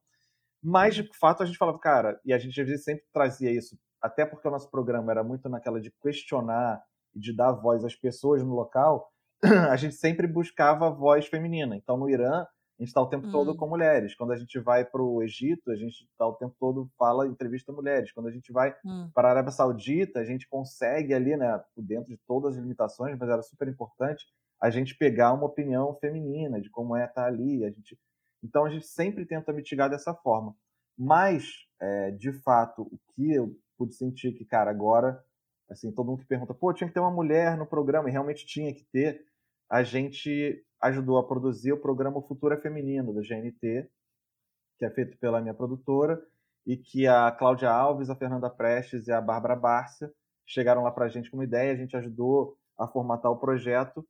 Mas, 0.63 0.95
de 0.95 1.07
fato, 1.19 1.43
a 1.43 1.45
gente 1.45 1.57
falava, 1.57 1.77
cara, 1.77 2.19
e 2.25 2.33
a 2.33 2.37
gente 2.39 2.59
às 2.59 2.67
vezes 2.67 2.85
sempre 2.85 3.03
trazia 3.11 3.51
isso, 3.51 3.77
até 4.01 4.25
porque 4.25 4.47
o 4.47 4.51
nosso 4.51 4.71
programa 4.71 5.11
era 5.11 5.23
muito 5.23 5.47
naquela 5.49 5.79
de 5.79 5.91
questionar 6.01 6.81
e 7.13 7.19
de 7.19 7.35
dar 7.35 7.51
voz 7.51 7.83
às 7.83 7.95
pessoas 7.95 8.41
no 8.41 8.55
local, 8.55 9.11
a 9.69 9.75
gente 9.75 9.95
sempre 9.95 10.25
buscava 10.25 10.89
voz 10.89 11.27
feminina. 11.27 11.75
Então, 11.75 11.97
no 11.97 12.09
Irã, 12.09 12.45
a 12.79 12.83
gente 12.83 12.89
está 12.89 13.01
o 13.01 13.07
tempo 13.07 13.27
hum. 13.27 13.31
todo 13.31 13.55
com 13.55 13.67
mulheres. 13.67 14.15
Quando 14.15 14.31
a 14.31 14.35
gente 14.35 14.59
vai 14.59 14.83
para 14.83 15.01
o 15.01 15.21
Egito, 15.21 15.71
a 15.71 15.75
gente 15.75 16.03
está 16.03 16.25
o 16.25 16.33
tempo 16.33 16.55
todo 16.59 16.89
fala 16.97 17.27
entrevista 17.27 17.71
mulheres. 17.71 18.11
Quando 18.11 18.27
a 18.27 18.31
gente 18.31 18.51
vai 18.51 18.75
hum. 18.85 19.09
para 19.13 19.27
a 19.27 19.31
Arábia 19.31 19.51
Saudita, 19.51 20.19
a 20.19 20.25
gente 20.25 20.47
consegue 20.47 21.13
ali, 21.13 21.37
né, 21.37 21.61
dentro 21.77 22.09
de 22.09 22.17
todas 22.27 22.55
as 22.55 22.61
limitações, 22.61 23.17
mas 23.17 23.29
era 23.29 23.41
super 23.41 23.67
importante 23.67 24.25
a 24.61 24.69
gente 24.69 24.95
pegar 24.95 25.33
uma 25.33 25.45
opinião 25.45 25.93
feminina 25.99 26.59
de 26.59 26.69
como 26.69 26.95
é 26.95 27.05
estar 27.05 27.25
ali. 27.25 27.65
A 27.65 27.69
gente 27.69 27.97
então 28.43 28.65
a 28.65 28.69
gente 28.69 28.85
sempre 28.85 29.25
tenta 29.25 29.53
mitigar 29.53 29.89
dessa 29.89 30.13
forma. 30.13 30.53
Mas, 30.97 31.65
é, 31.79 32.11
de 32.11 32.33
fato, 32.41 32.83
o 32.83 32.99
que 33.15 33.33
eu 33.33 33.55
pude 33.77 33.95
sentir 33.95 34.33
que, 34.33 34.45
cara, 34.45 34.69
agora, 34.69 35.23
assim, 35.69 35.91
todo 35.91 36.07
mundo 36.07 36.19
que 36.19 36.27
pergunta, 36.27 36.53
pô, 36.53 36.73
tinha 36.73 36.87
que 36.87 36.93
ter 36.93 36.99
uma 36.99 37.09
mulher 37.09 37.57
no 37.57 37.65
programa, 37.65 38.09
e 38.09 38.11
realmente 38.11 38.45
tinha 38.45 38.73
que 38.73 38.83
ter, 38.91 39.25
a 39.69 39.81
gente 39.81 40.63
ajudou 40.83 41.17
a 41.17 41.25
produzir 41.25 41.71
o 41.71 41.79
programa 41.79 42.21
Futura 42.21 42.59
Feminino, 42.59 43.13
do 43.13 43.21
GNT, 43.21 43.89
que 44.77 44.85
é 44.85 44.89
feito 44.89 45.17
pela 45.17 45.41
minha 45.41 45.53
produtora, 45.53 46.21
e 46.65 46.75
que 46.77 47.07
a 47.07 47.31
Cláudia 47.31 47.71
Alves, 47.71 48.09
a 48.09 48.15
Fernanda 48.15 48.49
Prestes 48.49 49.07
e 49.07 49.11
a 49.11 49.21
Bárbara 49.21 49.55
Bárcia 49.55 50.11
chegaram 50.45 50.83
lá 50.83 50.91
para 50.91 51.05
a 51.05 51.09
gente 51.09 51.31
com 51.31 51.37
uma 51.37 51.45
ideia, 51.45 51.71
a 51.71 51.75
gente 51.75 51.95
ajudou 51.95 52.57
a 52.77 52.87
formatar 52.87 53.31
o 53.31 53.37
projeto, 53.37 54.05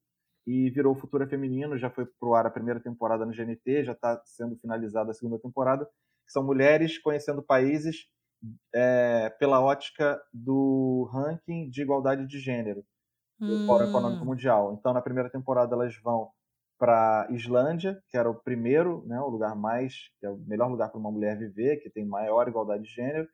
e 0.46 0.70
virou 0.72 0.96
Futura 0.96 1.28
Feminino, 1.28 1.78
já 1.78 1.90
foi 1.90 2.06
pro 2.20 2.34
ar 2.34 2.46
a 2.46 2.52
primeira 2.52 2.80
temporada 2.80 3.26
no 3.26 3.32
GNT, 3.32 3.86
já 3.86 3.94
está 3.94 4.22
sendo 4.26 4.58
finalizada 4.58 5.12
a 5.12 5.14
segunda 5.14 5.40
temporada, 5.40 5.86
que 5.86 6.32
são 6.32 6.44
mulheres 6.44 6.98
conhecendo 6.98 7.42
países 7.42 8.08
é, 8.74 9.30
pela 9.40 9.62
ótica 9.62 10.22
do 10.34 11.10
ranking 11.14 11.70
de 11.70 11.82
igualdade 11.82 12.28
de 12.28 12.40
gênero 12.40 12.84
do 13.40 13.66
Fórum 13.66 13.90
Econômico 13.90 14.24
hum. 14.24 14.28
Mundial. 14.28 14.74
Então, 14.74 14.94
na 14.94 15.02
primeira 15.02 15.30
temporada, 15.30 15.76
elas 15.76 15.96
vão 15.98 16.30
para 16.78 17.28
Islândia, 17.32 18.02
que 18.10 18.18
era 18.18 18.30
o 18.30 18.36
primeiro, 18.36 19.06
né, 19.06 19.20
o 19.20 19.30
lugar 19.30 19.56
mais, 19.56 19.94
que 20.20 20.26
é 20.26 20.30
o 20.30 20.38
melhor 20.38 20.70
lugar 20.70 20.90
para 20.90 21.00
uma 21.00 21.12
mulher 21.12 21.38
viver, 21.38 21.78
que 21.78 21.90
tem 21.90 22.06
maior 22.06 22.48
igualdade 22.48 22.84
de 22.84 22.90
gênero, 22.90 23.28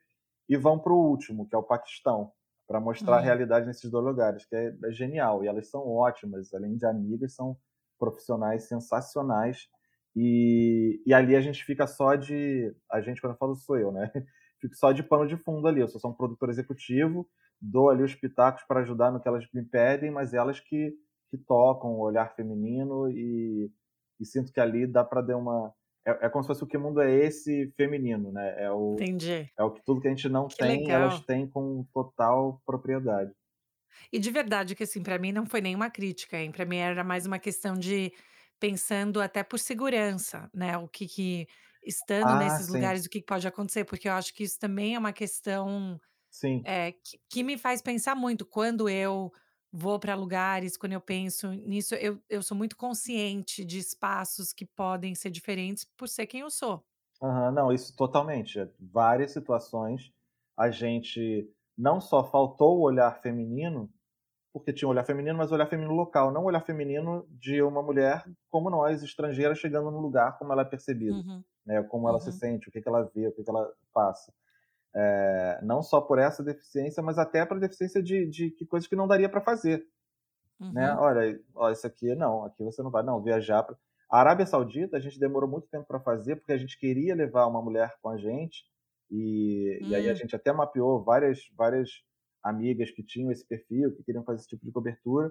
e 0.48 0.56
vão 0.56 0.78
para 0.78 0.92
o 0.92 1.08
último, 1.08 1.48
que 1.48 1.54
é 1.54 1.58
o 1.58 1.62
Paquistão, 1.62 2.32
para 2.66 2.80
mostrar 2.80 3.16
a 3.16 3.18
uhum. 3.18 3.24
realidade 3.24 3.66
nesses 3.66 3.90
dois 3.90 4.04
lugares, 4.04 4.46
que 4.46 4.54
é, 4.54 4.72
é, 4.84 4.92
genial. 4.92 5.42
E 5.42 5.48
elas 5.48 5.68
são 5.68 5.86
ótimas, 5.88 6.52
além 6.54 6.76
de 6.76 6.86
amigas, 6.86 7.34
são 7.34 7.56
profissionais 7.98 8.68
sensacionais. 8.68 9.68
E, 10.14 11.02
e 11.06 11.12
ali 11.12 11.34
a 11.34 11.40
gente 11.40 11.64
fica 11.64 11.86
só 11.86 12.14
de. 12.14 12.74
A 12.90 13.00
gente, 13.00 13.20
quando 13.20 13.32
eu 13.32 13.38
falo, 13.38 13.54
sou 13.56 13.76
eu, 13.76 13.90
né? 13.92 14.10
Fico 14.60 14.74
só 14.76 14.92
de 14.92 15.02
pano 15.02 15.26
de 15.26 15.36
fundo 15.36 15.66
ali. 15.66 15.80
Eu 15.80 15.88
sou 15.88 16.00
só 16.00 16.08
um 16.08 16.14
produtor 16.14 16.50
executivo, 16.50 17.28
dou 17.60 17.90
ali 17.90 18.02
os 18.02 18.14
pitacos 18.14 18.62
para 18.64 18.80
ajudar 18.80 19.10
no 19.10 19.20
que 19.20 19.26
elas 19.26 19.44
me 19.52 19.64
pedem, 19.64 20.10
mas 20.10 20.34
elas 20.34 20.60
que, 20.60 20.92
que 21.30 21.38
tocam 21.38 21.92
o 21.92 22.00
olhar 22.00 22.34
feminino 22.34 23.08
e, 23.10 23.70
e 24.18 24.26
sinto 24.26 24.52
que 24.52 24.60
ali 24.60 24.86
dá 24.86 25.04
para 25.04 25.22
dar 25.22 25.36
uma 25.36 25.72
é, 26.06 26.26
é, 26.26 26.28
como 26.28 26.42
se 26.42 26.48
fosse 26.48 26.64
o 26.64 26.66
que 26.66 26.78
mundo 26.78 27.00
é 27.00 27.12
esse 27.12 27.72
feminino, 27.76 28.32
né? 28.32 28.64
É 28.64 28.70
o, 28.70 28.94
Entendi. 28.94 29.50
É 29.56 29.62
o 29.62 29.70
que 29.70 29.82
tudo 29.84 30.00
que 30.00 30.08
a 30.08 30.10
gente 30.10 30.28
não 30.28 30.48
que 30.48 30.56
tem, 30.56 30.80
legal. 30.80 31.02
elas 31.02 31.20
têm 31.20 31.46
com 31.48 31.84
total 31.92 32.60
propriedade. 32.64 33.32
E 34.12 34.18
de 34.18 34.30
verdade 34.30 34.74
que 34.74 34.82
assim, 34.84 35.02
para 35.02 35.18
mim 35.18 35.32
não 35.32 35.44
foi 35.44 35.60
nenhuma 35.60 35.90
crítica, 35.90 36.38
hein? 36.38 36.50
Para 36.50 36.64
mim 36.64 36.76
era 36.76 37.04
mais 37.04 37.26
uma 37.26 37.38
questão 37.38 37.74
de 37.74 38.12
pensando 38.58 39.20
até 39.20 39.42
por 39.42 39.58
segurança, 39.58 40.50
né? 40.54 40.76
O 40.78 40.88
que 40.88 41.06
que 41.06 41.46
estando 41.84 42.28
ah, 42.28 42.38
nesses 42.38 42.66
sim. 42.66 42.72
lugares, 42.72 43.04
o 43.04 43.10
que 43.10 43.22
pode 43.22 43.46
acontecer, 43.46 43.84
porque 43.84 44.08
eu 44.08 44.12
acho 44.12 44.34
que 44.34 44.44
isso 44.44 44.58
também 44.58 44.94
é 44.94 44.98
uma 44.98 45.12
questão 45.12 46.00
é, 46.64 46.92
que, 46.92 47.18
que 47.28 47.42
me 47.42 47.58
faz 47.58 47.82
pensar 47.82 48.14
muito 48.14 48.46
quando 48.46 48.88
eu 48.88 49.32
vou 49.72 49.98
para 49.98 50.14
lugares, 50.14 50.76
quando 50.76 50.92
eu 50.92 51.00
penso 51.00 51.52
nisso, 51.52 51.94
eu, 51.94 52.18
eu 52.28 52.42
sou 52.42 52.56
muito 52.56 52.76
consciente 52.76 53.64
de 53.64 53.78
espaços 53.78 54.52
que 54.52 54.66
podem 54.66 55.14
ser 55.14 55.30
diferentes 55.30 55.84
por 55.96 56.08
ser 56.08 56.26
quem 56.26 56.40
eu 56.40 56.50
sou. 56.50 56.84
Uhum, 57.22 57.52
não, 57.52 57.72
isso 57.72 57.94
totalmente. 57.94 58.58
Várias 58.78 59.32
situações 59.32 60.12
a 60.56 60.70
gente 60.70 61.48
não 61.76 62.00
só 62.00 62.24
faltou 62.24 62.78
o 62.78 62.82
olhar 62.82 63.20
feminino, 63.22 63.90
porque 64.52 64.72
tinha 64.72 64.88
um 64.88 64.90
olhar 64.90 65.04
feminino, 65.04 65.38
mas 65.38 65.50
o 65.50 65.54
olhar 65.54 65.66
feminino 65.66 65.94
local, 65.94 66.32
não 66.32 66.42
o 66.42 66.46
olhar 66.46 66.60
feminino 66.60 67.26
de 67.30 67.62
uma 67.62 67.82
mulher 67.82 68.24
como 68.50 68.68
nós, 68.68 69.02
estrangeira, 69.02 69.54
chegando 69.54 69.90
no 69.90 70.00
lugar, 70.00 70.36
como 70.38 70.52
ela 70.52 70.62
é 70.62 70.64
percebida, 70.66 71.14
uhum. 71.14 71.42
né? 71.64 71.82
como 71.84 72.08
ela 72.08 72.18
uhum. 72.18 72.24
se 72.24 72.32
sente, 72.32 72.68
o 72.68 72.72
que, 72.72 72.82
que 72.82 72.88
ela 72.88 73.10
vê, 73.14 73.28
o 73.28 73.32
que, 73.32 73.42
que 73.42 73.50
ela 73.50 73.72
passa. 73.92 74.32
É, 74.94 75.60
não 75.62 75.82
só 75.82 76.00
por 76.00 76.18
essa 76.18 76.42
deficiência, 76.42 77.02
mas 77.02 77.16
até 77.16 77.46
para 77.46 77.58
deficiência 77.58 78.02
de, 78.02 78.26
de, 78.28 78.54
de, 78.54 78.66
coisas 78.66 78.88
que 78.88 78.96
não 78.96 79.06
daria 79.06 79.28
para 79.28 79.40
fazer. 79.40 79.86
Né? 80.58 80.66
Uhum. 80.66 80.72
Né? 80.72 80.96
Olha, 80.98 81.40
ó, 81.54 81.70
isso 81.70 81.86
aqui 81.86 82.14
não, 82.14 82.44
aqui 82.44 82.64
você 82.64 82.82
não 82.82 82.90
vai 82.90 83.02
não 83.02 83.22
viajar. 83.22 83.62
Pra... 83.62 83.76
A 84.10 84.18
Arábia 84.18 84.46
Saudita 84.46 84.96
a 84.96 85.00
gente 85.00 85.18
demorou 85.18 85.48
muito 85.48 85.68
tempo 85.68 85.86
para 85.86 86.00
fazer 86.00 86.36
porque 86.36 86.52
a 86.52 86.58
gente 86.58 86.78
queria 86.78 87.14
levar 87.14 87.46
uma 87.46 87.62
mulher 87.62 87.94
com 88.02 88.08
a 88.08 88.16
gente 88.16 88.64
e, 89.10 89.78
uhum. 89.82 89.88
e 89.88 89.94
aí 89.94 90.08
a 90.08 90.12
hum. 90.12 90.16
gente 90.16 90.34
até 90.34 90.52
mapeou 90.52 91.02
várias 91.02 91.40
várias 91.56 91.90
amigas 92.42 92.90
que 92.90 93.02
tinham 93.02 93.30
esse 93.30 93.46
perfil, 93.46 93.94
que 93.94 94.02
queriam 94.02 94.24
fazer 94.24 94.40
esse 94.40 94.48
tipo 94.48 94.64
de 94.64 94.72
cobertura, 94.72 95.30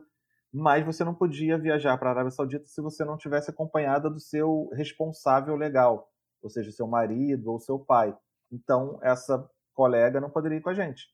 mas 0.51 0.85
você 0.85 1.03
não 1.03 1.13
podia 1.13 1.57
viajar 1.57 1.97
para 1.97 2.09
a 2.09 2.13
Arábia 2.13 2.31
Saudita 2.31 2.65
se 2.65 2.81
você 2.81 3.03
não 3.03 3.17
tivesse 3.17 3.51
acompanhada 3.51 4.09
do 4.09 4.19
seu 4.19 4.69
responsável 4.73 5.55
legal, 5.55 6.09
ou 6.41 6.49
seja, 6.49 6.71
seu 6.71 6.87
marido 6.87 7.51
ou 7.51 7.59
seu 7.59 7.77
pai. 7.79 8.15
Então, 8.51 8.99
essa 9.01 9.49
colega 9.73 10.19
não 10.19 10.29
poderia 10.29 10.57
ir 10.57 10.61
com 10.61 10.69
a 10.69 10.73
gente, 10.73 11.07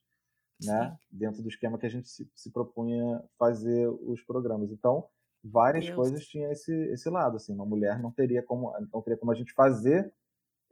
né? 0.62 0.96
Dentro 1.10 1.42
do 1.42 1.48
esquema 1.48 1.78
que 1.78 1.86
a 1.86 1.90
gente 1.90 2.08
se, 2.08 2.30
se 2.34 2.50
propunha 2.50 3.22
fazer 3.38 3.88
os 3.88 4.22
programas. 4.22 4.70
Então, 4.70 5.08
várias 5.44 5.84
Deus. 5.84 5.96
coisas 5.96 6.26
tinham 6.26 6.50
esse, 6.50 6.72
esse 6.92 7.08
lado, 7.08 7.36
assim, 7.36 7.54
uma 7.54 7.66
mulher 7.66 8.00
não 8.00 8.10
teria 8.10 8.42
como, 8.42 8.72
não 8.92 9.02
teria 9.02 9.18
como 9.18 9.32
a 9.32 9.34
gente 9.34 9.52
fazer, 9.52 10.12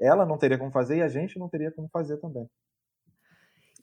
ela 0.01 0.27
não 0.27 0.39
teria 0.39 0.59
como 0.59 0.73
fazer 0.73 0.97
e 0.97 1.03
a 1.03 1.09
gente 1.09 1.39
não 1.39 1.49
teria 1.49 1.71
como 1.71 1.89
fazer 1.89 2.17
também. 2.19 2.49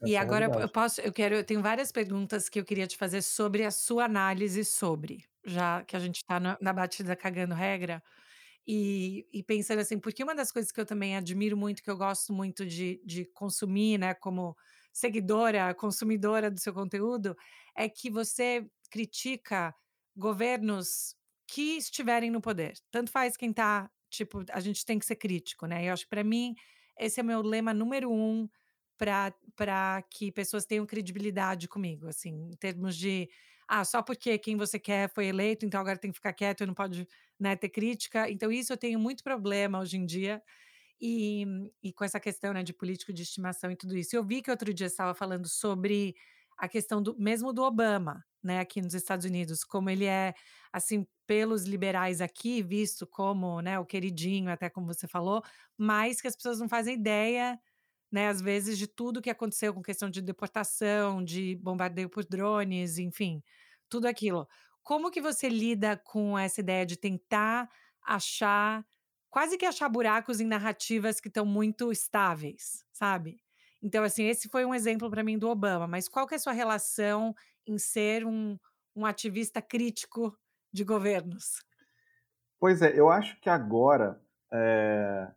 e 0.06 0.18
agora 0.18 0.46
eu 0.60 0.70
posso, 0.70 1.00
eu 1.02 1.14
quero, 1.14 1.36
eu 1.36 1.44
tenho 1.46 1.62
várias 1.62 1.92
perguntas 1.92 2.50
que 2.50 2.60
eu 2.60 2.66
queria 2.66 2.88
te 2.88 2.98
fazer 2.98 3.22
sobre 3.22 3.64
a 3.64 3.72
sua 3.72 4.06
análise 4.06 4.66
sobre, 4.66 5.24
já 5.46 5.84
que 5.84 5.96
a 5.96 6.00
gente 6.00 6.18
está 6.18 6.40
na 6.40 6.74
batida 6.74 7.16
cagando 7.16 7.54
regra. 7.54 8.04
E, 8.68 9.28
e, 9.34 9.44
pensando 9.44 9.80
assim, 9.80 10.00
porque 10.00 10.24
uma 10.24 10.36
das 10.36 10.52
coisas 10.52 10.72
que 10.72 10.80
eu 10.80 10.86
também 10.86 11.16
admiro 11.16 11.58
muito, 11.58 11.82
que 11.82 11.90
eu 11.90 11.98
gosto 11.98 12.32
muito 12.32 12.66
de, 12.66 13.02
de 13.04 13.26
consumir, 13.26 13.98
né, 13.98 14.14
como 14.14 14.56
seguidora, 14.94 15.74
consumidora 15.74 16.52
do 16.52 16.60
seu 16.60 16.74
conteúdo, 16.74 17.36
é 17.76 17.90
que 17.90 18.10
você 18.10 18.70
critica 18.92 19.74
governos 20.16 21.16
que 21.48 21.78
estiverem 21.78 22.30
no 22.30 22.42
poder. 22.42 22.74
Tanto 22.92 23.12
faz 23.12 23.36
quem 23.36 23.52
tá, 23.52 23.90
tipo, 24.10 24.44
a 24.52 24.60
gente 24.60 24.86
tem 24.86 25.00
que 25.00 25.06
ser 25.06 25.16
crítico, 25.16 25.66
né? 25.66 25.86
Eu 25.88 25.94
acho 25.94 26.04
que 26.04 26.10
para 26.10 26.24
mim 26.24 26.56
esse 26.98 27.20
é 27.20 27.24
meu 27.24 27.42
lema 27.42 27.74
número 27.74 28.12
um 28.12 28.48
para 28.98 30.04
que 30.12 30.32
pessoas 30.32 30.66
tenham 30.66 30.86
credibilidade 30.86 31.68
comigo, 31.68 32.08
assim, 32.08 32.50
em 32.52 32.56
termos 32.56 32.96
de 32.96 33.28
ah, 33.74 33.86
só 33.86 34.02
porque 34.02 34.38
quem 34.38 34.58
você 34.58 34.78
quer 34.78 35.10
foi 35.10 35.28
eleito, 35.28 35.66
então 35.66 35.80
agora 35.80 35.98
tem 35.98 36.12
que 36.12 36.18
ficar 36.18 36.34
quieto 36.34 36.62
e 36.62 36.66
não 36.66 36.74
pode 36.74 37.08
né, 37.40 37.56
ter 37.56 37.70
crítica. 37.70 38.30
Então, 38.30 38.52
isso 38.52 38.74
eu 38.74 38.78
tenho 38.78 39.00
muito 39.00 39.24
problema 39.24 39.80
hoje 39.80 39.96
em 39.96 40.06
dia. 40.06 40.44
E, 41.02 41.46
e 41.84 41.94
com 41.94 42.04
essa 42.04 42.20
questão 42.20 42.54
né, 42.54 42.64
de 42.64 42.74
político 42.74 43.14
de 43.14 43.24
estimação 43.24 43.72
e 43.72 43.78
tudo 43.78 43.98
isso. 43.98 44.14
Eu 44.16 44.26
vi 44.26 44.42
que 44.42 44.52
outro 44.52 44.74
dia 44.74 44.88
estava 44.88 45.14
falando 45.16 45.48
sobre 45.48 46.16
a 46.58 46.68
questão 46.68 47.02
do 47.02 47.16
mesmo 47.18 47.54
do 47.54 47.64
Obama, 47.64 48.26
né, 48.44 48.60
aqui 48.60 48.82
nos 48.82 48.94
Estados 48.94 49.26
Unidos, 49.26 49.64
como 49.64 49.90
ele 49.90 50.06
é, 50.06 50.34
assim, 50.74 51.08
pelos 51.26 51.64
liberais 51.64 52.20
aqui, 52.22 52.62
visto 52.62 53.08
como 53.08 53.62
né, 53.62 53.80
o 53.80 53.86
queridinho, 53.86 54.52
até 54.52 54.70
como 54.70 54.88
você 54.88 55.08
falou, 55.08 55.42
mas 55.78 56.20
que 56.22 56.28
as 56.28 56.36
pessoas 56.36 56.60
não 56.60 56.68
fazem 56.68 56.96
ideia 56.96 57.58
né, 58.12 58.28
às 58.28 58.42
vezes, 58.42 58.78
de 58.78 58.88
tudo 58.88 59.22
que 59.22 59.30
aconteceu 59.30 59.74
com 59.74 59.82
questão 59.82 60.10
de 60.10 60.22
deportação, 60.22 61.24
de 61.24 61.56
bombardeio 61.56 62.10
por 62.10 62.26
drones, 62.26 62.98
enfim, 62.98 63.44
tudo 63.90 64.08
aquilo. 64.08 64.48
Como 64.84 65.12
que 65.12 65.22
você 65.22 65.48
lida 65.48 65.96
com 65.98 66.38
essa 66.38 66.60
ideia 66.62 66.86
de 66.86 66.98
tentar 66.98 67.70
achar, 68.04 68.86
quase 69.30 69.58
que 69.58 69.66
achar 69.66 69.88
buracos 69.90 70.40
em 70.42 70.46
narrativas 70.48 71.20
que 71.20 71.28
estão 71.28 71.46
muito 71.46 71.92
estáveis, 71.92 72.84
sabe? 72.92 73.42
Então, 73.82 74.04
assim, 74.04 74.26
esse 74.26 74.50
foi 74.50 74.66
um 74.66 74.76
exemplo 74.76 75.10
para 75.10 75.24
mim 75.24 75.38
do 75.38 75.50
Obama, 75.50 75.88
mas 75.88 76.08
qual 76.08 76.28
que 76.28 76.34
é 76.36 76.38
a 76.38 76.40
sua 76.40 76.54
relação 76.54 77.34
em 77.66 77.78
ser 77.78 78.26
um, 78.26 78.58
um 78.96 79.06
ativista 79.06 79.62
crítico 79.62 80.38
de 80.72 80.84
governos? 80.84 81.64
Pois 82.60 82.82
é, 82.82 82.98
eu 82.98 83.10
acho 83.10 83.40
que 83.40 83.50
agora 83.50 84.22
é, 84.54 85.32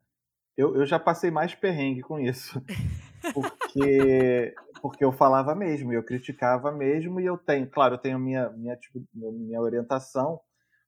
eu, 0.56 0.76
eu 0.76 0.86
já 0.86 0.98
passei 0.98 1.30
mais 1.30 1.54
perrengue 1.54 2.02
com 2.02 2.18
isso. 2.18 2.60
Porque, 3.32 4.54
porque 4.82 5.02
eu 5.02 5.10
falava 5.10 5.54
mesmo, 5.54 5.90
eu 5.90 6.02
criticava 6.02 6.70
mesmo, 6.70 7.18
e 7.18 7.24
eu 7.24 7.38
tenho, 7.38 7.66
claro, 7.70 7.94
eu 7.94 7.98
tenho 7.98 8.18
minha, 8.18 8.50
minha, 8.50 8.76
tipo, 8.76 9.02
minha 9.14 9.62
orientação, 9.62 10.38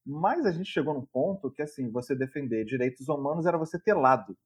mas 0.05 0.45
a 0.45 0.53
gente 0.53 0.71
chegou 0.71 0.93
num 0.93 1.07
ponto 1.07 1.51
que, 1.51 1.63
assim, 1.63 1.91
você 1.91 2.15
defender 2.15 2.67
direitos 2.67 3.09
humanos 3.09 3.47
era 3.47 3.57
você 3.57 3.79
ter 3.79 3.95
lado. 3.95 4.37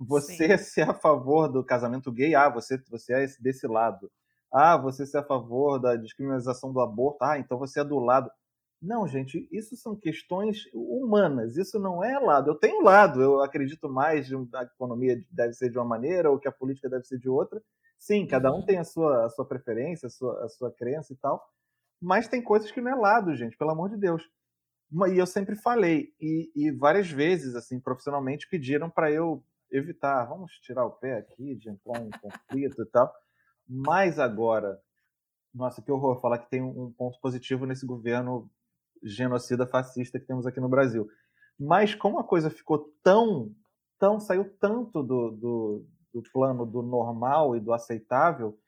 Você 0.00 0.56
Sim. 0.56 0.64
ser 0.64 0.88
a 0.88 0.94
favor 0.94 1.48
do 1.48 1.64
casamento 1.64 2.12
gay, 2.12 2.36
ah, 2.36 2.48
você, 2.48 2.80
você 2.88 3.12
é 3.12 3.26
desse 3.40 3.66
lado. 3.66 4.08
Ah, 4.52 4.76
você 4.76 5.04
ser 5.04 5.18
a 5.18 5.24
favor 5.24 5.80
da 5.80 5.96
descriminalização 5.96 6.72
do 6.72 6.80
aborto, 6.80 7.24
ah, 7.24 7.36
então 7.36 7.58
você 7.58 7.80
é 7.80 7.84
do 7.84 7.98
lado. 7.98 8.30
Não, 8.80 9.08
gente, 9.08 9.48
isso 9.50 9.76
são 9.76 9.96
questões 9.96 10.64
humanas, 10.72 11.56
isso 11.56 11.80
não 11.80 12.02
é 12.04 12.16
lado. 12.18 12.50
Eu 12.50 12.54
tenho 12.54 12.80
lado, 12.80 13.20
eu 13.20 13.42
acredito 13.42 13.88
mais 13.88 14.28
que 14.28 14.56
a 14.56 14.62
economia 14.62 15.20
deve 15.30 15.52
ser 15.54 15.68
de 15.68 15.78
uma 15.78 15.84
maneira 15.84 16.30
ou 16.30 16.38
que 16.38 16.46
a 16.46 16.52
política 16.52 16.88
deve 16.88 17.04
ser 17.04 17.18
de 17.18 17.28
outra. 17.28 17.60
Sim, 17.98 18.26
cada 18.26 18.52
um 18.52 18.58
uhum. 18.58 18.64
tem 18.64 18.78
a 18.78 18.84
sua, 18.84 19.26
a 19.26 19.28
sua 19.30 19.44
preferência, 19.44 20.06
a 20.06 20.10
sua, 20.10 20.44
a 20.44 20.48
sua 20.48 20.70
crença 20.70 21.12
e 21.12 21.16
tal, 21.16 21.44
mas 22.00 22.28
tem 22.28 22.40
coisas 22.40 22.70
que 22.70 22.80
não 22.80 22.92
é 22.92 22.94
lado, 22.94 23.34
gente, 23.34 23.56
pelo 23.56 23.72
amor 23.72 23.90
de 23.90 23.96
Deus. 23.96 24.22
E 25.12 25.18
eu 25.18 25.26
sempre 25.26 25.56
falei, 25.56 26.14
e, 26.20 26.50
e 26.54 26.70
várias 26.70 27.10
vezes, 27.10 27.56
assim, 27.56 27.80
profissionalmente, 27.80 28.48
pediram 28.48 28.88
para 28.88 29.10
eu 29.10 29.44
evitar, 29.70 30.24
vamos 30.24 30.52
tirar 30.60 30.86
o 30.86 30.92
pé 30.92 31.18
aqui 31.18 31.56
de 31.56 31.68
entrar 31.68 32.00
em 32.00 32.10
conflito 32.10 32.80
e 32.80 32.86
tal. 32.86 33.12
Mas 33.68 34.18
agora, 34.18 34.80
nossa, 35.52 35.82
que 35.82 35.92
horror 35.92 36.20
falar 36.20 36.38
que 36.38 36.48
tem 36.48 36.62
um 36.62 36.92
ponto 36.92 37.20
positivo 37.20 37.66
nesse 37.66 37.84
governo 37.84 38.48
genocida 39.02 39.66
fascista 39.66 40.18
que 40.18 40.26
temos 40.26 40.46
aqui 40.46 40.60
no 40.60 40.68
Brasil. 40.68 41.08
Mas 41.58 41.94
como 41.94 42.18
a 42.18 42.24
coisa 42.24 42.50
ficou 42.50 42.92
tão, 43.02 43.54
tão 43.98 44.20
saiu 44.20 44.48
tanto 44.58 45.02
do, 45.02 45.30
do, 45.30 45.86
do 46.14 46.22
plano 46.32 46.64
do 46.64 46.82
normal 46.82 47.56
e 47.56 47.60
do 47.60 47.72
aceitável, 47.72 48.58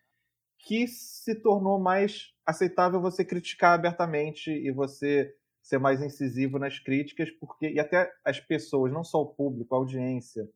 que 0.59 0.87
se 0.87 1.35
tornou 1.35 1.79
mais 1.79 2.35
aceitável 2.45 3.01
você 3.01 3.25
criticar 3.25 3.75
abertamente 3.75 4.51
e 4.51 4.71
você 4.71 5.35
ser 5.63 5.79
mais 5.79 6.03
incisivo 6.03 6.59
nas 6.59 6.79
críticas, 6.79 7.31
porque 7.31 7.71
e 7.71 7.79
até 7.79 8.11
as 8.25 8.41
pessoas, 8.41 8.93
não 8.93 9.05
só 9.05 9.23
o 9.23 9.35
público, 9.35 9.75
a 9.75 9.79
audiência, 9.79 10.49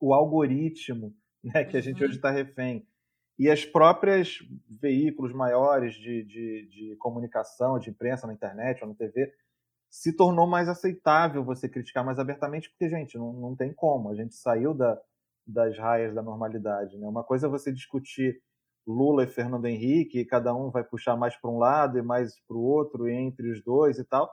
o 0.00 0.14
algoritmo, 0.14 1.14
né, 1.42 1.64
que 1.64 1.76
a 1.76 1.80
gente 1.80 2.00
uhum. 2.00 2.08
hoje 2.08 2.16
está 2.16 2.30
refém, 2.30 2.86
e 3.38 3.50
as 3.50 3.64
próprias 3.64 4.38
veículos 4.68 5.32
maiores 5.32 5.94
de, 5.94 6.22
de, 6.24 6.68
de, 6.68 6.96
comunicação, 6.96 7.78
de 7.78 7.90
imprensa 7.90 8.26
na 8.26 8.32
internet 8.32 8.82
ou 8.82 8.88
na 8.88 8.94
TV, 8.94 9.32
se 9.90 10.14
tornou 10.14 10.46
mais 10.46 10.68
aceitável 10.68 11.44
você 11.44 11.68
criticar 11.68 12.04
mais 12.04 12.18
abertamente, 12.18 12.70
porque, 12.70 12.88
gente, 12.88 13.16
não, 13.18 13.32
não 13.32 13.56
tem 13.56 13.72
como. 13.72 14.10
A 14.10 14.14
gente 14.14 14.34
saiu 14.34 14.74
da, 14.74 14.98
das 15.46 15.76
raias 15.78 16.14
da 16.14 16.22
normalidade. 16.22 16.96
Né? 16.98 17.06
Uma 17.06 17.24
coisa 17.24 17.46
é 17.46 17.50
você 17.50 17.72
discutir 17.72 18.40
Lula 18.86 19.24
e 19.24 19.28
Fernando 19.28 19.66
Henrique, 19.66 20.18
e 20.18 20.24
cada 20.24 20.54
um 20.54 20.70
vai 20.70 20.82
puxar 20.82 21.16
mais 21.16 21.36
para 21.36 21.50
um 21.50 21.58
lado 21.58 21.98
e 21.98 22.02
mais 22.02 22.38
para 22.46 22.56
o 22.56 22.62
outro, 22.62 23.08
e 23.08 23.12
entre 23.12 23.50
os 23.50 23.62
dois 23.62 23.98
e 23.98 24.04
tal. 24.04 24.30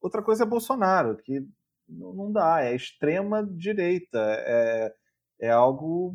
Outra 0.00 0.22
coisa 0.22 0.44
é 0.44 0.46
Bolsonaro, 0.46 1.16
que 1.16 1.46
não 1.88 2.32
dá, 2.32 2.62
é 2.62 2.74
extrema 2.74 3.46
direita, 3.46 4.18
é, 4.18 4.94
é 5.40 5.50
algo 5.50 6.14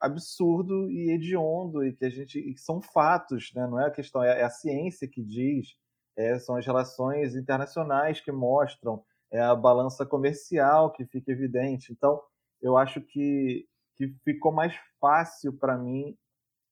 absurdo 0.00 0.90
e 0.90 1.10
hediondo 1.10 1.84
e 1.84 1.92
que 1.92 2.04
a 2.04 2.10
gente 2.10 2.38
e 2.38 2.54
que 2.54 2.60
são 2.60 2.80
fatos, 2.80 3.52
né? 3.54 3.66
Não 3.66 3.80
é 3.80 3.86
a 3.86 3.90
questão, 3.90 4.22
é, 4.22 4.40
é 4.40 4.44
a 4.44 4.50
ciência 4.50 5.08
que 5.08 5.22
diz, 5.22 5.76
é, 6.16 6.38
são 6.38 6.56
as 6.56 6.66
relações 6.66 7.34
internacionais 7.36 8.20
que 8.20 8.32
mostram, 8.32 9.04
é 9.30 9.40
a 9.40 9.54
balança 9.54 10.06
comercial 10.06 10.92
que 10.92 11.04
fica 11.06 11.32
evidente. 11.32 11.92
Então, 11.92 12.20
eu 12.60 12.76
acho 12.76 13.00
que 13.00 13.66
que 13.96 14.14
ficou 14.24 14.52
mais 14.52 14.72
fácil 15.00 15.52
para 15.52 15.76
mim 15.76 16.16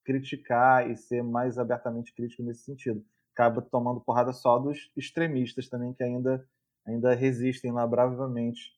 criticar 0.04 0.88
e 0.88 0.96
ser 0.96 1.22
mais 1.24 1.58
abertamente 1.58 2.14
crítico 2.14 2.44
nesse 2.44 2.62
sentido. 2.62 3.04
Acaba 3.34 3.60
tomando 3.60 4.00
porrada 4.00 4.32
só 4.32 4.58
dos 4.60 4.92
extremistas 4.96 5.68
também 5.68 5.92
que 5.92 6.04
ainda 6.04 6.48
ainda 6.86 7.14
resistem 7.14 7.72
lá 7.72 7.84
bravamente. 7.84 8.72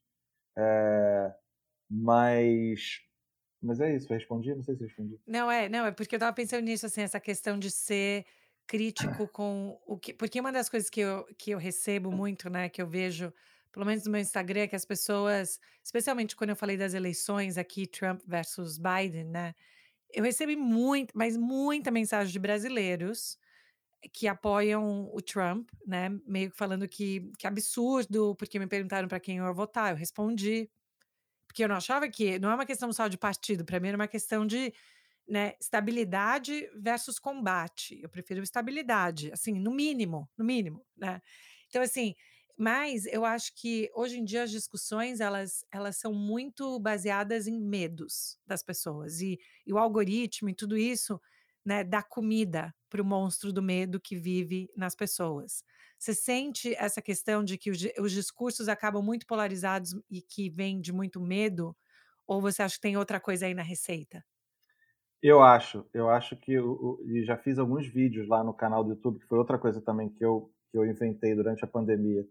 É, 0.57 1.35
mas 1.91 3.01
mas 3.63 3.81
é 3.81 3.95
isso, 3.95 4.13
eu 4.13 4.17
respondi? 4.17 4.55
Não 4.55 4.63
sei 4.63 4.77
se 4.77 4.85
respondi. 4.85 5.19
Não, 5.27 5.51
é, 5.51 5.69
não, 5.69 5.87
é 5.87 5.91
porque 5.91 6.15
eu 6.15 6.21
tava 6.21 6.33
pensando 6.33 6.65
nisso, 6.65 6.87
assim, 6.87 7.03
essa 7.03 7.21
questão 7.21 7.59
de 7.59 7.71
ser 7.71 8.25
crítico 8.67 9.27
com 9.29 9.81
o 9.87 9.99
que. 9.99 10.13
Porque 10.13 10.41
uma 10.41 10.53
das 10.53 10.69
coisas 10.69 10.89
que 10.89 11.01
eu, 11.01 11.27
que 11.37 11.51
eu 11.51 11.59
recebo 11.59 12.13
muito, 12.13 12.49
né, 12.49 12.69
que 12.69 12.81
eu 12.81 12.87
vejo, 12.87 13.33
pelo 13.73 13.87
menos 13.87 14.05
no 14.05 14.13
meu 14.13 14.21
Instagram, 14.21 14.61
é 14.61 14.69
que 14.69 14.77
as 14.77 14.85
pessoas, 14.85 15.59
especialmente 15.85 16.37
quando 16.37 16.51
eu 16.51 16.57
falei 16.57 16.77
das 16.77 16.95
eleições 16.95 17.59
aqui, 17.59 17.87
Trump 17.87 18.21
versus 18.27 18.79
Biden, 18.79 19.25
né, 19.25 19.55
eu 20.13 20.23
recebi 20.25 20.57
muito, 20.57 21.13
mas 21.17 21.37
muita 21.37 21.91
mensagem 21.91 22.33
de 22.33 22.39
brasileiros 22.39 23.39
que 24.13 24.29
apoiam 24.29 25.11
o 25.13 25.21
Trump, 25.21 25.69
né, 25.87 26.09
meio 26.27 26.51
que 26.51 26.57
falando 26.57 26.87
que, 26.89 27.31
que 27.39 27.47
absurdo, 27.47 28.35
porque 28.37 28.59
me 28.59 28.67
perguntaram 28.67 29.09
para 29.09 29.21
quem 29.21 29.39
eu 29.39 29.45
ia 29.45 29.53
votar, 29.53 29.91
eu 29.91 29.97
respondi 29.97 30.71
porque 31.59 31.65
eu 31.65 31.69
não 31.69 31.77
achava 31.77 32.09
que 32.09 32.39
não 32.39 32.53
é 32.53 32.55
uma 32.55 32.65
questão 32.65 32.93
só 32.93 33.09
de 33.09 33.19
partido, 33.19 33.65
para 33.65 33.81
mim 33.81 33.89
era 33.89 33.97
uma 33.97 34.07
questão 34.07 34.47
de 34.47 34.73
né, 35.27 35.55
estabilidade 35.61 36.71
versus 36.77 37.19
combate. 37.19 37.99
Eu 38.01 38.09
prefiro 38.09 38.45
estabilidade, 38.45 39.33
assim, 39.33 39.59
no 39.59 39.73
mínimo, 39.73 40.31
no 40.39 40.45
mínimo, 40.45 40.87
né? 40.97 41.21
Então, 41.67 41.83
assim, 41.83 42.15
mas 42.57 43.07
eu 43.07 43.25
acho 43.25 43.53
que 43.57 43.91
hoje 43.93 44.21
em 44.21 44.25
dia 44.25 44.45
as 44.45 44.53
discussões 44.53 45.19
elas, 45.19 45.65
elas 45.73 45.97
são 45.97 46.15
muito 46.15 46.79
baseadas 46.79 47.49
em 47.49 47.61
medos 47.61 48.39
das 48.47 48.63
pessoas 48.63 49.21
e, 49.21 49.37
e 49.67 49.73
o 49.73 49.79
algoritmo 49.79 50.49
e 50.49 50.55
tudo 50.55 50.77
isso 50.77 51.21
né, 51.65 51.83
dá 51.83 52.05
comida 52.05 52.73
para 52.89 53.03
o 53.03 53.05
monstro 53.05 53.53
do 53.53 53.63
medo 53.63 54.01
que 54.01 54.17
vive 54.17 54.71
nas 54.77 54.95
pessoas. 54.95 55.63
Você 55.99 56.15
sente 56.15 56.75
essa 56.75 57.03
questão 57.03 57.43
de 57.43 57.59
que 57.59 57.71
os, 57.71 57.79
os 57.99 58.13
discursos 58.13 58.69
acabam 58.69 59.03
muito 59.03 59.27
polarizados 59.27 59.95
e 60.11 60.23
que 60.23 60.49
vem 60.49 60.81
de 60.81 60.93
muito 60.93 61.21
medo? 61.21 61.77
Ou 62.27 62.41
você 62.41 62.63
acha 62.63 62.77
que 62.77 62.81
tem 62.81 62.97
outra 62.97 63.19
coisa 63.19 63.47
aí 63.47 63.55
na 63.55 63.63
receita? 63.63 64.25
Eu 65.23 65.43
acho, 65.43 65.85
eu 65.93 66.09
acho 66.09 66.37
que 66.37 66.53
eu, 66.53 67.01
eu, 67.05 67.25
já 67.25 67.37
fiz 67.37 67.59
alguns 67.59 67.87
vídeos 67.87 68.29
lá 68.29 68.45
no 68.45 68.55
canal 68.55 68.85
do 68.85 68.91
YouTube, 68.91 69.19
que 69.19 69.27
foi 69.27 69.39
outra 69.39 69.59
coisa 69.59 69.81
também 69.81 70.09
que 70.09 70.25
eu, 70.25 70.53
que 70.71 70.79
eu 70.79 70.87
inventei 70.87 71.35
durante 71.35 71.65
a 71.65 71.69
pandemia, 71.69 72.25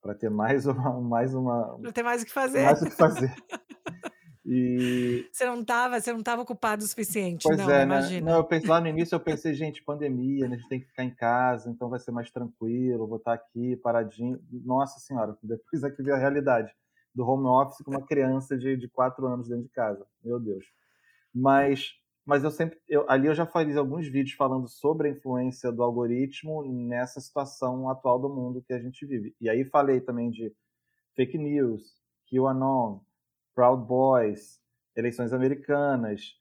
para 0.00 0.14
ter 0.14 0.30
mais 0.30 0.64
uma, 0.66 1.00
mais 1.00 1.34
uma, 1.34 1.78
para 1.78 1.92
ter 1.92 2.02
mais 2.02 2.22
o 2.22 2.24
que 2.24 2.32
fazer, 2.32 2.64
mais 2.64 2.80
o 2.80 2.86
que 2.86 2.96
fazer. 2.96 3.34
E... 4.44 5.28
Você 5.30 5.44
não 5.44 5.60
estava, 5.60 6.00
você 6.00 6.12
não 6.12 6.20
estava 6.20 6.42
ocupado 6.42 6.82
o 6.82 6.86
suficiente, 6.86 7.42
pois 7.42 7.58
não, 7.58 7.70
é, 7.70 7.78
né? 7.78 7.82
imagina. 7.84 8.26
Né? 8.26 8.32
Não, 8.32 8.38
eu 8.38 8.44
pensei, 8.44 8.68
lá 8.68 8.80
no 8.80 8.88
início 8.88 9.14
eu 9.14 9.20
pensei, 9.20 9.52
gente, 9.52 9.82
pandemia, 9.82 10.48
né? 10.48 10.54
a 10.54 10.58
gente 10.58 10.68
tem 10.68 10.80
que 10.80 10.86
ficar 10.86 11.04
em 11.04 11.14
casa, 11.14 11.70
então 11.70 11.90
vai 11.90 11.98
ser 11.98 12.10
mais 12.10 12.30
tranquilo, 12.30 13.06
vou 13.06 13.18
estar 13.18 13.34
aqui 13.34 13.76
paradinho. 13.76 14.40
Nossa 14.50 14.98
senhora, 14.98 15.36
depois 15.42 15.84
aqui 15.84 16.02
veio 16.02 16.16
a 16.16 16.18
realidade 16.18 16.72
do 17.14 17.26
home 17.26 17.46
office 17.46 17.84
com 17.84 17.90
uma 17.90 18.06
criança 18.06 18.56
de, 18.56 18.76
de 18.76 18.88
quatro 18.88 19.26
anos 19.26 19.48
dentro 19.48 19.64
de 19.64 19.70
casa. 19.70 20.06
Meu 20.24 20.40
Deus. 20.40 20.64
Mas, 21.34 21.92
mas 22.24 22.42
eu 22.42 22.50
sempre, 22.50 22.78
eu, 22.88 23.04
ali 23.10 23.26
eu 23.26 23.34
já 23.34 23.44
fiz 23.44 23.76
alguns 23.76 24.06
vídeos 24.08 24.36
falando 24.36 24.68
sobre 24.68 25.08
a 25.08 25.10
influência 25.10 25.70
do 25.70 25.82
algoritmo 25.82 26.62
nessa 26.64 27.20
situação 27.20 27.90
atual 27.90 28.18
do 28.18 28.28
mundo 28.28 28.62
que 28.62 28.72
a 28.72 28.78
gente 28.78 29.04
vive. 29.04 29.34
E 29.40 29.50
aí 29.50 29.64
falei 29.64 30.00
também 30.00 30.30
de 30.30 30.52
fake 31.14 31.36
news, 31.36 32.00
QAnon, 32.30 33.00
Proud 33.54 33.86
Boys, 33.86 34.60
eleições 34.96 35.32
americanas, 35.32 36.34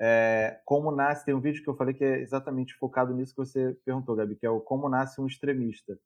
é, 0.00 0.60
como 0.64 0.90
nasce, 0.90 1.24
tem 1.24 1.34
um 1.34 1.40
vídeo 1.40 1.62
que 1.62 1.70
eu 1.70 1.76
falei 1.76 1.94
que 1.94 2.04
é 2.04 2.20
exatamente 2.20 2.74
focado 2.74 3.14
nisso 3.14 3.32
que 3.34 3.38
você 3.38 3.74
perguntou, 3.84 4.14
Gabi, 4.16 4.36
que 4.36 4.46
é 4.46 4.50
o 4.50 4.60
como 4.60 4.88
nasce 4.88 5.20
um 5.20 5.26
extremista. 5.26 5.98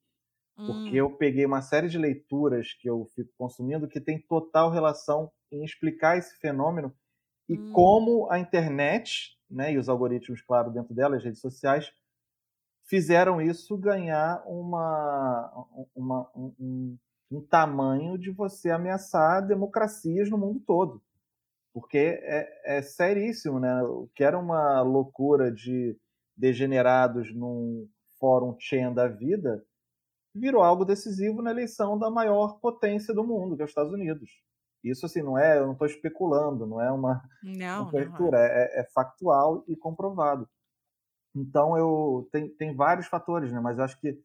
Porque 0.67 0.91
Hum. 0.93 0.95
eu 0.97 1.17
peguei 1.17 1.47
uma 1.47 1.63
série 1.63 1.89
de 1.89 1.99
leituras 1.99 2.75
que 2.75 2.89
eu 2.89 3.07
fico 3.15 3.31
consumindo 3.39 3.89
que 3.89 4.01
tem 4.01 4.21
total 4.21 4.71
relação 4.71 5.33
em 5.53 5.65
explicar 5.65 6.19
esse 6.19 6.37
fenômeno 6.39 6.95
e 7.49 7.59
Hum. 7.59 7.73
como 7.73 8.31
a 8.31 8.39
internet, 8.39 9.39
né, 9.51 9.73
e 9.73 9.79
os 9.79 9.89
algoritmos, 9.89 10.43
claro, 10.43 10.71
dentro 10.73 10.95
dela, 10.95 11.17
as 11.17 11.25
redes 11.25 11.41
sociais, 11.41 11.93
fizeram 12.85 13.41
isso 13.41 13.77
ganhar 13.79 14.43
uma, 14.47 15.51
uma 15.95 16.31
um, 16.37 16.55
um, 16.59 16.99
um 17.31 17.41
tamanho 17.41 18.19
de 18.19 18.31
você 18.31 18.71
ameaçar 18.71 19.47
democracias 19.47 20.29
no 20.29 20.37
mundo 20.39 20.61
todo 20.61 21.03
porque 21.73 21.99
é, 21.99 22.79
é 22.79 22.83
seríssimo, 22.83 23.61
né? 23.61 23.83
O 23.83 24.09
que 24.15 24.25
era 24.25 24.39
uma 24.39 24.83
loucura 24.83 25.51
de 25.51 25.97
degenerados 26.37 27.35
num 27.35 27.89
fórum 28.19 28.57
chain 28.59 28.93
da 28.93 29.07
vida 29.07 29.65
virou 30.35 30.63
algo 30.63 30.85
decisivo 30.85 31.43
na 31.43 31.51
eleição 31.51 31.99
da 31.99 32.11
maior 32.11 32.59
potência 32.61 33.13
do 33.13 33.25
mundo, 33.25 33.57
que 33.57 33.63
é 33.63 33.65
os 33.65 33.71
Estados 33.71 33.93
Unidos. 33.93 34.31
Isso, 34.83 35.05
assim, 35.05 35.23
não 35.23 35.39
é, 35.39 35.59
eu 35.59 35.67
não 35.67 35.73
estou 35.73 35.87
especulando, 35.87 36.67
não 36.67 36.81
é 36.81 36.91
uma, 36.91 37.23
não, 37.43 37.83
uma 37.83 37.91
cobertura, 37.91 38.39
não 38.39 38.45
é. 38.45 38.65
É, 38.65 38.81
é. 38.81 38.85
factual 38.95 39.65
e 39.69 39.77
comprovado. 39.77 40.49
Então, 41.35 41.77
eu 41.77 42.29
tem, 42.33 42.49
tem 42.49 42.75
vários 42.75 43.07
fatores, 43.07 43.53
né? 43.53 43.61
Mas 43.61 43.79
eu 43.79 43.85
acho 43.85 44.01
que 44.01 44.19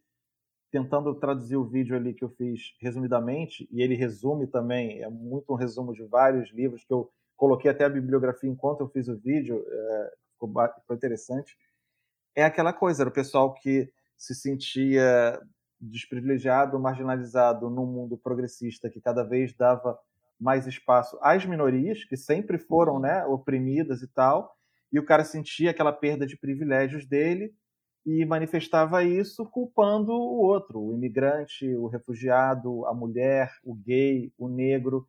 tentando 0.75 1.15
traduzir 1.15 1.55
o 1.55 1.63
vídeo 1.63 1.95
ali 1.95 2.13
que 2.13 2.25
eu 2.25 2.29
fiz 2.31 2.75
resumidamente, 2.81 3.65
e 3.71 3.81
ele 3.81 3.95
resume 3.95 4.45
também, 4.45 5.01
é 5.01 5.09
muito 5.09 5.53
um 5.53 5.55
resumo 5.55 5.93
de 5.93 6.03
vários 6.03 6.51
livros 6.51 6.83
que 6.83 6.91
eu 6.91 7.09
coloquei 7.37 7.71
até 7.71 7.85
a 7.85 7.89
bibliografia 7.89 8.49
enquanto 8.49 8.81
eu 8.81 8.89
fiz 8.89 9.07
o 9.07 9.15
vídeo, 9.15 9.65
é, 9.65 10.13
ficou, 10.33 10.49
ficou 10.81 10.93
interessante. 10.93 11.57
É 12.35 12.43
aquela 12.43 12.73
coisa, 12.73 13.03
era 13.03 13.09
o 13.09 13.13
pessoal 13.13 13.53
que 13.53 13.89
se 14.17 14.35
sentia 14.35 15.39
desprivilegiado, 15.79 16.77
marginalizado 16.77 17.69
num 17.69 17.85
mundo 17.85 18.17
progressista 18.17 18.89
que 18.89 18.99
cada 18.99 19.23
vez 19.23 19.53
dava 19.53 19.97
mais 20.37 20.67
espaço 20.67 21.17
às 21.21 21.45
minorias, 21.45 22.03
que 22.03 22.17
sempre 22.17 22.57
foram 22.57 22.99
né, 22.99 23.23
oprimidas 23.27 24.01
e 24.01 24.07
tal, 24.07 24.53
e 24.91 24.99
o 24.99 25.05
cara 25.05 25.23
sentia 25.23 25.71
aquela 25.71 25.93
perda 25.93 26.27
de 26.27 26.35
privilégios 26.35 27.05
dele 27.05 27.53
e 28.05 28.23
manifestava 28.25 29.03
isso 29.03 29.45
culpando 29.45 30.11
o 30.11 30.37
outro, 30.37 30.79
o 30.79 30.93
imigrante, 30.93 31.67
o 31.75 31.87
refugiado, 31.87 32.85
a 32.85 32.93
mulher, 32.93 33.51
o 33.63 33.73
gay, 33.73 34.31
o 34.37 34.47
negro, 34.47 35.07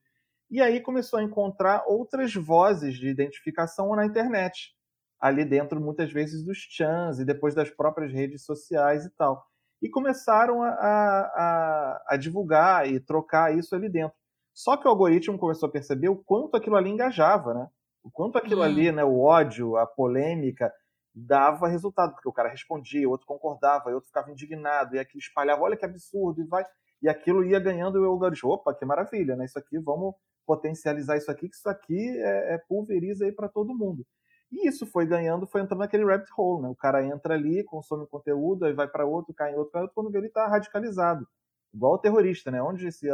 e 0.51 0.62
aí 0.62 0.80
começou 0.80 1.18
a 1.18 1.22
encontrar 1.22 1.84
outras 1.86 2.32
vozes 2.34 2.94
de 2.94 3.09
identificação 3.09 3.94
na 3.94 4.07
internet, 4.07 4.72
ali 5.20 5.44
dentro 5.44 5.80
muitas 5.80 6.12
vezes 6.12 6.44
dos 6.44 6.59
chans 6.59 7.18
e 7.18 7.24
depois 7.24 7.55
das 7.55 7.68
próprias 7.68 8.12
redes 8.12 8.44
sociais 8.44 9.05
e 9.05 9.11
tal. 9.11 9.44
E 9.82 9.90
começaram 9.90 10.62
a, 10.62 10.68
a, 10.70 12.05
a 12.11 12.16
divulgar 12.16 12.88
e 12.88 13.01
trocar 13.01 13.57
isso 13.57 13.74
ali 13.74 13.88
dentro. 13.88 14.16
Só 14.55 14.76
que 14.76 14.86
o 14.86 14.90
algoritmo 14.90 15.36
começou 15.36 15.68
a 15.68 15.72
perceber 15.72 16.09
o 16.09 16.16
quanto 16.16 16.57
aquilo 16.57 16.76
ali 16.76 16.88
engajava, 16.88 17.53
né? 17.53 17.68
O 18.03 18.11
quanto 18.11 18.38
aquilo 18.38 18.61
hum. 18.61 18.64
ali, 18.64 18.92
né, 18.92 19.05
o 19.05 19.20
ódio, 19.20 19.76
a 19.76 19.84
polêmica, 19.84 20.72
dava 21.17 21.67
resultado, 21.67 22.12
porque 22.12 22.29
o 22.29 22.33
cara 22.33 22.51
respondia, 22.51 23.09
o 23.09 23.11
outro 23.11 23.27
concordava, 23.27 23.89
o 23.89 23.95
outro 23.95 24.09
ficava 24.09 24.31
indignado, 24.31 24.95
e 24.95 24.99
aquilo 24.99 25.19
espalhava, 25.19 25.62
olha 25.62 25.77
que 25.77 25.85
absurdo, 25.85 26.43
e 26.43 26.45
vai. 26.45 26.62
E 27.01 27.09
aquilo 27.09 27.43
ia 27.43 27.59
ganhando 27.59 27.97
o 27.97 28.05
algoritmo. 28.05 28.51
Opa, 28.51 28.75
que 28.75 28.85
maravilha, 28.85 29.35
né? 29.35 29.47
Isso 29.47 29.59
aqui, 29.59 29.79
vamos 29.79 30.14
potencializar 30.47 31.17
isso 31.17 31.31
aqui, 31.31 31.49
que 31.49 31.57
isso 31.57 31.69
aqui 31.69 32.09
é, 32.19 32.55
é 32.55 32.59
pulveriza 32.59 33.25
aí 33.25 33.33
para 33.33 33.49
todo 33.49 33.75
mundo. 33.75 34.07
E 34.53 34.69
isso 34.69 34.87
foi 34.87 35.07
ganhando, 35.07 35.47
foi 35.47 35.62
entrando 35.62 35.81
naquele 35.81 36.05
rabbit 36.05 36.31
hole, 36.37 36.62
né? 36.62 36.69
O 36.69 36.75
cara 36.75 37.05
entra 37.05 37.35
ali, 37.35 37.64
consome 37.64 38.07
conteúdo, 38.07 38.64
aí 38.64 38.73
vai 38.73 38.87
para 38.87 39.07
outro, 39.07 39.35
cai 39.35 39.53
em 39.53 39.57
outro, 39.57 39.73
cai 39.73 39.81
em 39.81 39.85
outro, 39.85 39.95
quando 39.95 40.11
vê 40.11 40.19
ele 40.19 40.29
está 40.29 40.47
radicalizado. 40.47 41.27
Igual 41.75 41.95
o 41.95 41.99
terrorista, 41.99 42.51
né? 42.51 42.62
Onde 42.62 42.87
esse 42.87 43.09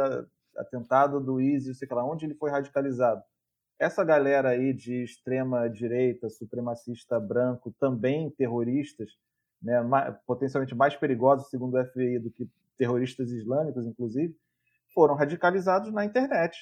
atentado 0.57 1.19
do 1.19 1.41
ISIS, 1.41 1.77
sei 1.77 1.87
lá, 1.89 2.05
onde 2.05 2.25
ele 2.25 2.35
foi 2.35 2.51
radicalizado? 2.51 3.23
Essa 3.83 4.03
galera 4.03 4.49
aí 4.49 4.73
de 4.73 5.03
extrema 5.03 5.69
direita, 5.69 6.29
supremacista 6.29 7.19
branco, 7.19 7.75
também 7.77 8.29
terroristas, 8.31 9.11
né, 9.61 9.81
potencialmente 10.25 10.73
mais 10.73 10.95
perigosos, 10.95 11.49
segundo 11.49 11.77
o 11.77 11.85
FBI, 11.85 12.19
do 12.19 12.31
que 12.31 12.49
terroristas 12.77 13.29
islâmicos, 13.29 13.85
inclusive, 13.85 14.33
foram 14.93 15.15
radicalizados 15.15 15.91
na 15.91 16.05
internet. 16.05 16.57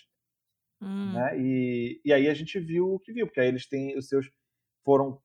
Hum. 0.81 1.13
Né? 1.13 1.39
E, 1.39 2.01
e 2.03 2.11
aí 2.11 2.27
a 2.27 2.33
gente 2.33 2.59
viu 2.59 2.95
o 2.95 2.99
que 2.99 3.13
viu, 3.13 3.27
porque 3.27 3.39
aí 3.39 3.47
eles 3.47 3.67
têm 3.67 3.95
os 3.95 4.07
seus. 4.07 4.31
foram 4.83 5.21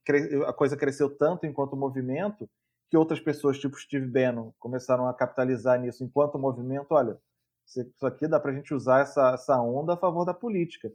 A 0.46 0.52
coisa 0.52 0.76
cresceu 0.76 1.08
tanto 1.16 1.46
enquanto 1.46 1.76
movimento 1.76 2.48
que 2.90 2.96
outras 2.96 3.20
pessoas, 3.20 3.58
tipo 3.58 3.76
Steve 3.80 4.06
Bannon, 4.06 4.52
começaram 4.58 5.08
a 5.08 5.14
capitalizar 5.14 5.80
nisso 5.80 6.04
enquanto 6.04 6.38
movimento. 6.38 6.88
Olha, 6.90 7.18
isso 7.64 8.06
aqui 8.06 8.28
dá 8.28 8.38
para 8.38 8.52
a 8.52 8.54
gente 8.54 8.74
usar 8.74 9.00
essa, 9.00 9.32
essa 9.32 9.60
onda 9.60 9.94
a 9.94 9.96
favor 9.96 10.24
da 10.24 10.34
política. 10.34 10.92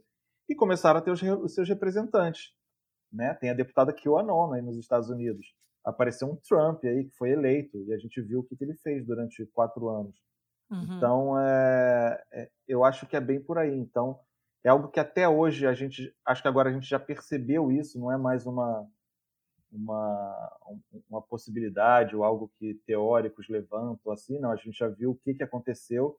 E 0.52 0.54
começaram 0.54 0.98
a 0.98 1.02
ter 1.02 1.10
os, 1.10 1.22
os 1.22 1.54
seus 1.54 1.66
representantes. 1.66 2.52
Né? 3.10 3.32
Tem 3.34 3.48
a 3.48 3.54
deputada 3.54 3.90
QAnon 3.90 4.52
aí 4.52 4.60
nos 4.60 4.76
Estados 4.76 5.08
Unidos. 5.08 5.54
Apareceu 5.82 6.28
um 6.28 6.36
Trump 6.36 6.84
aí 6.84 7.04
que 7.04 7.16
foi 7.16 7.30
eleito 7.30 7.82
e 7.86 7.94
a 7.94 7.98
gente 7.98 8.20
viu 8.20 8.40
o 8.40 8.44
que, 8.44 8.54
que 8.54 8.62
ele 8.62 8.74
fez 8.74 9.04
durante 9.06 9.46
quatro 9.46 9.88
anos. 9.88 10.14
Uhum. 10.70 10.96
Então, 10.96 11.40
é, 11.40 12.22
é, 12.32 12.50
eu 12.68 12.84
acho 12.84 13.06
que 13.06 13.16
é 13.16 13.20
bem 13.20 13.40
por 13.40 13.56
aí. 13.56 13.74
Então, 13.74 14.20
é 14.62 14.68
algo 14.68 14.88
que 14.88 15.00
até 15.00 15.26
hoje 15.26 15.66
a 15.66 15.72
gente, 15.72 16.14
acho 16.24 16.42
que 16.42 16.48
agora 16.48 16.68
a 16.68 16.72
gente 16.72 16.86
já 16.86 17.00
percebeu 17.00 17.72
isso, 17.72 17.98
não 17.98 18.12
é 18.12 18.18
mais 18.18 18.46
uma 18.46 18.86
uma, 19.72 20.58
uma 21.08 21.22
possibilidade 21.22 22.14
ou 22.14 22.22
algo 22.22 22.52
que 22.58 22.74
teóricos 22.86 23.48
levantam 23.48 24.12
assim, 24.12 24.38
não, 24.38 24.52
a 24.52 24.56
gente 24.56 24.76
já 24.76 24.86
viu 24.86 25.12
o 25.12 25.14
que, 25.14 25.32
que 25.32 25.42
aconteceu 25.42 26.14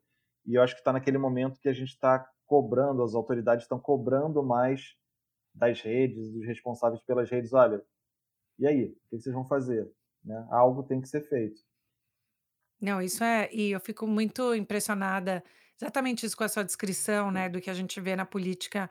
e 0.45 0.55
eu 0.55 0.61
acho 0.61 0.73
que 0.73 0.81
está 0.81 0.91
naquele 0.91 1.17
momento 1.17 1.59
que 1.59 1.69
a 1.69 1.73
gente 1.73 1.89
está 1.89 2.27
cobrando, 2.45 3.03
as 3.03 3.15
autoridades 3.15 3.65
estão 3.65 3.79
cobrando 3.79 4.43
mais 4.43 4.95
das 5.53 5.81
redes, 5.81 6.31
dos 6.31 6.45
responsáveis 6.45 7.01
pelas 7.03 7.29
redes, 7.29 7.53
olha, 7.53 7.83
e 8.59 8.67
aí, 8.67 8.85
o 8.85 9.09
que 9.09 9.19
vocês 9.19 9.33
vão 9.33 9.45
fazer? 9.45 9.91
Né? 10.23 10.47
Algo 10.49 10.83
tem 10.83 11.01
que 11.01 11.07
ser 11.07 11.21
feito. 11.21 11.61
Não, 12.79 13.01
isso 13.01 13.23
é, 13.23 13.49
e 13.53 13.71
eu 13.71 13.79
fico 13.79 14.05
muito 14.05 14.53
impressionada 14.53 15.43
Exatamente 15.83 16.25
isso 16.25 16.37
com 16.37 16.43
a 16.43 16.49
sua 16.49 16.63
descrição, 16.63 17.31
né, 17.31 17.49
do 17.49 17.59
que 17.59 17.69
a 17.69 17.73
gente 17.73 17.99
vê 17.99 18.15
na 18.15 18.25
política, 18.25 18.89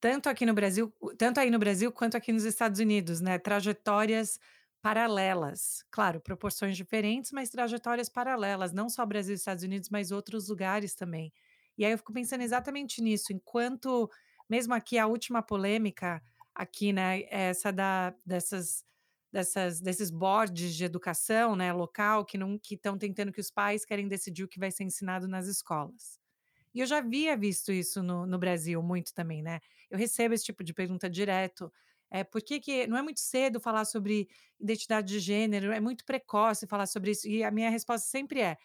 tanto 0.00 0.28
aqui 0.28 0.46
no 0.46 0.54
Brasil, 0.54 0.92
tanto 1.18 1.40
aí 1.40 1.50
no 1.50 1.58
Brasil 1.58 1.92
quanto 1.92 2.16
aqui 2.16 2.32
nos 2.32 2.44
Estados 2.44 2.80
Unidos, 2.80 3.20
né, 3.20 3.38
trajetórias 3.38 4.40
paralelas. 4.80 5.84
Claro, 5.90 6.20
proporções 6.20 6.76
diferentes, 6.76 7.32
mas 7.32 7.50
trajetórias 7.50 8.08
paralelas, 8.08 8.72
não 8.72 8.88
só 8.88 9.04
Brasil 9.04 9.34
e 9.34 9.36
Estados 9.36 9.62
Unidos, 9.64 9.90
mas 9.90 10.10
outros 10.10 10.48
lugares 10.48 10.94
também. 10.94 11.32
E 11.78 11.84
aí 11.84 11.92
eu 11.92 11.98
fico 11.98 12.12
pensando 12.12 12.42
exatamente 12.42 13.00
nisso, 13.02 13.32
enquanto 13.32 14.10
mesmo 14.48 14.74
aqui 14.74 14.98
a 14.98 15.06
última 15.06 15.42
polêmica 15.42 16.22
aqui, 16.54 16.92
né, 16.92 17.20
é 17.22 17.48
essa 17.50 17.72
da 17.72 18.14
dessas 18.26 18.84
dessas 19.32 19.80
desses 19.80 20.10
boards 20.10 20.74
de 20.74 20.84
educação, 20.84 21.56
né, 21.56 21.72
local 21.72 22.24
que 22.24 22.36
não 22.38 22.58
que 22.58 22.74
estão 22.74 22.98
tentando 22.98 23.32
que 23.32 23.40
os 23.40 23.50
pais 23.50 23.84
querem 23.84 24.08
decidir 24.08 24.44
o 24.44 24.48
que 24.48 24.58
vai 24.60 24.70
ser 24.70 24.84
ensinado 24.84 25.26
nas 25.28 25.46
escolas. 25.46 26.20
E 26.74 26.80
eu 26.80 26.86
já 26.86 26.98
havia 26.98 27.36
visto 27.36 27.72
isso 27.72 28.02
no, 28.02 28.26
no 28.26 28.38
Brasil 28.38 28.82
muito 28.82 29.12
também, 29.14 29.42
né? 29.42 29.60
Eu 29.90 29.98
recebo 29.98 30.34
esse 30.34 30.44
tipo 30.44 30.64
de 30.64 30.72
pergunta 30.74 31.08
direto. 31.10 31.72
É, 32.10 32.24
por 32.24 32.42
que, 32.42 32.60
que 32.60 32.86
não 32.86 32.96
é 32.96 33.02
muito 33.02 33.20
cedo 33.20 33.60
falar 33.60 33.84
sobre 33.84 34.28
identidade 34.60 35.08
de 35.08 35.20
gênero? 35.20 35.72
É 35.72 35.80
muito 35.80 36.04
precoce 36.04 36.66
falar 36.66 36.86
sobre 36.86 37.10
isso. 37.12 37.28
E 37.28 37.44
a 37.44 37.50
minha 37.50 37.70
resposta 37.70 38.08
sempre 38.08 38.40
é: 38.40 38.56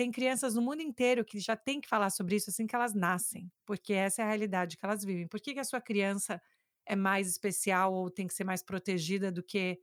tem 0.00 0.10
crianças 0.10 0.54
no 0.54 0.62
mundo 0.62 0.80
inteiro 0.80 1.22
que 1.22 1.38
já 1.38 1.54
tem 1.54 1.78
que 1.78 1.86
falar 1.86 2.08
sobre 2.08 2.34
isso 2.34 2.48
assim 2.48 2.66
que 2.66 2.74
elas 2.74 2.94
nascem, 2.94 3.52
porque 3.66 3.92
essa 3.92 4.22
é 4.22 4.24
a 4.24 4.28
realidade 4.28 4.78
que 4.78 4.86
elas 4.86 5.04
vivem. 5.04 5.28
Por 5.28 5.38
que, 5.38 5.52
que 5.52 5.60
a 5.60 5.64
sua 5.64 5.78
criança 5.78 6.40
é 6.86 6.96
mais 6.96 7.28
especial 7.28 7.92
ou 7.92 8.10
tem 8.10 8.26
que 8.26 8.32
ser 8.32 8.44
mais 8.44 8.62
protegida 8.62 9.30
do 9.30 9.42
que 9.42 9.78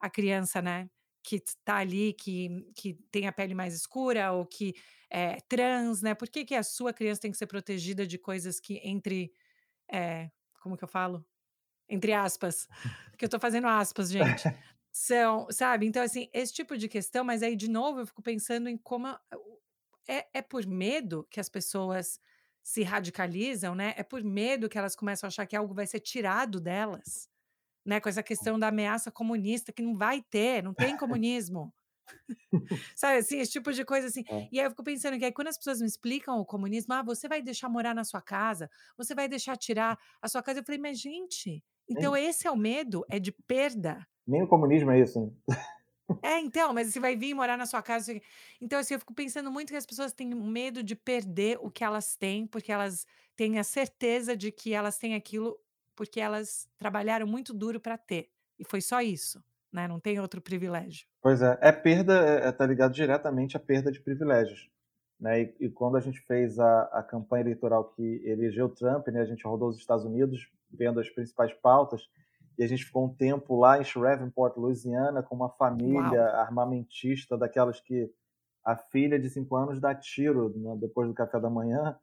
a 0.00 0.10
criança, 0.10 0.60
né? 0.60 0.90
Que 1.22 1.36
está 1.36 1.76
ali, 1.76 2.14
que, 2.14 2.66
que 2.74 2.94
tem 3.12 3.28
a 3.28 3.32
pele 3.32 3.54
mais 3.54 3.76
escura 3.76 4.32
ou 4.32 4.44
que 4.44 4.74
é 5.08 5.36
trans, 5.42 6.02
né? 6.02 6.16
Por 6.16 6.28
que, 6.28 6.44
que 6.44 6.56
a 6.56 6.64
sua 6.64 6.92
criança 6.92 7.20
tem 7.20 7.30
que 7.30 7.38
ser 7.38 7.46
protegida 7.46 8.04
de 8.04 8.18
coisas 8.18 8.58
que 8.58 8.80
entre. 8.82 9.32
É, 9.88 10.32
como 10.60 10.76
que 10.76 10.82
eu 10.82 10.88
falo? 10.88 11.24
Entre 11.88 12.12
aspas. 12.12 12.66
Porque 13.12 13.24
eu 13.24 13.28
tô 13.28 13.38
fazendo 13.38 13.68
aspas, 13.68 14.10
gente. 14.10 14.48
São, 14.96 15.48
sabe? 15.50 15.86
Então, 15.86 16.00
assim, 16.00 16.28
esse 16.32 16.54
tipo 16.54 16.78
de 16.78 16.88
questão, 16.88 17.24
mas 17.24 17.42
aí, 17.42 17.56
de 17.56 17.68
novo, 17.68 18.00
eu 18.00 18.06
fico 18.06 18.22
pensando 18.22 18.68
em 18.68 18.76
como. 18.78 19.08
É, 20.06 20.26
é 20.34 20.42
por 20.42 20.64
medo 20.66 21.26
que 21.30 21.40
as 21.40 21.48
pessoas 21.48 22.20
se 22.62 22.82
radicalizam, 22.82 23.74
né? 23.74 23.94
É 23.96 24.04
por 24.04 24.22
medo 24.22 24.68
que 24.68 24.78
elas 24.78 24.94
começam 24.94 25.26
a 25.26 25.28
achar 25.28 25.46
que 25.46 25.56
algo 25.56 25.74
vai 25.74 25.86
ser 25.86 25.98
tirado 26.00 26.60
delas 26.60 27.28
né, 27.84 28.00
com 28.00 28.08
essa 28.08 28.22
questão 28.22 28.58
da 28.58 28.68
ameaça 28.68 29.10
comunista, 29.10 29.72
que 29.72 29.82
não 29.82 29.96
vai 29.96 30.22
ter, 30.22 30.62
não 30.62 30.72
tem 30.72 30.96
comunismo. 30.96 31.74
Sabe 32.94 33.18
assim, 33.18 33.38
esse 33.38 33.52
tipo 33.52 33.72
de 33.72 33.84
coisa 33.84 34.06
assim. 34.06 34.24
É. 34.28 34.48
E 34.52 34.60
aí 34.60 34.66
eu 34.66 34.70
fico 34.70 34.84
pensando 34.84 35.18
que 35.18 35.24
aí 35.24 35.32
quando 35.32 35.48
as 35.48 35.56
pessoas 35.58 35.80
me 35.80 35.86
explicam 35.86 36.38
o 36.38 36.44
comunismo, 36.44 36.94
ah, 36.94 37.02
você 37.02 37.28
vai 37.28 37.42
deixar 37.42 37.68
morar 37.68 37.94
na 37.94 38.04
sua 38.04 38.22
casa, 38.22 38.70
você 38.96 39.14
vai 39.14 39.28
deixar 39.28 39.56
tirar 39.56 39.98
a 40.22 40.28
sua 40.28 40.42
casa. 40.42 40.60
Eu 40.60 40.64
falei, 40.64 40.80
mas 40.80 41.00
gente, 41.00 41.62
Então 41.88 42.12
nem, 42.12 42.26
esse 42.26 42.46
é 42.46 42.50
o 42.50 42.56
medo, 42.56 43.04
é 43.08 43.18
de 43.18 43.32
perda. 43.32 44.06
Nem 44.26 44.42
o 44.42 44.48
comunismo 44.48 44.90
é 44.90 45.00
isso, 45.00 45.20
né? 45.20 45.56
É, 46.22 46.38
então, 46.38 46.72
mas 46.74 46.88
você 46.88 47.00
vai 47.00 47.16
vir 47.16 47.34
morar 47.34 47.56
na 47.56 47.64
sua 47.64 47.82
casa. 47.82 48.14
Então, 48.60 48.78
assim, 48.78 48.94
eu 48.94 49.00
fico 49.00 49.14
pensando 49.14 49.50
muito 49.50 49.70
que 49.70 49.76
as 49.76 49.86
pessoas 49.86 50.12
têm 50.12 50.34
medo 50.34 50.82
de 50.82 50.94
perder 50.94 51.58
o 51.60 51.70
que 51.70 51.82
elas 51.82 52.14
têm, 52.14 52.46
porque 52.46 52.70
elas 52.70 53.06
têm 53.34 53.58
a 53.58 53.64
certeza 53.64 54.36
de 54.36 54.52
que 54.52 54.74
elas 54.74 54.98
têm 54.98 55.14
aquilo 55.14 55.58
porque 55.96 56.20
elas 56.20 56.68
trabalharam 56.78 57.26
muito 57.26 57.54
duro 57.54 57.80
para 57.80 57.96
ter. 57.96 58.28
E 58.58 58.64
foi 58.64 58.80
só 58.80 59.00
isso, 59.00 59.42
né? 59.72 59.86
Não 59.88 60.00
tem 60.00 60.18
outro 60.20 60.40
privilégio. 60.40 61.06
Pois 61.22 61.40
é, 61.40 61.58
é 61.60 61.72
perda, 61.72 62.14
é, 62.14 62.48
é 62.48 62.52
tá 62.52 62.66
ligado 62.66 62.92
diretamente 62.92 63.56
à 63.56 63.60
perda 63.60 63.90
de 63.90 64.00
privilégios. 64.00 64.68
Né? 65.24 65.40
E, 65.40 65.56
e 65.60 65.68
quando 65.70 65.96
a 65.96 66.00
gente 66.00 66.20
fez 66.20 66.58
a, 66.58 66.82
a 66.92 67.02
campanha 67.02 67.44
eleitoral 67.44 67.84
que 67.84 68.20
elegeu 68.26 68.68
Trump, 68.68 69.08
né, 69.08 69.22
a 69.22 69.24
gente 69.24 69.42
rodou 69.46 69.70
os 69.70 69.78
Estados 69.78 70.04
Unidos 70.04 70.46
vendo 70.70 71.00
as 71.00 71.08
principais 71.08 71.50
pautas, 71.54 72.02
e 72.58 72.62
a 72.62 72.66
gente 72.66 72.84
ficou 72.84 73.06
um 73.06 73.14
tempo 73.14 73.58
lá 73.58 73.80
em 73.80 73.84
Shreveport, 73.84 74.54
Louisiana, 74.58 75.22
com 75.22 75.34
uma 75.34 75.48
família 75.48 76.20
Uau. 76.20 76.36
armamentista, 76.36 77.38
daquelas 77.38 77.80
que 77.80 78.12
a 78.62 78.76
filha 78.76 79.18
de 79.18 79.30
cinco 79.30 79.56
anos 79.56 79.80
dá 79.80 79.94
tiro 79.94 80.52
né, 80.58 80.76
depois 80.78 81.08
do 81.08 81.14
café 81.14 81.40
da 81.40 81.48
manhã. 81.48 81.96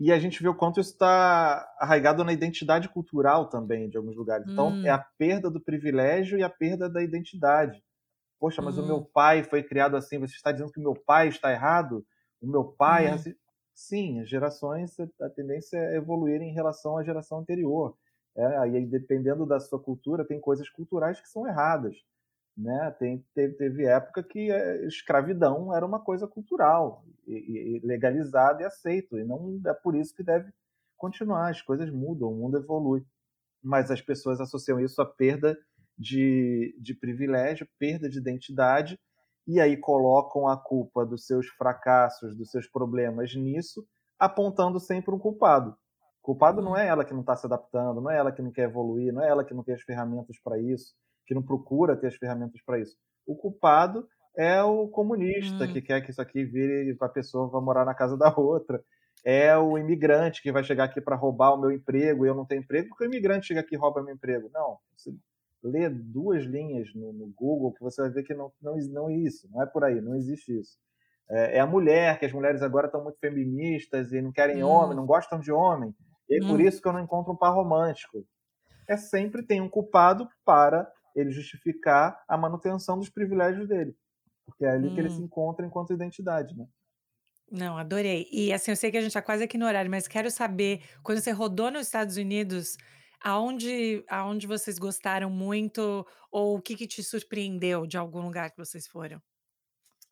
E 0.00 0.10
a 0.10 0.18
gente 0.18 0.42
vê 0.42 0.48
o 0.48 0.54
quanto 0.54 0.80
isso 0.80 0.90
está 0.90 1.64
arraigado 1.78 2.24
na 2.24 2.32
identidade 2.32 2.88
cultural 2.88 3.48
também, 3.48 3.88
de 3.88 3.96
alguns 3.96 4.16
lugares. 4.16 4.50
Então, 4.50 4.70
hum. 4.70 4.84
é 4.84 4.90
a 4.90 4.98
perda 4.98 5.48
do 5.48 5.60
privilégio 5.60 6.36
e 6.36 6.42
a 6.42 6.50
perda 6.50 6.88
da 6.88 7.02
identidade. 7.02 7.80
Poxa, 8.40 8.60
mas 8.60 8.76
hum. 8.76 8.82
o 8.82 8.86
meu 8.86 8.96
hum. 8.96 9.06
pai 9.14 9.44
foi 9.44 9.62
criado 9.62 9.96
assim, 9.96 10.18
você 10.18 10.34
está 10.34 10.50
dizendo 10.50 10.72
que 10.72 10.80
o 10.80 10.82
meu 10.82 10.94
pai 10.94 11.28
está 11.28 11.52
errado? 11.52 12.04
O 12.42 12.46
meu 12.46 12.64
pai. 12.64 13.08
Uhum. 13.08 13.14
Assim, 13.14 13.34
sim, 13.72 14.20
as 14.20 14.28
gerações, 14.28 14.98
a 15.20 15.30
tendência 15.30 15.78
é 15.78 15.96
evoluir 15.96 16.42
em 16.42 16.52
relação 16.52 16.98
à 16.98 17.04
geração 17.04 17.38
anterior. 17.38 17.96
É, 18.36 18.58
aí, 18.58 18.84
dependendo 18.86 19.46
da 19.46 19.60
sua 19.60 19.78
cultura, 19.80 20.26
tem 20.26 20.40
coisas 20.40 20.68
culturais 20.68 21.20
que 21.20 21.28
são 21.28 21.46
erradas. 21.46 21.96
Né? 22.56 22.94
Tem, 22.98 23.24
teve, 23.34 23.54
teve 23.54 23.84
época 23.86 24.22
que 24.22 24.50
a 24.50 24.86
escravidão 24.86 25.74
era 25.74 25.86
uma 25.86 26.00
coisa 26.00 26.26
cultural, 26.26 27.04
e, 27.26 27.76
e 27.76 27.80
legalizada 27.86 28.62
e 28.62 28.66
aceito, 28.66 29.18
e 29.18 29.24
não 29.24 29.60
é 29.66 29.72
por 29.72 29.94
isso 29.94 30.14
que 30.14 30.22
deve 30.22 30.52
continuar. 30.96 31.50
As 31.50 31.62
coisas 31.62 31.90
mudam, 31.90 32.30
o 32.30 32.36
mundo 32.36 32.58
evolui. 32.58 33.04
Mas 33.62 33.90
as 33.90 34.02
pessoas 34.02 34.40
associam 34.40 34.80
isso 34.80 35.00
à 35.00 35.06
perda 35.06 35.56
de, 35.96 36.76
de 36.80 36.94
privilégio, 36.94 37.68
perda 37.78 38.08
de 38.08 38.18
identidade 38.18 38.98
e 39.46 39.60
aí 39.60 39.76
colocam 39.76 40.46
a 40.46 40.56
culpa 40.56 41.04
dos 41.04 41.26
seus 41.26 41.46
fracassos, 41.48 42.36
dos 42.36 42.50
seus 42.50 42.68
problemas 42.68 43.34
nisso, 43.34 43.84
apontando 44.18 44.78
sempre 44.78 45.14
um 45.14 45.18
culpado. 45.18 45.76
O 46.22 46.26
culpado 46.26 46.62
não 46.62 46.76
é 46.76 46.86
ela 46.86 47.04
que 47.04 47.12
não 47.12 47.20
está 47.20 47.34
se 47.34 47.46
adaptando, 47.46 48.00
não 48.00 48.10
é 48.10 48.16
ela 48.16 48.30
que 48.30 48.40
não 48.40 48.52
quer 48.52 48.68
evoluir, 48.68 49.12
não 49.12 49.22
é 49.22 49.28
ela 49.28 49.44
que 49.44 49.52
não 49.52 49.64
tem 49.64 49.74
as 49.74 49.82
ferramentas 49.82 50.36
para 50.42 50.58
isso, 50.58 50.94
que 51.26 51.34
não 51.34 51.42
procura 51.42 51.96
ter 51.96 52.06
as 52.06 52.16
ferramentas 52.16 52.62
para 52.64 52.78
isso. 52.78 52.96
O 53.26 53.34
culpado 53.34 54.06
é 54.36 54.62
o 54.62 54.88
comunista 54.88 55.64
hum. 55.64 55.72
que 55.72 55.82
quer 55.82 56.00
que 56.00 56.10
isso 56.10 56.22
aqui 56.22 56.44
vire 56.44 56.96
a 57.00 57.08
pessoa 57.08 57.48
vá 57.48 57.60
morar 57.60 57.84
na 57.84 57.94
casa 57.94 58.16
da 58.16 58.32
outra. 58.38 58.82
É 59.24 59.56
o 59.56 59.78
imigrante 59.78 60.42
que 60.42 60.50
vai 60.50 60.64
chegar 60.64 60.84
aqui 60.84 61.00
para 61.00 61.16
roubar 61.16 61.54
o 61.54 61.60
meu 61.60 61.70
emprego 61.70 62.24
e 62.24 62.28
eu 62.28 62.34
não 62.34 62.46
tenho 62.46 62.62
emprego 62.62 62.88
porque 62.88 63.04
o 63.04 63.06
imigrante 63.06 63.48
chega 63.48 63.60
aqui 63.60 63.74
e 63.74 63.78
rouba 63.78 64.02
meu 64.02 64.14
emprego. 64.14 64.50
Não, 64.52 64.78
lê 65.62 65.88
duas 65.88 66.44
linhas 66.44 66.92
no, 66.94 67.12
no, 67.12 67.26
Google 67.28 67.72
que 67.72 67.80
você 67.80 68.02
vai 68.02 68.10
ver 68.10 68.22
que 68.24 68.34
não, 68.34 68.52
não, 68.60 68.76
não 68.90 69.08
é 69.08 69.14
isso, 69.14 69.48
não 69.50 69.62
é 69.62 69.66
por 69.66 69.84
aí, 69.84 70.00
não 70.00 70.16
existe 70.16 70.58
isso. 70.58 70.76
É, 71.30 71.58
é 71.58 71.60
a 71.60 71.66
mulher, 71.66 72.18
que 72.18 72.26
as 72.26 72.32
mulheres 72.32 72.62
agora 72.62 72.86
estão 72.86 73.02
muito 73.02 73.18
feministas 73.18 74.12
e 74.12 74.20
não 74.20 74.32
querem 74.32 74.62
hum. 74.62 74.68
homem, 74.68 74.96
não 74.96 75.06
gostam 75.06 75.38
de 75.38 75.52
homem. 75.52 75.94
E 76.28 76.42
é 76.42 76.44
hum. 76.44 76.48
por 76.48 76.60
isso 76.60 76.80
que 76.80 76.88
eu 76.88 76.92
não 76.92 77.00
encontro 77.00 77.32
um 77.32 77.36
par 77.36 77.54
romântico. 77.54 78.26
É 78.88 78.96
sempre 78.96 79.42
tem 79.42 79.60
um 79.60 79.68
culpado 79.68 80.28
para 80.44 80.90
ele 81.14 81.30
justificar 81.30 82.22
a 82.26 82.36
manutenção 82.36 82.98
dos 82.98 83.08
privilégios 83.08 83.68
dele. 83.68 83.94
Porque 84.44 84.64
é 84.64 84.70
ali 84.70 84.88
hum. 84.88 84.94
que 84.94 85.00
ele 85.00 85.10
se 85.10 85.20
hum. 85.20 85.24
encontra 85.24 85.64
enquanto 85.64 85.92
identidade, 85.92 86.56
né? 86.56 86.66
Não, 87.50 87.76
adorei. 87.76 88.26
E 88.32 88.50
assim, 88.50 88.70
eu 88.70 88.76
sei 88.76 88.90
que 88.90 88.96
a 88.96 89.00
gente 89.00 89.10
está 89.10 89.20
quase 89.20 89.44
aqui 89.44 89.58
no 89.58 89.66
horário, 89.66 89.90
mas 89.90 90.08
quero 90.08 90.30
saber, 90.30 90.82
quando 91.02 91.20
você 91.20 91.30
rodou 91.30 91.70
nos 91.70 91.82
Estados 91.82 92.16
Unidos, 92.16 92.78
Aonde 93.24 94.04
aonde 94.08 94.46
vocês 94.46 94.78
gostaram 94.78 95.30
muito 95.30 96.06
ou 96.30 96.56
o 96.56 96.62
que 96.62 96.76
que 96.76 96.86
te 96.86 97.02
surpreendeu 97.04 97.86
de 97.86 97.96
algum 97.96 98.20
lugar 98.22 98.50
que 98.50 98.58
vocês 98.58 98.86
foram? 98.86 99.22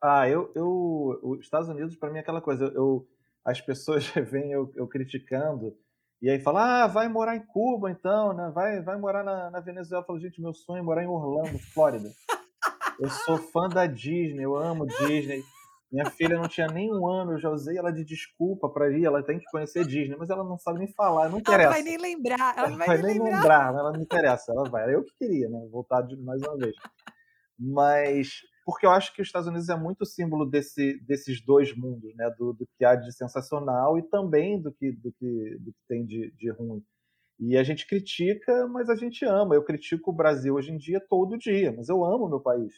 Ah, 0.03 0.29
eu 0.29 0.51
eu 0.55 1.21
os 1.23 1.41
Estados 1.41 1.69
Unidos 1.69 1.95
para 1.97 2.11
mim 2.11 2.19
é 2.19 2.21
aquela 2.23 2.41
coisa, 2.41 2.65
eu 2.75 3.07
as 3.45 3.61
pessoas 3.61 4.07
vêm 4.31 4.51
eu 4.53 4.73
eu 4.77 4.87
criticando, 4.89 5.77
e 6.23 6.31
aí 6.31 6.41
falam: 6.41 6.63
"Ah, 6.63 6.87
vai 6.87 7.09
morar 7.09 7.37
em 7.37 7.45
Cuba 7.47 7.91
então, 7.91 8.33
né, 8.33 8.51
vai 8.55 8.81
vai 8.83 8.97
morar 8.99 9.23
na 9.25 9.51
na 9.51 9.61
Venezuela". 9.61 10.03
Eu 10.03 10.07
falo: 10.07 10.21
"Gente, 10.21 10.41
meu 10.41 10.55
sonho 10.55 10.81
é 10.81 10.83
morar 10.83 11.05
em 11.05 11.09
Orlando, 11.09 11.59
Flórida". 11.59 12.11
Eu 13.01 13.11
sou 13.11 13.39
fã 13.39 13.69
da 13.69 13.87
Disney, 13.87 14.45
eu 14.45 14.57
amo 14.57 14.87
Disney. 14.87 15.43
Minha 15.91 16.09
filha 16.09 16.39
não 16.39 16.47
tinha 16.47 16.69
nem 16.69 16.93
um 16.93 17.09
ano, 17.09 17.33
eu 17.33 17.39
já 17.39 17.51
usei 17.51 17.77
ela 17.77 17.93
de 17.93 18.05
desculpa 18.05 18.69
para 18.69 18.91
ir, 18.91 19.05
ela 19.05 19.25
tem 19.25 19.41
que 19.41 19.45
conhecer 19.47 19.85
Disney, 19.85 20.17
mas 20.17 20.31
ela 20.31 20.45
não 20.45 20.57
sabe 20.57 20.79
nem 20.79 20.89
falar, 20.93 21.29
não 21.29 21.39
interessa. 21.39 21.65
Ela 21.65 21.73
vai 21.73 21.83
nem 21.83 21.99
lembrar, 21.99 22.57
ela 22.57 22.69
não 22.69 22.79
vai, 22.79 22.87
vai 22.87 22.97
nem 22.99 23.19
lembrar. 23.19 23.37
lembrar. 23.37 23.75
ela 23.75 23.93
não 23.93 24.01
interessa, 24.01 24.53
ela 24.53 24.71
vai. 24.71 24.85
Era 24.85 24.93
eu 24.93 25.05
que 25.05 25.13
queria, 25.19 25.49
né, 25.49 25.67
voltar 25.69 26.03
de, 26.03 26.17
mais 26.17 26.41
uma 26.43 26.57
vez. 26.57 26.77
Mas, 27.59 28.41
porque 28.65 28.87
eu 28.87 28.91
acho 28.91 29.13
que 29.13 29.21
os 29.21 29.27
Estados 29.27 29.49
Unidos 29.49 29.69
é 29.69 29.77
muito 29.77 30.07
símbolo 30.07 30.47
desse, 30.47 30.99
desses 31.01 31.45
dois 31.45 31.77
mundos, 31.77 32.15
né, 32.15 32.33
do, 32.39 32.53
do 32.53 32.69
que 32.79 32.85
há 32.85 32.95
de 32.95 33.13
sensacional 33.13 33.99
e 33.99 34.03
também 34.03 34.63
do 34.63 34.73
que, 34.73 34.93
do 34.93 35.13
que, 35.13 35.59
do 35.59 35.73
que 35.73 35.81
tem 35.89 36.07
de, 36.07 36.31
de 36.37 36.51
ruim. 36.53 36.85
E 37.41 37.57
a 37.57 37.65
gente 37.65 37.87
critica, 37.87 38.69
mas 38.69 38.89
a 38.89 38.95
gente 38.95 39.25
ama. 39.25 39.55
Eu 39.57 39.65
critico 39.65 40.11
o 40.11 40.15
Brasil 40.15 40.55
hoje 40.55 40.71
em 40.71 40.77
dia 40.77 41.01
todo 41.01 41.39
dia, 41.39 41.73
mas 41.73 41.89
eu 41.89 42.05
amo 42.05 42.27
o 42.27 42.29
meu 42.29 42.41
país. 42.41 42.75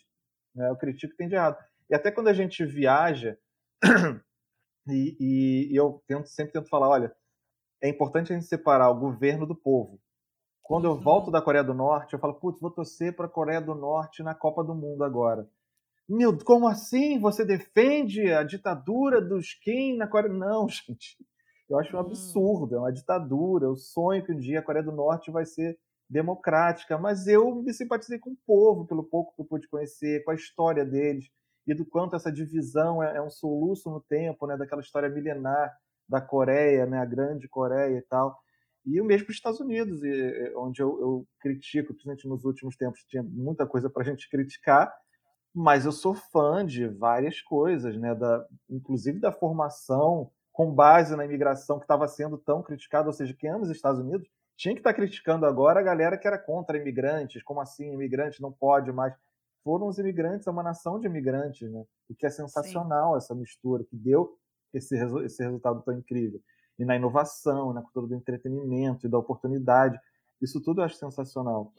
Né? 0.54 0.70
Eu 0.70 0.76
critico 0.76 1.08
o 1.08 1.10
que 1.10 1.18
tem 1.18 1.28
de 1.28 1.34
errado. 1.34 1.58
E 1.92 1.94
até 1.94 2.10
quando 2.10 2.28
a 2.28 2.32
gente 2.32 2.64
viaja, 2.64 3.36
e, 4.88 5.14
e, 5.20 5.72
e 5.74 5.76
eu 5.76 6.02
tento, 6.06 6.26
sempre 6.26 6.54
tento 6.54 6.70
falar, 6.70 6.88
olha, 6.88 7.14
é 7.82 7.88
importante 7.90 8.32
a 8.32 8.34
gente 8.34 8.48
separar 8.48 8.88
o 8.88 8.98
governo 8.98 9.46
do 9.46 9.54
povo. 9.54 10.00
Quando 10.62 10.86
eu 10.86 10.98
volto 10.98 11.26
uhum. 11.26 11.32
da 11.32 11.42
Coreia 11.42 11.62
do 11.62 11.74
Norte, 11.74 12.14
eu 12.14 12.18
falo, 12.18 12.32
putz, 12.32 12.58
vou 12.58 12.70
torcer 12.70 13.14
para 13.14 13.26
a 13.26 13.28
Coreia 13.28 13.60
do 13.60 13.74
Norte 13.74 14.22
na 14.22 14.34
Copa 14.34 14.64
do 14.64 14.74
Mundo 14.74 15.04
agora. 15.04 15.46
Meu, 16.08 16.34
como 16.42 16.66
assim? 16.66 17.20
Você 17.20 17.44
defende 17.44 18.32
a 18.32 18.42
ditadura 18.42 19.20
dos 19.20 19.52
Kim 19.52 19.98
na 19.98 20.06
Coreia? 20.06 20.32
Não, 20.32 20.66
gente. 20.70 21.18
Eu 21.68 21.78
acho 21.78 21.94
um 21.94 22.00
hum. 22.00 22.04
absurdo, 22.06 22.74
é 22.74 22.78
uma 22.78 22.92
ditadura. 22.92 23.66
Eu 23.66 23.76
sonho 23.76 24.24
que 24.24 24.32
um 24.32 24.38
dia 24.38 24.60
a 24.60 24.62
Coreia 24.62 24.86
do 24.86 24.92
Norte 24.92 25.30
vai 25.30 25.44
ser 25.44 25.78
democrática, 26.08 26.96
mas 26.96 27.26
eu 27.26 27.54
me 27.56 27.74
simpatizei 27.74 28.18
com 28.18 28.30
o 28.30 28.38
povo, 28.46 28.86
pelo 28.86 29.04
pouco 29.04 29.34
que 29.34 29.42
eu 29.42 29.46
pude 29.46 29.68
conhecer, 29.68 30.24
com 30.24 30.30
a 30.30 30.34
história 30.34 30.86
deles 30.86 31.30
e 31.66 31.74
do 31.74 31.84
quanto 31.84 32.16
essa 32.16 32.32
divisão 32.32 33.02
é, 33.02 33.16
é 33.16 33.22
um 33.22 33.30
soluço 33.30 33.90
no 33.90 34.00
tempo, 34.00 34.46
né, 34.46 34.56
daquela 34.56 34.82
história 34.82 35.08
milenar 35.08 35.72
da 36.08 36.20
Coreia, 36.20 36.86
né, 36.86 36.98
a 36.98 37.04
grande 37.04 37.48
Coreia 37.48 37.98
e 37.98 38.02
tal. 38.02 38.36
E 38.84 39.00
o 39.00 39.04
mesmo 39.04 39.26
para 39.26 39.32
os 39.32 39.36
Estados 39.36 39.60
Unidos, 39.60 40.02
e, 40.02 40.52
onde 40.56 40.82
eu, 40.82 41.00
eu, 41.00 41.26
critico, 41.40 41.92
principalmente 41.92 42.28
nos 42.28 42.44
últimos 42.44 42.76
tempos, 42.76 43.04
tinha 43.04 43.22
muita 43.22 43.66
coisa 43.66 43.88
para 43.88 44.02
a 44.02 44.06
gente 44.06 44.28
criticar, 44.28 44.92
mas 45.54 45.84
eu 45.84 45.92
sou 45.92 46.14
fã 46.14 46.64
de 46.66 46.88
várias 46.88 47.40
coisas, 47.40 47.96
né, 47.96 48.14
da, 48.14 48.44
inclusive 48.68 49.20
da 49.20 49.30
formação 49.30 50.30
com 50.50 50.70
base 50.74 51.16
na 51.16 51.24
imigração 51.24 51.78
que 51.78 51.84
estava 51.84 52.06
sendo 52.08 52.36
tão 52.36 52.62
criticada, 52.62 53.08
ou 53.08 53.12
seja, 53.12 53.34
quem 53.38 53.50
ama 53.50 53.62
os 53.62 53.70
Estados 53.70 54.00
Unidos 54.00 54.28
tinha 54.56 54.74
que 54.74 54.80
estar 54.80 54.90
tá 54.90 54.96
criticando 54.96 55.46
agora 55.46 55.80
a 55.80 55.82
galera 55.82 56.18
que 56.18 56.26
era 56.26 56.38
contra 56.38 56.76
imigrantes, 56.76 57.42
como 57.42 57.60
assim, 57.60 57.92
imigrante 57.92 58.42
não 58.42 58.52
pode 58.52 58.92
mais 58.92 59.14
foram 59.62 59.86
os 59.86 59.98
imigrantes, 59.98 60.46
é 60.46 60.50
uma 60.50 60.62
nação 60.62 60.98
de 60.98 61.06
imigrantes, 61.06 61.70
né? 61.70 61.84
O 62.08 62.14
que 62.14 62.26
é 62.26 62.30
sensacional 62.30 63.12
Sim. 63.12 63.18
essa 63.18 63.34
mistura, 63.34 63.84
que 63.84 63.96
deu 63.96 64.36
esse, 64.72 64.96
esse 65.24 65.42
resultado 65.42 65.82
tão 65.82 65.94
incrível. 65.94 66.40
E 66.78 66.84
na 66.84 66.96
inovação, 66.96 67.72
na 67.72 67.82
cultura 67.82 68.06
do 68.06 68.14
entretenimento 68.14 69.06
e 69.06 69.10
da 69.10 69.18
oportunidade. 69.18 69.98
Isso 70.40 70.60
tudo 70.60 70.80
eu 70.80 70.84
acho 70.84 70.96
sensacional. 70.96 71.72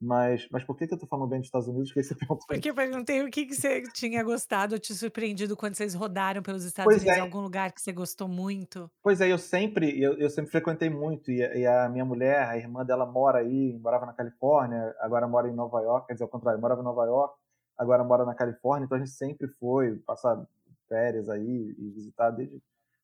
Mas, 0.00 0.48
mas 0.50 0.62
por 0.62 0.76
que, 0.76 0.86
que 0.86 0.94
eu 0.94 0.98
tô 0.98 1.06
falando 1.06 1.28
bem 1.28 1.40
dos 1.40 1.48
Estados 1.48 1.66
Unidos? 1.66 1.92
Que 1.92 2.02
você 2.02 2.14
perguntou. 2.14 2.46
Porque 2.46 2.70
eu 2.70 2.74
perguntei 2.74 3.22
o 3.24 3.30
que, 3.30 3.46
que 3.46 3.54
você 3.54 3.82
tinha 3.92 4.22
gostado 4.22 4.74
ou 4.74 4.78
te 4.78 4.94
surpreendido 4.94 5.56
quando 5.56 5.74
vocês 5.74 5.92
rodaram 5.92 6.40
pelos 6.40 6.64
Estados 6.64 6.92
pois 6.92 7.02
Unidos, 7.02 7.18
é. 7.18 7.20
algum 7.20 7.40
lugar 7.40 7.72
que 7.72 7.80
você 7.80 7.92
gostou 7.92 8.28
muito? 8.28 8.88
Pois 9.02 9.20
é, 9.20 9.30
eu 9.30 9.38
sempre, 9.38 10.00
eu, 10.00 10.14
eu 10.14 10.30
sempre 10.30 10.52
frequentei 10.52 10.88
muito, 10.88 11.32
e, 11.32 11.38
e, 11.38 11.66
a 11.66 11.88
minha 11.88 12.04
mulher, 12.04 12.46
a 12.46 12.56
irmã 12.56 12.84
dela 12.84 13.04
mora 13.04 13.38
aí, 13.40 13.76
morava 13.82 14.06
na 14.06 14.12
Califórnia, 14.12 14.94
agora 15.00 15.26
mora 15.26 15.48
em 15.48 15.54
Nova 15.54 15.80
York, 15.80 16.06
quer 16.06 16.12
dizer, 16.12 16.24
ao 16.24 16.30
contrário, 16.30 16.60
morava 16.60 16.80
em 16.80 16.84
Nova 16.84 17.04
York, 17.04 17.34
agora 17.76 18.04
mora 18.04 18.24
na 18.24 18.34
Califórnia, 18.34 18.84
então 18.84 18.96
a 18.96 19.00
gente 19.00 19.12
sempre 19.12 19.48
foi 19.58 19.96
passar 20.06 20.40
férias 20.88 21.28
aí 21.28 21.74
e 21.76 21.90
visitar 21.90 22.30
desde 22.30 22.62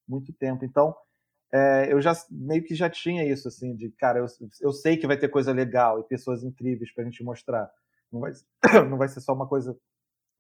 muito 0.08 0.32
tempo. 0.32 0.64
Então, 0.64 0.94
é, 1.54 1.92
eu 1.92 2.00
já 2.00 2.12
meio 2.28 2.64
que 2.64 2.74
já 2.74 2.90
tinha 2.90 3.24
isso, 3.24 3.46
assim, 3.46 3.76
de 3.76 3.88
cara, 3.92 4.18
eu, 4.18 4.26
eu 4.60 4.72
sei 4.72 4.96
que 4.96 5.06
vai 5.06 5.16
ter 5.16 5.28
coisa 5.28 5.52
legal 5.52 6.00
e 6.00 6.02
pessoas 6.02 6.42
incríveis 6.42 6.92
para 6.92 7.04
a 7.04 7.06
gente 7.06 7.22
mostrar. 7.22 7.70
Não 8.10 8.18
vai, 8.18 8.32
não 8.90 8.98
vai 8.98 9.06
ser 9.06 9.20
só 9.20 9.32
uma 9.32 9.46
coisa, 9.46 9.78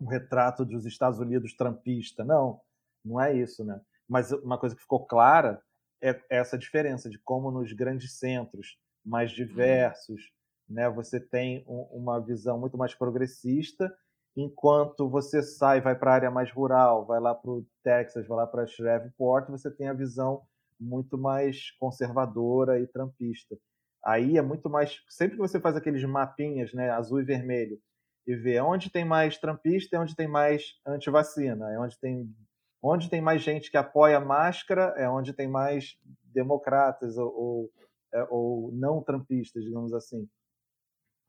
um 0.00 0.06
retrato 0.06 0.64
dos 0.64 0.84
Estados 0.84 1.20
Unidos 1.20 1.54
trampista, 1.54 2.24
não, 2.24 2.60
não 3.04 3.20
é 3.20 3.32
isso, 3.32 3.64
né? 3.64 3.80
Mas 4.08 4.32
uma 4.32 4.58
coisa 4.58 4.74
que 4.74 4.82
ficou 4.82 5.06
clara 5.06 5.62
é 6.02 6.20
essa 6.28 6.58
diferença 6.58 7.08
de 7.08 7.18
como 7.20 7.48
nos 7.48 7.72
grandes 7.72 8.18
centros 8.18 8.76
mais 9.04 9.30
diversos, 9.30 10.32
né? 10.68 10.90
Você 10.90 11.20
tem 11.20 11.64
um, 11.68 11.82
uma 11.92 12.18
visão 12.18 12.58
muito 12.58 12.76
mais 12.76 12.92
progressista, 12.92 13.94
enquanto 14.36 15.08
você 15.08 15.44
sai, 15.44 15.80
vai 15.80 15.96
para 15.96 16.10
a 16.10 16.14
área 16.14 16.30
mais 16.32 16.50
rural, 16.50 17.06
vai 17.06 17.20
lá 17.20 17.32
para 17.36 17.52
o 17.52 17.64
Texas, 17.84 18.26
vai 18.26 18.38
lá 18.38 18.48
para 18.48 18.66
Shreveport, 18.66 19.48
você 19.48 19.70
tem 19.70 19.86
a 19.86 19.92
visão 19.92 20.42
muito 20.78 21.16
mais 21.18 21.70
conservadora 21.78 22.80
e 22.80 22.86
trampista. 22.86 23.56
Aí 24.04 24.36
é 24.36 24.42
muito 24.42 24.68
mais. 24.68 25.00
Sempre 25.08 25.36
que 25.36 25.42
você 25.42 25.58
faz 25.58 25.76
aqueles 25.76 26.04
mapinhas, 26.04 26.72
né, 26.74 26.90
azul 26.90 27.20
e 27.20 27.24
vermelho, 27.24 27.78
e 28.26 28.34
vê 28.34 28.60
onde 28.60 28.90
tem 28.90 29.04
mais 29.04 29.38
trampista 29.38 29.96
e 29.96 29.98
onde 29.98 30.14
tem 30.14 30.28
mais 30.28 30.78
antivacina, 30.86 31.70
é 31.72 31.78
onde 31.78 31.98
tem, 31.98 32.34
onde 32.82 33.08
tem 33.08 33.20
mais 33.20 33.42
gente 33.42 33.70
que 33.70 33.76
apoia 33.76 34.18
a 34.18 34.24
máscara, 34.24 34.94
é 34.96 35.08
onde 35.08 35.32
tem 35.32 35.48
mais 35.48 35.98
democratas 36.24 37.16
ou, 37.16 37.34
ou, 37.34 37.72
é, 38.12 38.26
ou 38.30 38.72
não 38.72 39.02
trampistas, 39.02 39.62
digamos 39.62 39.92
assim. 39.92 40.28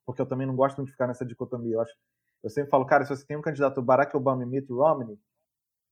Porque 0.05 0.21
eu 0.21 0.25
também 0.25 0.47
não 0.47 0.55
gosto 0.55 0.77
muito 0.77 0.87
de 0.87 0.93
ficar 0.93 1.07
nessa 1.07 1.25
dicotomia. 1.25 1.75
Eu, 1.75 1.81
acho, 1.81 1.93
eu 2.43 2.49
sempre 2.49 2.69
falo, 2.69 2.85
cara, 2.85 3.05
se 3.05 3.15
você 3.15 3.25
tem 3.25 3.37
um 3.37 3.41
candidato 3.41 3.81
Barack 3.81 4.15
Obama 4.15 4.43
e 4.43 4.45
Mitt 4.45 4.71
Romney, 4.71 5.17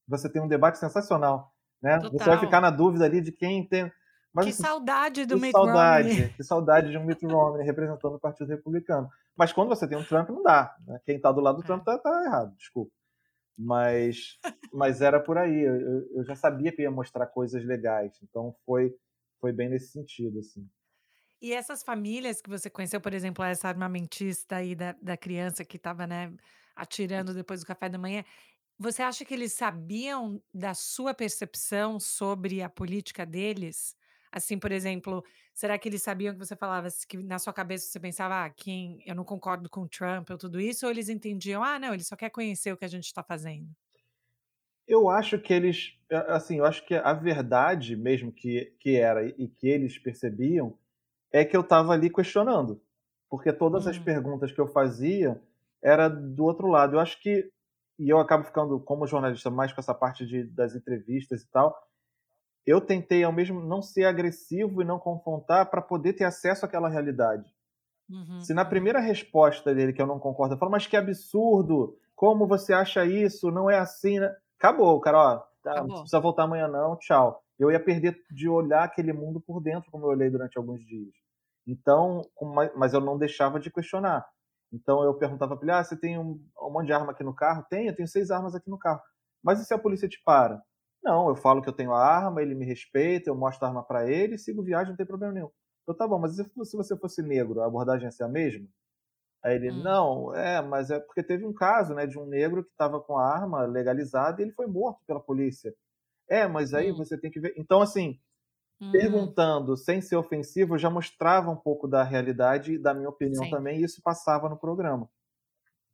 você 0.07 0.29
tem 0.29 0.41
um 0.41 0.47
debate 0.47 0.77
sensacional. 0.77 1.53
Né? 1.83 1.99
Você 1.99 2.23
vai 2.23 2.39
ficar 2.39 2.61
na 2.61 2.69
dúvida 2.69 3.03
ali 3.03 3.19
de 3.19 3.33
quem 3.33 3.67
tem. 3.67 3.91
Mas, 4.33 4.45
que 4.45 4.51
assim, 4.51 4.63
saudade 4.63 5.25
do 5.25 5.35
que 5.35 5.41
Mitt 5.41 5.51
saudade, 5.51 6.09
Romney. 6.09 6.29
Que 6.29 6.43
saudade 6.43 6.91
de 6.91 6.97
um 6.97 7.05
Mitt 7.05 7.25
Romney 7.25 7.65
representando 7.65 8.15
o 8.15 8.19
Partido 8.19 8.47
Republicano. 8.47 9.09
Mas 9.35 9.51
quando 9.51 9.67
você 9.67 9.85
tem 9.85 9.97
um 9.97 10.03
Trump, 10.03 10.29
não 10.29 10.41
dá. 10.41 10.73
Né? 10.87 10.99
Quem 11.05 11.17
está 11.17 11.31
do 11.31 11.41
lado 11.41 11.57
do 11.57 11.63
é. 11.63 11.65
Trump 11.65 11.81
está 11.81 11.97
tá 11.97 12.23
errado, 12.23 12.55
desculpa. 12.55 12.91
Mas, 13.55 14.39
mas 14.73 15.01
era 15.01 15.19
por 15.19 15.37
aí. 15.37 15.61
Eu, 15.61 16.07
eu, 16.15 16.23
já 16.23 16.35
sabia 16.35 16.71
que 16.71 16.81
ia 16.81 16.89
mostrar 16.89 17.27
coisas 17.27 17.63
legais. 17.65 18.17
Então 18.23 18.55
foi, 18.65 18.95
foi 19.41 19.51
bem 19.51 19.69
nesse 19.69 19.91
sentido. 19.91 20.39
Assim. 20.39 20.67
E 21.41 21.53
essas 21.53 21.83
famílias 21.83 22.41
que 22.41 22.49
você 22.49 22.69
conheceu, 22.69 23.01
por 23.01 23.13
exemplo, 23.13 23.43
essa 23.43 23.67
armamentista 23.67 24.55
aí 24.55 24.73
da, 24.73 24.95
da 25.01 25.17
criança 25.17 25.65
que 25.65 25.75
estava 25.75 26.07
né, 26.07 26.33
atirando 26.75 27.33
depois 27.33 27.59
do 27.59 27.67
café 27.67 27.89
da 27.89 27.97
manhã, 27.97 28.23
você 28.83 29.01
acha 29.01 29.23
que 29.23 29.33
eles 29.33 29.53
sabiam 29.53 30.41
da 30.53 30.73
sua 30.73 31.13
percepção 31.13 32.01
sobre 32.01 32.61
a 32.61 32.69
política 32.69 33.25
deles? 33.25 33.95
Assim, 34.29 34.59
por 34.59 34.73
exemplo, 34.73 35.23
será 35.53 35.77
que 35.77 35.87
eles 35.87 36.03
sabiam 36.03 36.33
que 36.33 36.39
você 36.39 36.53
falava 36.53 36.89
que 37.07 37.15
na 37.17 37.39
sua 37.39 37.53
cabeça 37.53 37.87
você 37.87 37.97
pensava, 37.97 38.43
ah, 38.43 38.49
quem 38.49 39.01
eu 39.05 39.15
não 39.15 39.23
concordo 39.23 39.69
com 39.69 39.83
o 39.83 39.87
Trump 39.87 40.29
ou 40.29 40.37
tudo 40.37 40.59
isso, 40.59 40.85
ou 40.85 40.91
eles 40.91 41.07
entendiam, 41.07 41.63
ah, 41.63 41.79
não, 41.79 41.93
ele 41.93 42.03
só 42.03 42.17
quer 42.17 42.29
conhecer 42.29 42.73
o 42.73 42.77
que 42.77 42.83
a 42.83 42.89
gente 42.89 43.05
está 43.05 43.23
fazendo? 43.23 43.69
Eu 44.85 45.09
acho 45.09 45.39
que 45.39 45.53
eles, 45.53 45.97
assim, 46.27 46.57
eu 46.57 46.65
acho 46.65 46.85
que 46.85 46.93
a 46.93 47.13
verdade 47.13 47.95
mesmo 47.95 48.33
que, 48.33 48.73
que 48.81 48.97
era 48.97 49.25
e 49.25 49.47
que 49.47 49.65
eles 49.65 49.97
percebiam 49.97 50.77
é 51.31 51.45
que 51.45 51.55
eu 51.55 51.61
estava 51.61 51.93
ali 51.93 52.09
questionando, 52.09 52.81
porque 53.29 53.53
todas 53.53 53.85
hum. 53.85 53.91
as 53.91 53.97
perguntas 53.97 54.51
que 54.51 54.59
eu 54.59 54.67
fazia 54.67 55.41
era 55.81 56.09
do 56.09 56.43
outro 56.43 56.67
lado. 56.67 56.97
Eu 56.97 56.99
acho 56.99 57.21
que 57.21 57.49
e 57.99 58.09
eu 58.09 58.19
acabo 58.19 58.43
ficando, 58.43 58.79
como 58.79 59.07
jornalista, 59.07 59.49
mais 59.49 59.71
com 59.71 59.79
essa 59.79 59.93
parte 59.93 60.25
de, 60.25 60.43
das 60.43 60.75
entrevistas 60.75 61.41
e 61.41 61.49
tal. 61.49 61.75
Eu 62.65 62.79
tentei, 62.79 63.23
ao 63.23 63.31
mesmo 63.31 63.61
não 63.61 63.81
ser 63.81 64.05
agressivo 64.05 64.81
e 64.81 64.85
não 64.85 64.97
confrontar 64.97 65.69
para 65.69 65.81
poder 65.81 66.13
ter 66.13 66.23
acesso 66.23 66.65
àquela 66.65 66.89
realidade. 66.89 67.53
Uhum. 68.09 68.41
Se 68.41 68.53
na 68.53 68.65
primeira 68.65 68.99
resposta 68.99 69.73
dele, 69.73 69.93
que 69.93 70.01
eu 70.01 70.07
não 70.07 70.19
concordo, 70.19 70.55
eu 70.55 70.59
falo, 70.59 70.71
mas 70.71 70.87
que 70.87 70.95
absurdo, 70.95 71.97
como 72.15 72.47
você 72.47 72.73
acha 72.73 73.05
isso? 73.05 73.51
Não 73.51 73.69
é 73.69 73.77
assim, 73.77 74.19
né? 74.19 74.33
Acabou, 74.57 74.99
cara, 75.01 75.17
ó, 75.17 75.43
tá, 75.61 75.83
não 75.83 75.99
precisa 75.99 76.19
voltar 76.19 76.43
amanhã 76.43 76.67
não, 76.67 76.97
tchau. 76.97 77.43
Eu 77.59 77.71
ia 77.71 77.79
perder 77.79 78.17
de 78.31 78.49
olhar 78.49 78.83
aquele 78.83 79.13
mundo 79.13 79.39
por 79.39 79.61
dentro, 79.61 79.91
como 79.91 80.05
eu 80.05 80.09
olhei 80.09 80.29
durante 80.29 80.57
alguns 80.57 80.83
dias. 80.85 81.13
Então, 81.67 82.21
mas 82.75 82.93
eu 82.93 82.99
não 82.99 83.17
deixava 83.17 83.59
de 83.59 83.71
questionar. 83.71 84.25
Então 84.73 85.03
eu 85.03 85.13
perguntava 85.13 85.55
para 85.55 85.65
ele: 85.65 85.71
ah, 85.71 85.83
você 85.83 85.95
tem 85.95 86.17
um, 86.17 86.43
um 86.59 86.71
monte 86.71 86.87
de 86.87 86.93
arma 86.93 87.11
aqui 87.11 87.23
no 87.23 87.35
carro? 87.35 87.65
Tenho, 87.69 87.89
eu 87.89 87.95
tenho 87.95 88.07
seis 88.07 88.31
armas 88.31 88.55
aqui 88.55 88.69
no 88.69 88.77
carro. 88.77 88.99
Mas 89.43 89.61
e 89.61 89.65
se 89.65 89.73
a 89.73 89.77
polícia 89.77 90.09
te 90.09 90.21
para? 90.25 90.61
Não, 91.03 91.29
eu 91.29 91.35
falo 91.35 91.61
que 91.61 91.69
eu 91.69 91.73
tenho 91.73 91.93
a 91.93 91.99
arma, 91.99 92.41
ele 92.41 92.55
me 92.55 92.65
respeita, 92.65 93.29
eu 93.29 93.35
mostro 93.35 93.65
a 93.65 93.67
arma 93.67 93.83
para 93.83 94.09
ele, 94.09 94.37
sigo 94.37 94.63
viagem, 94.63 94.89
não 94.89 94.97
tem 94.97 95.05
problema 95.05 95.33
nenhum. 95.33 95.49
Eu, 95.85 95.93
tá 95.93 96.07
bom, 96.07 96.17
mas 96.17 96.35
se 96.35 96.77
você 96.77 96.97
fosse 96.97 97.21
negro, 97.21 97.61
a 97.61 97.67
abordagem 97.67 98.05
ia 98.05 98.11
ser 98.11 98.23
a 98.23 98.29
mesma? 98.29 98.65
Aí 99.43 99.55
ele, 99.55 99.71
hum. 99.71 99.83
não, 99.83 100.33
é, 100.33 100.61
mas 100.61 100.89
é 100.89 100.99
porque 101.01 101.21
teve 101.21 101.45
um 101.45 101.53
caso, 101.53 101.93
né, 101.93 102.07
de 102.07 102.17
um 102.17 102.25
negro 102.25 102.63
que 102.63 102.71
estava 102.71 103.01
com 103.01 103.17
a 103.17 103.27
arma 103.27 103.65
legalizada 103.65 104.41
e 104.41 104.45
ele 104.45 104.53
foi 104.53 104.65
morto 104.65 105.01
pela 105.05 105.19
polícia. 105.19 105.75
É, 106.29 106.47
mas 106.47 106.73
aí 106.73 106.91
hum. 106.93 106.95
você 106.95 107.17
tem 107.17 107.29
que 107.29 107.41
ver. 107.41 107.53
Então, 107.57 107.81
assim, 107.81 108.17
Uhum. 108.83 108.91
Perguntando 108.91 109.77
sem 109.77 110.01
ser 110.01 110.17
ofensivo, 110.17 110.77
já 110.77 110.89
mostrava 110.89 111.49
um 111.49 111.55
pouco 111.55 111.87
da 111.87 112.03
realidade 112.03 112.77
da 112.77 112.93
minha 112.93 113.09
opinião 113.09 113.43
Sim. 113.45 113.49
também, 113.49 113.79
e 113.79 113.83
isso 113.83 114.01
passava 114.01 114.49
no 114.49 114.57
programa. 114.57 115.09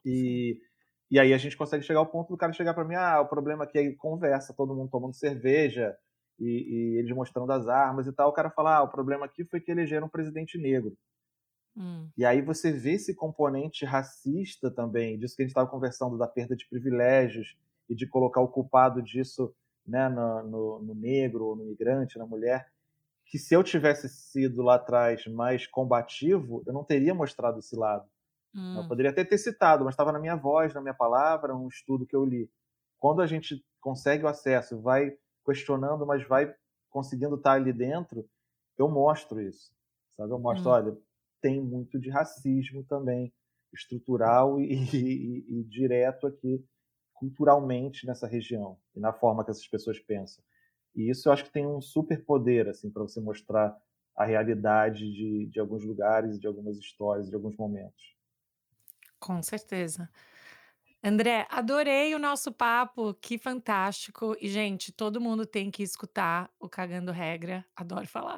E, 0.04 0.60
e 1.12 1.20
aí 1.20 1.34
a 1.34 1.38
gente 1.38 1.58
consegue 1.58 1.84
chegar 1.84 2.00
ao 2.00 2.08
ponto 2.08 2.30
do 2.30 2.38
cara 2.38 2.54
chegar 2.54 2.74
para 2.74 2.86
mim: 2.86 2.96
ah, 2.96 3.22
o 3.22 3.28
problema 3.28 3.66
aqui 3.66 3.78
é 3.78 3.92
conversa, 3.94 4.54
todo 4.56 4.76
mundo 4.76 4.90
tomando 4.90 5.14
cerveja 5.14 5.96
e, 6.40 6.96
e 6.96 7.00
eles 7.00 7.16
mostrando 7.16 7.52
as 7.52 7.68
armas 7.68 8.08
e 8.08 8.12
tal. 8.12 8.30
O 8.30 8.34
cara 8.34 8.50
fala: 8.50 8.78
ah, 8.78 8.84
o 8.84 8.90
problema 8.90 9.26
aqui 9.26 9.46
foi 9.46 9.60
que 9.60 9.72
elegeram 9.72 10.08
um 10.08 10.10
presidente 10.10 10.58
negro. 10.58 10.98
Hum. 11.78 12.10
E 12.18 12.26
aí 12.26 12.42
você 12.42 12.72
vê 12.72 12.94
esse 12.94 13.14
componente 13.14 13.86
racista 13.86 14.72
também, 14.72 15.18
disso 15.20 15.36
que 15.36 15.44
a 15.44 15.46
gente 15.46 15.52
estava 15.52 15.70
conversando, 15.70 16.18
da 16.18 16.28
perda 16.28 16.56
de 16.56 16.68
privilégios 16.68 17.56
e 17.88 17.96
de 17.96 18.08
colocar 18.08 18.42
o 18.42 18.48
culpado 18.48 19.02
disso 19.02 19.54
né, 19.86 20.10
no, 20.10 20.44
no, 20.44 20.80
no 20.84 20.96
negro, 20.96 21.56
no 21.56 21.66
migrante, 21.66 22.18
na 22.18 22.26
mulher 22.26 22.68
que 23.30 23.38
se 23.38 23.54
eu 23.54 23.64
tivesse 23.64 24.10
sido 24.10 24.64
lá 24.64 24.76
atrás 24.76 25.26
mais 25.28 25.68
combativo, 25.68 26.64
eu 26.66 26.74
não 26.74 26.84
teria 26.84 27.14
mostrado 27.14 27.60
esse 27.60 27.76
lado. 27.76 28.10
Hum. 28.56 28.78
Eu 28.78 28.88
poderia 28.88 29.12
até 29.12 29.24
ter 29.24 29.38
citado, 29.38 29.86
mas 29.86 29.94
estava 29.94 30.12
na 30.12 30.20
minha 30.20 30.36
voz, 30.36 30.74
na 30.74 30.82
minha 30.82 30.96
palavra, 30.96 31.56
um 31.56 31.68
estudo 31.68 32.08
que 32.08 32.16
eu 32.16 32.26
li. 32.26 32.52
Quando 32.98 33.22
a 33.22 33.28
gente 33.28 33.64
consegue 33.80 34.24
o 34.24 34.28
acesso, 34.28 34.82
vai 34.82 35.16
questionando, 35.46 36.08
mas 36.08 36.28
vai 36.28 36.54
conseguindo 36.90 37.36
estar 37.36 37.52
ali 37.52 37.72
dentro, 37.72 38.28
eu 38.76 38.90
mostro 38.90 39.40
isso. 39.40 39.72
Sabe? 40.18 40.34
Eu 40.34 40.40
mostro, 40.40 40.68
hum. 40.68 40.74
olha, 40.74 40.98
tem 41.40 41.62
muito 41.62 42.00
de 42.00 42.10
racismo 42.10 42.84
também, 42.84 43.32
estrutural 43.72 44.60
e, 44.60 44.74
e, 44.92 45.60
e 45.60 45.64
direto 45.66 46.26
aqui, 46.26 46.66
culturalmente 47.14 48.08
nessa 48.08 48.26
região 48.26 48.80
e 48.96 49.00
na 49.00 49.14
forma 49.14 49.46
que 49.46 49.52
essas 49.52 49.68
pessoas 49.68 50.00
pensam. 50.00 50.44
E 50.96 51.10
isso 51.10 51.30
eu 51.30 51.34
acho 51.34 51.46
que 51.46 51.52
tem 51.52 51.66
um 51.66 51.82
super 51.82 52.24
poder 52.26 52.68
assim 52.68 52.90
para 52.90 53.04
você 53.04 53.20
mostrar 53.22 53.78
a 54.16 54.26
realidade 54.26 55.12
de, 55.12 55.48
de 55.48 55.60
alguns 55.60 55.86
lugares, 55.86 56.40
de 56.40 56.48
algumas 56.48 56.78
histórias, 56.78 57.30
de 57.30 57.36
alguns 57.36 57.56
momentos. 57.56 58.16
Com 59.20 59.42
certeza. 59.42 60.10
André, 61.02 61.48
adorei 61.50 62.14
o 62.14 62.20
nosso 62.20 62.52
papo, 62.52 63.14
que 63.14 63.38
fantástico. 63.38 64.36
E, 64.42 64.50
gente, 64.50 64.92
todo 64.92 65.22
mundo 65.22 65.46
tem 65.46 65.72
que 65.72 65.82
escutar 65.82 66.52
o 66.60 66.68
Cagando 66.68 67.12
Regra, 67.12 67.66
adoro 67.74 68.06
falar. 68.06 68.38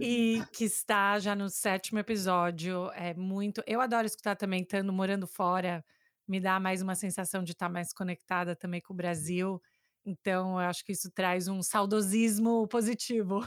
e 0.00 0.42
que 0.52 0.64
está 0.64 1.18
já 1.20 1.36
no 1.36 1.48
sétimo 1.48 2.00
episódio. 2.00 2.90
É 2.92 3.14
muito. 3.14 3.62
Eu 3.66 3.80
adoro 3.80 4.06
escutar 4.06 4.34
também, 4.34 4.62
estando 4.62 4.92
morando 4.92 5.28
fora, 5.28 5.84
me 6.26 6.40
dá 6.40 6.58
mais 6.58 6.82
uma 6.82 6.96
sensação 6.96 7.44
de 7.44 7.52
estar 7.52 7.68
mais 7.68 7.92
conectada 7.92 8.56
também 8.56 8.80
com 8.80 8.92
o 8.92 8.96
Brasil. 8.96 9.62
Então, 10.04 10.60
eu 10.60 10.68
acho 10.68 10.84
que 10.84 10.92
isso 10.92 11.10
traz 11.12 11.48
um 11.48 11.62
saudosismo 11.62 12.66
positivo. 12.68 13.40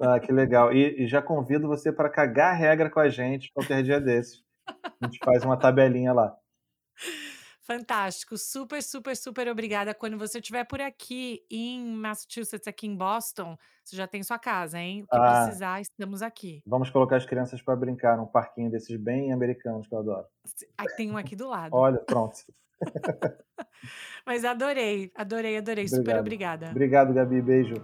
Ah, 0.00 0.18
que 0.20 0.32
legal. 0.32 0.72
E, 0.72 1.04
e 1.04 1.06
já 1.06 1.22
convido 1.22 1.68
você 1.68 1.92
para 1.92 2.10
cagar 2.10 2.56
regra 2.56 2.90
com 2.90 3.00
a 3.00 3.08
gente 3.08 3.52
qualquer 3.52 3.82
dia 3.82 4.00
desses. 4.00 4.42
A 4.66 5.06
gente 5.06 5.18
faz 5.24 5.44
uma 5.44 5.56
tabelinha 5.56 6.12
lá. 6.12 6.36
Fantástico, 7.62 8.38
super, 8.38 8.82
super, 8.82 9.14
super 9.14 9.46
obrigada. 9.46 9.92
Quando 9.92 10.16
você 10.16 10.38
estiver 10.38 10.64
por 10.64 10.80
aqui 10.80 11.44
em 11.50 11.84
Massachusetts, 11.84 12.66
aqui 12.66 12.86
em 12.86 12.96
Boston, 12.96 13.58
você 13.84 13.94
já 13.94 14.06
tem 14.06 14.22
sua 14.22 14.38
casa, 14.38 14.78
hein? 14.78 15.02
O 15.02 15.06
que 15.06 15.16
ah, 15.16 15.44
precisar, 15.44 15.78
estamos 15.78 16.22
aqui. 16.22 16.62
Vamos 16.66 16.88
colocar 16.88 17.16
as 17.16 17.26
crianças 17.26 17.60
para 17.60 17.76
brincar 17.76 18.16
num 18.16 18.24
parquinho 18.24 18.70
desses 18.70 18.96
bem 18.96 19.34
americanos 19.34 19.86
que 19.86 19.94
eu 19.94 19.98
adoro. 19.98 20.26
Tem 20.96 21.10
um 21.10 21.18
aqui 21.18 21.36
do 21.36 21.46
lado. 21.46 21.76
Olha, 21.76 21.98
pronto. 21.98 22.38
Mas 24.26 24.44
adorei, 24.44 25.10
adorei, 25.14 25.56
adorei. 25.56 25.84
Obrigado. 25.84 26.04
Super 26.04 26.18
obrigada. 26.18 26.70
Obrigado, 26.70 27.14
Gabi. 27.14 27.40
Beijo. 27.40 27.74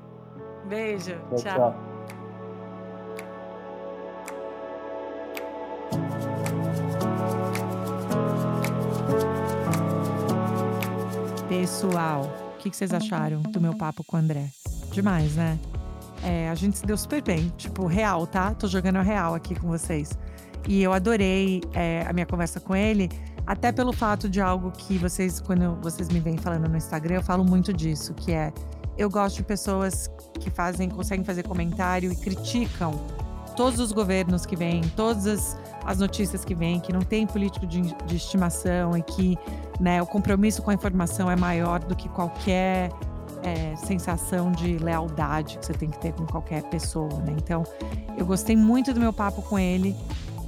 Beijo. 0.68 1.14
tchau. 1.30 1.38
tchau. 1.38 1.54
tchau. 1.54 1.94
Pessoal, 11.48 12.24
o 12.56 12.58
que, 12.58 12.74
vocês 12.74 12.92
acharam 12.92 13.40
do 13.40 13.60
meu 13.60 13.76
papo 13.76 14.02
com 14.04 14.16
o 14.16 14.20
André? 14.20 14.48
Demais, 14.90 15.36
né? 15.36 15.58
É, 16.22 16.48
a 16.48 16.54
gente 16.54 16.78
se 16.78 16.84
deu 16.84 16.96
super 16.96 17.22
bem, 17.22 17.52
tipo, 17.56 17.86
real, 17.86 18.26
tá? 18.26 18.54
Tô 18.54 18.66
jogando 18.66 18.96
a 18.96 19.02
real 19.02 19.34
aqui 19.34 19.54
com 19.54 19.68
vocês. 19.68 20.18
E 20.66 20.82
eu 20.82 20.92
adorei 20.92 21.60
é, 21.72 22.04
a 22.08 22.12
minha 22.12 22.26
conversa 22.26 22.58
com 22.58 22.74
ele, 22.74 23.08
até 23.46 23.70
pelo 23.72 23.92
fato 23.92 24.28
de 24.28 24.40
algo 24.40 24.70
que 24.70 24.96
vocês, 24.98 25.40
quando 25.40 25.76
vocês 25.82 26.08
me 26.08 26.20
vêm 26.20 26.36
falando 26.36 26.68
no 26.68 26.76
Instagram, 26.76 27.16
eu 27.16 27.22
falo 27.22 27.44
muito 27.44 27.72
disso, 27.72 28.14
que 28.14 28.32
é 28.32 28.52
eu 28.96 29.10
gosto 29.10 29.36
de 29.36 29.42
pessoas 29.42 30.08
que 30.40 30.50
fazem, 30.50 30.88
conseguem 30.88 31.24
fazer 31.24 31.42
comentário 31.42 32.12
e 32.12 32.16
criticam 32.16 32.92
todos 33.56 33.80
os 33.80 33.92
governos 33.92 34.46
que 34.46 34.56
vêm, 34.56 34.82
todas 34.96 35.26
as, 35.26 35.58
as 35.84 35.98
notícias 35.98 36.44
que 36.44 36.54
vêm, 36.54 36.80
que 36.80 36.92
não 36.92 37.02
tem 37.02 37.26
político 37.26 37.66
de, 37.66 37.82
de 37.82 38.16
estimação 38.16 38.96
e 38.96 39.02
que 39.02 39.38
né, 39.80 40.00
o 40.00 40.06
compromisso 40.06 40.62
com 40.62 40.70
a 40.70 40.74
informação 40.74 41.30
é 41.30 41.36
maior 41.36 41.80
do 41.80 41.94
que 41.94 42.08
qualquer 42.08 42.90
é, 43.42 43.76
sensação 43.76 44.50
de 44.50 44.78
lealdade 44.78 45.58
que 45.58 45.66
você 45.66 45.74
tem 45.74 45.90
que 45.90 45.98
ter 45.98 46.12
com 46.12 46.26
qualquer 46.26 46.62
pessoa, 46.64 47.12
né? 47.20 47.34
Então, 47.36 47.62
eu 48.16 48.24
gostei 48.24 48.56
muito 48.56 48.92
do 48.94 49.00
meu 49.00 49.12
papo 49.12 49.42
com 49.42 49.58
ele. 49.58 49.94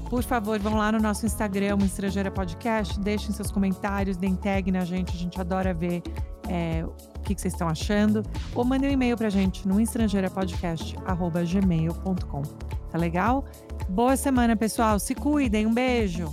Por 0.08 0.22
favor, 0.22 0.58
vão 0.58 0.76
lá 0.76 0.90
no 0.92 1.00
nosso 1.00 1.26
Instagram, 1.26 1.76
Estrangeira 1.84 2.30
Podcast, 2.30 2.98
deixem 3.00 3.32
seus 3.32 3.50
comentários, 3.50 4.16
deem 4.16 4.36
tag 4.36 4.70
na 4.70 4.84
gente, 4.84 5.12
a 5.14 5.18
gente 5.18 5.40
adora 5.40 5.74
ver 5.74 6.00
é, 6.48 6.84
o 6.84 6.92
que, 7.20 7.34
que, 7.34 7.40
vocês 7.40 7.54
estão 7.54 7.68
achando. 7.68 8.22
Ou 8.54 8.64
mandem 8.64 8.90
um 8.90 8.92
e-mail 8.92 9.16
pra 9.16 9.28
gente 9.28 9.66
no 9.66 9.80
estrangeirapodcast.gmail.com. 9.80 12.42
Tá 12.90 12.98
legal? 12.98 13.44
Boa 13.88 14.16
semana, 14.16 14.56
pessoal. 14.56 14.98
Se 14.98 15.14
cuidem. 15.14 15.66
Um 15.66 15.74
beijo. 15.74 16.32